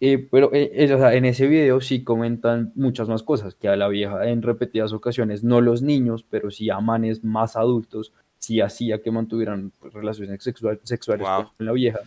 Eh, 0.02 0.18
pero 0.32 0.54
eh, 0.54 0.72
eh, 0.74 0.94
o 0.94 0.98
sea, 0.98 1.14
en 1.14 1.26
ese 1.26 1.46
video 1.48 1.82
sí 1.82 2.04
comentan 2.04 2.72
muchas 2.76 3.10
más 3.10 3.22
cosas, 3.22 3.54
que 3.56 3.68
a 3.68 3.76
la 3.76 3.90
vieja 3.90 4.28
en 4.30 4.42
repetidas 4.42 4.94
ocasiones, 4.94 5.44
no 5.44 5.60
los 5.60 5.82
niños, 5.82 6.24
pero 6.30 6.52
sí 6.52 6.70
a 6.70 6.80
manes 6.80 7.24
más 7.24 7.58
adultos, 7.58 8.14
sí 8.38 8.62
hacía 8.62 9.02
que 9.02 9.12
mantuvieran 9.12 9.72
pues, 9.80 9.94
relaciones 9.94 10.42
sexual- 10.42 10.80
sexuales 10.84 11.28
Wow. 11.28 11.50
con 11.58 11.66
la 11.66 11.74
vieja. 11.74 12.00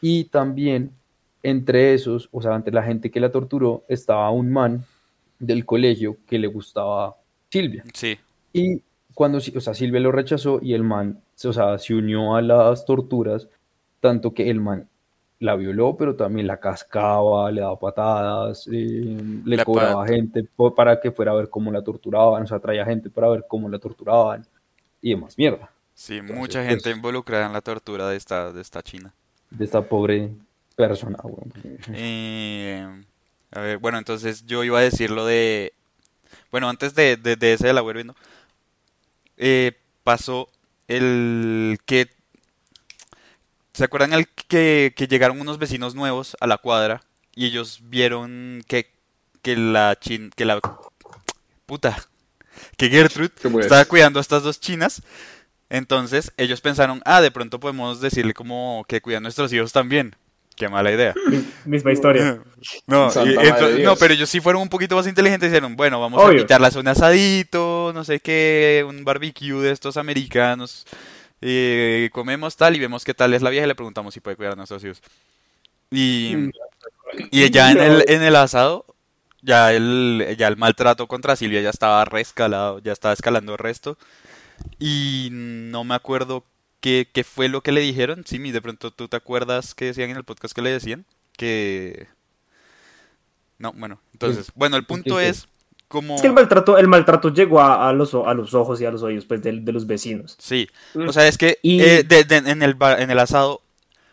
Y 0.00 0.24
también 0.24 0.92
entre 1.42 1.94
esos, 1.94 2.28
o 2.30 2.40
sea, 2.40 2.54
entre 2.54 2.72
la 2.72 2.82
gente 2.84 3.10
que 3.10 3.18
la 3.18 3.32
torturó, 3.32 3.82
estaba 3.88 4.30
un 4.30 4.52
man 4.52 4.84
del 5.38 5.64
colegio 5.64 6.18
que 6.28 6.38
le 6.38 6.46
gustaba 6.46 7.16
Silvia. 7.48 7.82
Sí. 7.94 8.16
Y 8.52 8.82
cuando, 9.14 9.38
o 9.38 9.60
sea, 9.60 9.74
Silvia 9.74 10.00
lo 10.00 10.12
rechazó 10.12 10.60
y 10.62 10.74
el 10.74 10.84
man, 10.84 11.18
o 11.44 11.52
sea, 11.52 11.78
se 11.78 11.94
unió 11.94 12.36
a 12.36 12.42
las 12.42 12.84
torturas, 12.84 13.48
tanto 14.00 14.32
que 14.34 14.48
el 14.50 14.60
man 14.60 14.86
la 15.40 15.56
violó, 15.56 15.96
pero 15.96 16.14
también 16.14 16.46
la 16.46 16.60
cascaba, 16.60 17.50
le 17.50 17.62
daba 17.62 17.78
patadas, 17.78 18.66
eh, 18.68 19.16
le 19.44 19.56
La 19.56 19.64
cobraba 19.64 20.04
pat- 20.04 20.10
gente 20.10 20.44
para 20.76 21.00
que 21.00 21.10
fuera 21.10 21.32
a 21.32 21.34
ver 21.34 21.48
cómo 21.48 21.72
la 21.72 21.82
torturaban, 21.82 22.42
o 22.42 22.46
sea, 22.46 22.60
traía 22.60 22.84
gente 22.84 23.10
para 23.10 23.28
ver 23.28 23.44
cómo 23.48 23.68
la 23.68 23.78
torturaban 23.78 24.46
y 25.02 25.10
demás 25.10 25.36
mierda 25.38 25.70
Sí, 25.94 26.14
Entonces, 26.16 26.36
mucha 26.38 26.62
gente 26.64 26.84
pues- 26.84 26.96
involucrada 26.96 27.46
en 27.46 27.52
la 27.52 27.60
tortura 27.60 28.08
de 28.08 28.16
esta, 28.16 28.52
de 28.52 28.60
esta 28.62 28.82
china. 28.82 29.12
de 29.50 29.64
esta 29.64 29.82
pobre 29.82 30.30
persona. 30.76 31.18
weón. 31.24 31.52
Eh, 31.94 32.86
a 33.52 33.60
ver, 33.60 33.78
bueno, 33.78 33.98
entonces 33.98 34.46
yo 34.46 34.62
iba 34.64 34.78
a 34.78 34.82
decir 34.82 35.10
lo 35.10 35.26
de... 35.26 35.72
Bueno, 36.50 36.68
antes 36.68 36.94
de, 36.94 37.16
de, 37.16 37.36
de 37.36 37.52
ese 37.54 37.66
del 37.66 37.78
agua 37.78 37.90
hirviendo, 37.90 38.14
eh, 39.36 39.72
pasó 40.04 40.48
el 40.88 41.78
que... 41.86 42.08
¿Se 43.80 43.84
acuerdan 43.84 44.12
el 44.12 44.28
que, 44.28 44.92
que 44.94 45.08
llegaron 45.08 45.40
unos 45.40 45.58
vecinos 45.58 45.94
nuevos 45.94 46.36
a 46.38 46.46
la 46.46 46.58
cuadra 46.58 47.00
y 47.34 47.46
ellos 47.46 47.80
vieron 47.84 48.62
que, 48.68 48.92
que 49.40 49.56
la 49.56 49.96
chin, 49.98 50.30
que 50.36 50.44
la 50.44 50.60
puta, 51.64 51.96
que 52.76 52.90
Gertrude 52.90 53.30
estaba 53.58 53.86
cuidando 53.86 54.18
a 54.18 54.20
estas 54.20 54.42
dos 54.42 54.60
chinas? 54.60 55.02
Entonces 55.70 56.30
ellos 56.36 56.60
pensaron, 56.60 57.00
ah, 57.06 57.22
de 57.22 57.30
pronto 57.30 57.58
podemos 57.58 58.02
decirle 58.02 58.34
como 58.34 58.84
que 58.86 59.00
cuida 59.00 59.16
a 59.16 59.20
nuestros 59.20 59.50
hijos 59.54 59.72
también. 59.72 60.14
Qué 60.56 60.68
mala 60.68 60.92
idea. 60.92 61.14
Misma 61.64 61.92
historia. 61.92 62.38
No, 62.86 63.10
y- 63.24 63.82
no, 63.82 63.96
pero 63.96 64.12
ellos 64.12 64.28
sí 64.28 64.42
fueron 64.42 64.60
un 64.60 64.68
poquito 64.68 64.94
más 64.94 65.06
inteligentes 65.06 65.46
y 65.46 65.52
dijeron, 65.52 65.74
bueno, 65.74 65.98
vamos 65.98 66.20
a 66.20 66.26
Obvio. 66.26 66.44
a 66.46 66.78
un 66.78 66.88
asadito, 66.88 67.92
no 67.94 68.04
sé 68.04 68.20
qué, 68.20 68.84
un 68.86 69.04
barbecue 69.06 69.54
de 69.62 69.70
estos 69.70 69.96
americanos. 69.96 70.86
Eh, 71.40 72.10
comemos 72.12 72.56
tal 72.56 72.76
y 72.76 72.80
vemos 72.80 73.04
qué 73.04 73.14
tal 73.14 73.34
es 73.34 73.42
la 73.42 73.50
vieja 73.50 73.64
y 73.66 73.68
le 73.68 73.74
preguntamos 73.74 74.14
si 74.14 74.20
puede 74.20 74.36
cuidar 74.36 74.54
a 74.54 74.56
nuestros 74.56 74.84
hijos. 74.84 75.02
Y, 75.90 76.34
Mm. 76.36 76.50
y 77.30 77.50
ya 77.50 77.70
en 77.72 77.80
el, 77.80 78.04
en 78.08 78.22
el 78.22 78.36
asado, 78.36 78.86
ya 79.42 79.72
el, 79.72 80.36
ya 80.38 80.48
el 80.48 80.56
maltrato 80.56 81.08
contra 81.08 81.36
Silvia 81.36 81.60
ya 81.62 81.70
estaba 81.70 82.04
reescalado, 82.04 82.78
ya 82.80 82.92
estaba 82.92 83.14
escalando 83.14 83.52
el 83.52 83.58
resto. 83.58 83.98
Y 84.78 85.28
no 85.32 85.84
me 85.84 85.94
acuerdo 85.94 86.44
qué, 86.80 87.08
qué 87.12 87.24
fue 87.24 87.48
lo 87.48 87.62
que 87.62 87.72
le 87.72 87.80
dijeron. 87.80 88.24
Sí, 88.26 88.38
de 88.38 88.62
pronto 88.62 88.90
tú 88.92 89.08
te 89.08 89.16
acuerdas 89.16 89.74
que 89.74 89.86
decían 89.86 90.10
en 90.10 90.16
el 90.16 90.24
podcast 90.24 90.54
que 90.54 90.62
le 90.62 90.70
decían. 90.72 91.06
Que... 91.36 92.08
No, 93.58 93.72
bueno, 93.74 94.00
entonces, 94.12 94.52
bueno, 94.54 94.76
el 94.76 94.86
punto 94.86 95.20
es 95.20 95.46
como... 95.90 96.14
Es 96.14 96.20
que 96.22 96.28
el 96.28 96.32
maltrato, 96.32 96.78
el 96.78 96.86
maltrato 96.86 97.28
llegó 97.34 97.60
a, 97.60 97.88
a 97.88 97.92
los, 97.92 98.14
o- 98.14 98.26
a 98.26 98.32
los 98.32 98.54
ojos 98.54 98.80
y 98.80 98.86
a 98.86 98.90
los 98.92 99.02
oídos 99.02 99.24
pues, 99.26 99.42
de, 99.42 99.52
de 99.60 99.72
los 99.72 99.86
vecinos. 99.86 100.36
Sí, 100.38 100.68
Mm. 100.94 101.08
o 101.08 101.12
sea, 101.12 101.26
es 101.26 101.36
que 101.36 101.58
Y- 101.62 101.80
eh, 101.82 102.04
de- 102.04 102.22
de- 102.24 102.36
en, 102.36 102.62
el, 102.62 102.76
en 102.98 103.10
el 103.10 103.18
asado, 103.18 103.60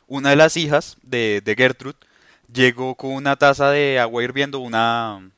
una 0.07 0.31
de 0.31 0.35
las 0.37 0.57
hijas 0.57 0.97
de, 1.03 1.41
de 1.45 1.55
Gertrude 1.55 1.95
llegó 2.51 2.95
con 2.95 3.11
una 3.13 3.35
taza 3.35 3.69
de 3.69 3.99
agua 3.99 4.23
hirviendo, 4.23 4.59
una, 4.59 5.29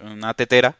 una 0.00 0.34
tetera, 0.34 0.76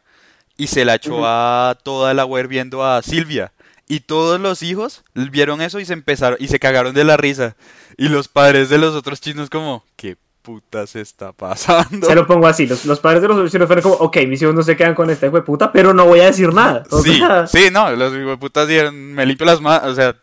y 0.56 0.68
se 0.68 0.84
la 0.84 0.94
echó 0.94 1.26
a 1.26 1.76
toda 1.82 2.12
el 2.12 2.18
agua 2.20 2.40
hirviendo 2.40 2.84
a 2.84 3.02
Silvia. 3.02 3.52
Y 3.88 4.00
todos 4.00 4.40
los 4.40 4.62
hijos 4.62 5.02
vieron 5.14 5.60
eso 5.62 5.80
y 5.80 5.84
se 5.84 5.92
empezaron, 5.94 6.38
y 6.40 6.48
se 6.48 6.58
cagaron 6.58 6.94
de 6.94 7.04
la 7.04 7.16
risa. 7.16 7.56
Y 7.96 8.08
los 8.08 8.28
padres 8.28 8.68
de 8.68 8.78
los 8.78 8.94
otros 8.94 9.20
chinos 9.20 9.48
como, 9.50 9.84
¿qué 9.96 10.16
putas 10.46 10.96
está 10.96 11.32
pasando? 11.32 12.06
Se 12.06 12.14
lo 12.14 12.26
pongo 12.26 12.46
así, 12.46 12.66
los, 12.66 12.84
los 12.86 13.00
padres 13.00 13.20
de 13.20 13.28
los 13.28 13.42
vecinos 13.42 13.66
fueron 13.66 13.82
como, 13.82 13.94
ok, 13.96 14.16
mis 14.28 14.40
hijos 14.40 14.54
no 14.54 14.62
se 14.62 14.76
quedan 14.76 14.94
con 14.94 15.10
esta 15.10 15.26
hijo 15.26 15.36
de 15.36 15.42
puta, 15.42 15.70
pero 15.72 15.92
no 15.92 16.06
voy 16.06 16.20
a 16.20 16.26
decir 16.26 16.52
nada. 16.54 16.84
O 16.90 17.02
Sí, 17.02 17.18
sea, 17.18 17.46
sí, 17.46 17.68
no, 17.70 17.90
los 17.90 18.38
putas 18.38 18.66
dijeron, 18.68 19.12
me 19.12 19.26
limpio 19.26 19.44
las 19.44 19.60
manos, 19.60 19.90
o 19.90 19.94
sea, 19.94 20.16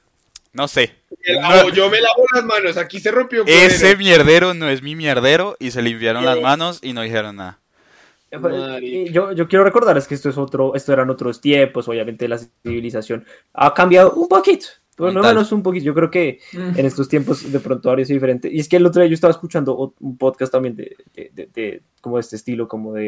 no 0.53 0.67
sé. 0.67 0.95
Me 1.27 1.33
lavo- 1.35 1.69
yo 1.71 1.89
me 1.89 2.01
lavo 2.01 2.23
las 2.33 2.43
manos, 2.45 2.77
aquí 2.77 2.99
se 2.99 3.11
rompió. 3.11 3.43
Ese 3.45 3.95
mierdero 3.97 4.53
no 4.53 4.69
es 4.69 4.81
mi 4.81 4.95
mierdero 4.95 5.55
y 5.59 5.71
se 5.71 5.81
limpiaron 5.81 6.25
las 6.25 6.39
manos 6.41 6.79
y 6.81 6.93
no 6.93 7.01
dijeron 7.01 7.35
nada. 7.35 7.59
Y 8.81 9.11
Yo, 9.11 9.31
yo 9.33 9.47
quiero 9.47 9.63
recordarles 9.63 10.07
que 10.07 10.15
esto 10.15 10.29
es 10.29 10.37
otro, 10.39 10.73
esto 10.73 10.91
eran 10.91 11.09
otros 11.11 11.39
tiempos, 11.39 11.87
obviamente 11.87 12.27
la 12.27 12.39
civilización 12.39 13.25
ha 13.53 13.73
cambiado 13.75 14.13
un 14.13 14.27
poquito, 14.27 14.65
lo 14.97 15.11
Total. 15.11 15.33
menos 15.35 15.51
un 15.51 15.63
poquito. 15.63 15.85
Yo 15.85 15.93
creo 15.93 16.11
que 16.11 16.39
en 16.53 16.85
estos 16.85 17.07
tiempos 17.09 17.51
de 17.51 17.59
pronto 17.59 17.89
habría 17.89 18.05
sido 18.05 18.15
diferente. 18.17 18.49
Y 18.51 18.59
es 18.59 18.69
que 18.69 18.77
el 18.77 18.85
otro 18.85 19.01
día 19.01 19.09
yo 19.09 19.15
estaba 19.15 19.31
escuchando 19.31 19.93
un 19.99 20.17
podcast 20.17 20.51
también 20.51 20.75
de, 20.75 20.95
de, 21.13 21.31
de- 21.33 21.49
de- 21.53 21.83
como 22.01 22.17
de 22.17 22.21
este 22.21 22.35
estilo, 22.35 22.67
como 22.67 22.93
de, 22.93 23.01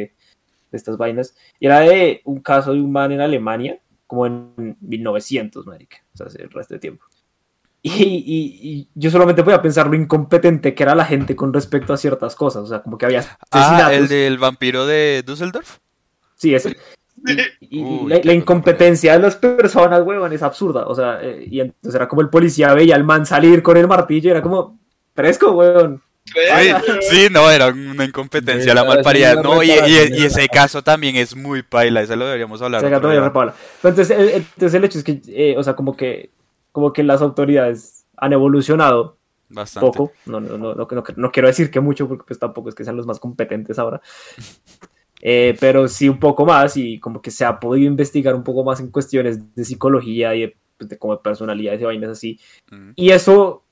de 0.72 0.78
estas 0.78 0.98
vainas, 0.98 1.36
y 1.60 1.68
era 1.68 1.82
de 1.82 2.22
un 2.26 2.40
caso 2.42 2.74
de 2.74 2.82
un 2.82 2.92
man 2.92 3.12
en 3.12 3.22
Alemania, 3.22 3.80
como 4.08 4.26
en 4.26 4.78
1900, 4.82 5.66
marica, 5.66 5.98
o 6.14 6.18
sea, 6.18 6.28
hace 6.28 6.42
el 6.42 6.50
resto 6.52 6.74
de 6.76 6.80
tiempo. 6.80 7.06
Y, 7.82 7.92
y- 7.92 8.60
y 8.72 8.90
yo 8.96 9.12
solamente 9.12 9.44
voy 9.44 9.54
a 9.54 9.62
pensar 9.62 9.86
lo 9.88 9.96
incompetente 9.96 10.74
que 10.74 10.82
era 10.82 10.96
la 10.96 11.06
gente 11.06 11.36
con 11.36 11.54
respecto 11.54 11.94
a 11.94 11.98
ciertas 11.98 12.36
cosas, 12.36 12.64
o 12.64 12.68
sea, 12.68 12.82
como 12.82 12.98
que 12.98 13.06
había 13.06 13.24
Ah, 13.52 13.92
el 13.94 14.08
del 14.08 14.40
vampiro 14.40 14.88
de 14.88 15.24
Düsseldorf. 15.24 15.78
Sí, 16.36 16.56
ese. 16.56 16.76
Y, 17.26 17.80
y 17.80 17.84
Uy, 17.84 18.10
la, 18.10 18.20
la 18.24 18.34
incompetencia 18.34 19.14
de 19.14 19.20
las 19.20 19.36
personas, 19.36 20.02
huevón, 20.04 20.34
es 20.34 20.44
absurda. 20.44 20.88
O 20.88 20.96
sea, 20.96 21.20
eh, 21.22 21.46
y 21.50 21.60
entonces 21.60 21.96
era 21.96 22.08
como 22.08 22.22
el 22.22 22.30
policía 22.30 22.74
veía 22.74 22.96
al 22.96 23.04
man 23.04 23.26
salir 23.26 23.62
con 23.62 23.78
el 23.78 23.88
martillo 23.88 24.30
y 24.30 24.32
era 24.32 24.42
como, 24.42 24.80
fresco, 25.14 25.52
huevón. 25.52 26.02
Sí, 26.26 26.72
sí, 27.02 27.28
no, 27.32 27.50
era 27.52 27.68
una 27.68 28.04
incompetencia 28.04 28.74
la 28.74 28.82
Era 28.82 28.90
malparida. 28.90 29.32
así, 29.34 29.42
No, 29.44 29.62
y, 29.62 29.72
ese 29.72 30.48
caso 30.48 30.82
también 30.82 31.16
es 31.18 31.36
muy 31.36 31.62
paila, 31.62 32.02
ese 32.02 32.16
lo 32.16 32.26
deberíamos 32.26 32.62
hablar. 32.62 32.82
Se 32.82 32.88
otro 32.88 33.02
todavía 33.02 33.20
día. 33.22 33.30
repala. 33.30 33.54
Pero 33.82 33.90
entonces, 33.90 34.18
el, 34.18 34.30
entonces 34.30 34.74
el 34.74 34.84
hecho 34.84 34.98
es 34.98 35.04
que, 35.04 35.22
eh, 35.28 35.56
o 35.56 35.64
sea, 35.64 35.76
como 35.76 35.96
que, 35.96 36.32
como 36.72 36.94
que 36.94 37.04
las 37.04 37.22
autoridades 37.22 38.06
han 38.18 38.34
evolucionado 38.34 39.18
Bastante. 39.50 39.86
poco. 39.86 40.14
No, 40.26 40.40
no, 40.40 40.58
no, 40.58 40.74
no, 40.74 40.88
no, 40.90 41.04
no 41.16 41.32
quiero 41.32 41.48
decir 41.48 41.70
que 41.70 41.80
mucho, 41.80 42.08
porque 42.08 42.24
pues 42.28 42.40
tampoco 42.40 42.70
es 42.70 42.76
que 42.76 42.84
sean 42.84 42.98
los 42.98 43.06
más 43.06 43.20
competentes 43.20 43.78
ahora. 43.78 44.02
Eh, 45.28 45.58
pero 45.60 45.88
sí 45.88 46.08
un 46.08 46.20
poco 46.20 46.46
más 46.46 46.78
y 46.78 47.00
como 47.00 47.20
que 47.20 47.32
se 47.32 47.46
ha 47.46 47.60
podido 47.60 47.88
investigar 47.88 48.36
un 48.36 48.44
poco 48.44 48.64
más 48.64 48.80
en 48.80 48.92
cuestiones 48.92 49.56
de 49.56 49.66
psicología 49.66 50.36
y 50.36 50.42
de, 50.42 50.58
pues, 50.78 50.88
de 50.88 51.00
como 51.00 51.16
de 51.16 51.24
personalidades 51.24 51.82
y 51.82 51.86
vainas 51.86 52.12
así. 52.12 52.40
Mm. 52.70 52.92
Y 52.96 53.10
eso 53.10 53.64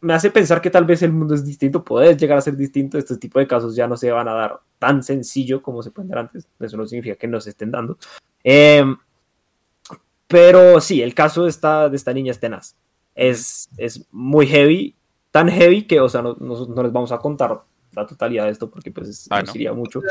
me 0.00 0.14
hace 0.14 0.30
pensar 0.30 0.62
que 0.62 0.70
tal 0.70 0.86
vez 0.86 1.02
el 1.02 1.12
mundo 1.12 1.34
es 1.34 1.44
distinto, 1.44 1.84
puede 1.84 2.16
llegar 2.16 2.38
a 2.38 2.40
ser 2.40 2.56
distinto, 2.56 2.96
este 2.96 3.18
tipo 3.18 3.38
de 3.38 3.46
casos 3.46 3.76
ya 3.76 3.86
no 3.86 3.96
se 3.98 4.10
van 4.10 4.26
a 4.28 4.32
dar 4.32 4.60
tan 4.78 5.02
sencillo 5.02 5.60
como 5.60 5.82
se 5.82 5.90
pueden 5.90 6.08
dar 6.08 6.18
antes, 6.20 6.48
eso 6.60 6.76
no 6.78 6.86
significa 6.86 7.16
que 7.16 7.28
no 7.28 7.40
se 7.42 7.50
estén 7.50 7.70
dando. 7.72 7.98
Eh, 8.42 8.82
Pero 10.28 10.80
sí, 10.80 11.02
el 11.02 11.14
caso 11.14 11.44
de 11.44 11.50
esta, 11.50 11.88
de 11.88 11.96
esta 11.96 12.12
niña 12.12 12.32
es 12.32 12.40
tenaz. 12.40 12.74
Es, 13.14 13.68
es 13.76 14.06
muy 14.10 14.46
heavy, 14.46 14.94
tan 15.30 15.48
heavy 15.48 15.82
que, 15.86 16.00
o 16.00 16.08
sea, 16.08 16.22
no, 16.22 16.36
no- 16.40 16.66
no 16.66 16.82
les 16.82 16.92
vamos 16.92 17.12
a 17.12 17.18
contar 17.18 17.60
la 17.96 18.06
totalidad 18.06 18.44
de 18.44 18.50
esto 18.52 18.70
porque 18.70 18.90
pues 18.92 19.08
es- 19.08 19.26
Ah, 19.30 19.40
nos 19.40 19.48
¿no? 19.48 19.54
iría 19.56 19.72
mucho. 19.72 20.02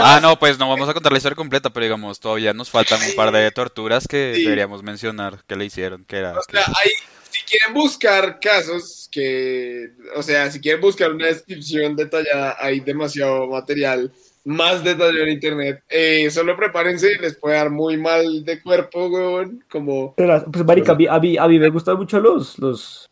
Ah, 0.00 0.18
no, 0.20 0.38
pues 0.38 0.58
no 0.58 0.68
vamos 0.68 0.88
a 0.88 0.94
contar 0.94 1.12
la 1.12 1.18
historia 1.18 1.36
completa, 1.36 1.70
pero 1.70 1.84
digamos, 1.84 2.18
todavía 2.18 2.52
nos 2.54 2.70
faltan 2.70 3.00
un 3.08 3.14
par 3.14 3.30
de 3.32 3.50
torturas 3.50 4.08
que 4.08 4.32
Sí. 4.36 4.42
deberíamos 4.44 4.82
mencionar 4.82 5.44
que 5.46 5.56
le 5.56 5.66
hicieron, 5.66 6.04
que 6.04 6.16
era... 6.16 6.32
O 6.38 6.42
sea, 6.50 6.62
hay, 6.82 6.90
si 7.30 7.40
quieren 7.42 7.74
buscar 7.74 8.40
casos 8.40 9.08
que, 9.12 9.90
o 10.16 10.22
sea, 10.22 10.50
si 10.50 10.60
quieren 10.60 10.80
buscar 10.80 11.12
una 11.12 11.26
descripción 11.26 11.94
detallada, 11.96 12.56
hay 12.58 12.80
demasiado 12.80 13.46
material 13.48 14.12
más 14.44 14.82
detallado 14.82 15.18
en 15.18 15.28
internet. 15.28 15.82
Eh, 15.88 16.28
solo 16.30 16.56
prepárense, 16.56 17.14
les 17.20 17.36
puede 17.36 17.56
dar 17.56 17.70
muy 17.70 17.96
mal 17.96 18.44
de 18.44 18.60
cuerpo, 18.60 19.06
weón, 19.06 19.64
como... 19.70 20.14
Pero, 20.16 20.44
Pues, 20.50 20.64
marica, 20.64 20.92
a 20.92 20.94
mí, 20.96 21.06
a 21.06 21.18
mí- 21.20 21.36
a 21.38 21.46
mí 21.46 21.58
me 21.58 21.68
gustan 21.68 21.96
mucho 21.96 22.18
los, 22.18 22.58
los, 22.58 23.06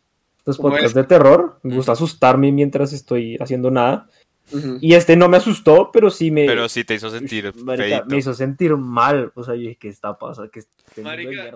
los 0.45 0.57
¿Cómo 0.57 0.69
podcasts 0.69 0.91
es? 0.91 0.95
de 0.95 1.03
terror. 1.03 1.59
Me 1.63 1.75
gusta 1.75 1.93
asustarme 1.93 2.51
mientras 2.51 2.93
estoy 2.93 3.37
haciendo 3.39 3.71
nada. 3.71 4.09
Y 4.81 4.95
este 4.95 5.15
no 5.15 5.29
me 5.29 5.37
asustó, 5.37 5.91
pero 5.93 6.09
sí 6.09 6.29
me... 6.29 6.45
Pero 6.45 6.67
sí 6.67 6.83
te 6.83 6.95
hizo 6.95 7.09
sentir 7.09 7.53
Marica, 7.63 8.03
me 8.05 8.17
hizo 8.17 8.33
sentir 8.33 8.75
mal. 8.75 9.31
O 9.35 9.43
sea, 9.43 9.55
yo 9.55 9.61
dije, 9.61 9.77
¿qué 9.77 9.87
está 9.87 10.17
pasando? 10.17 10.51
¿Qué 10.51 10.61
Marica, 11.01 11.55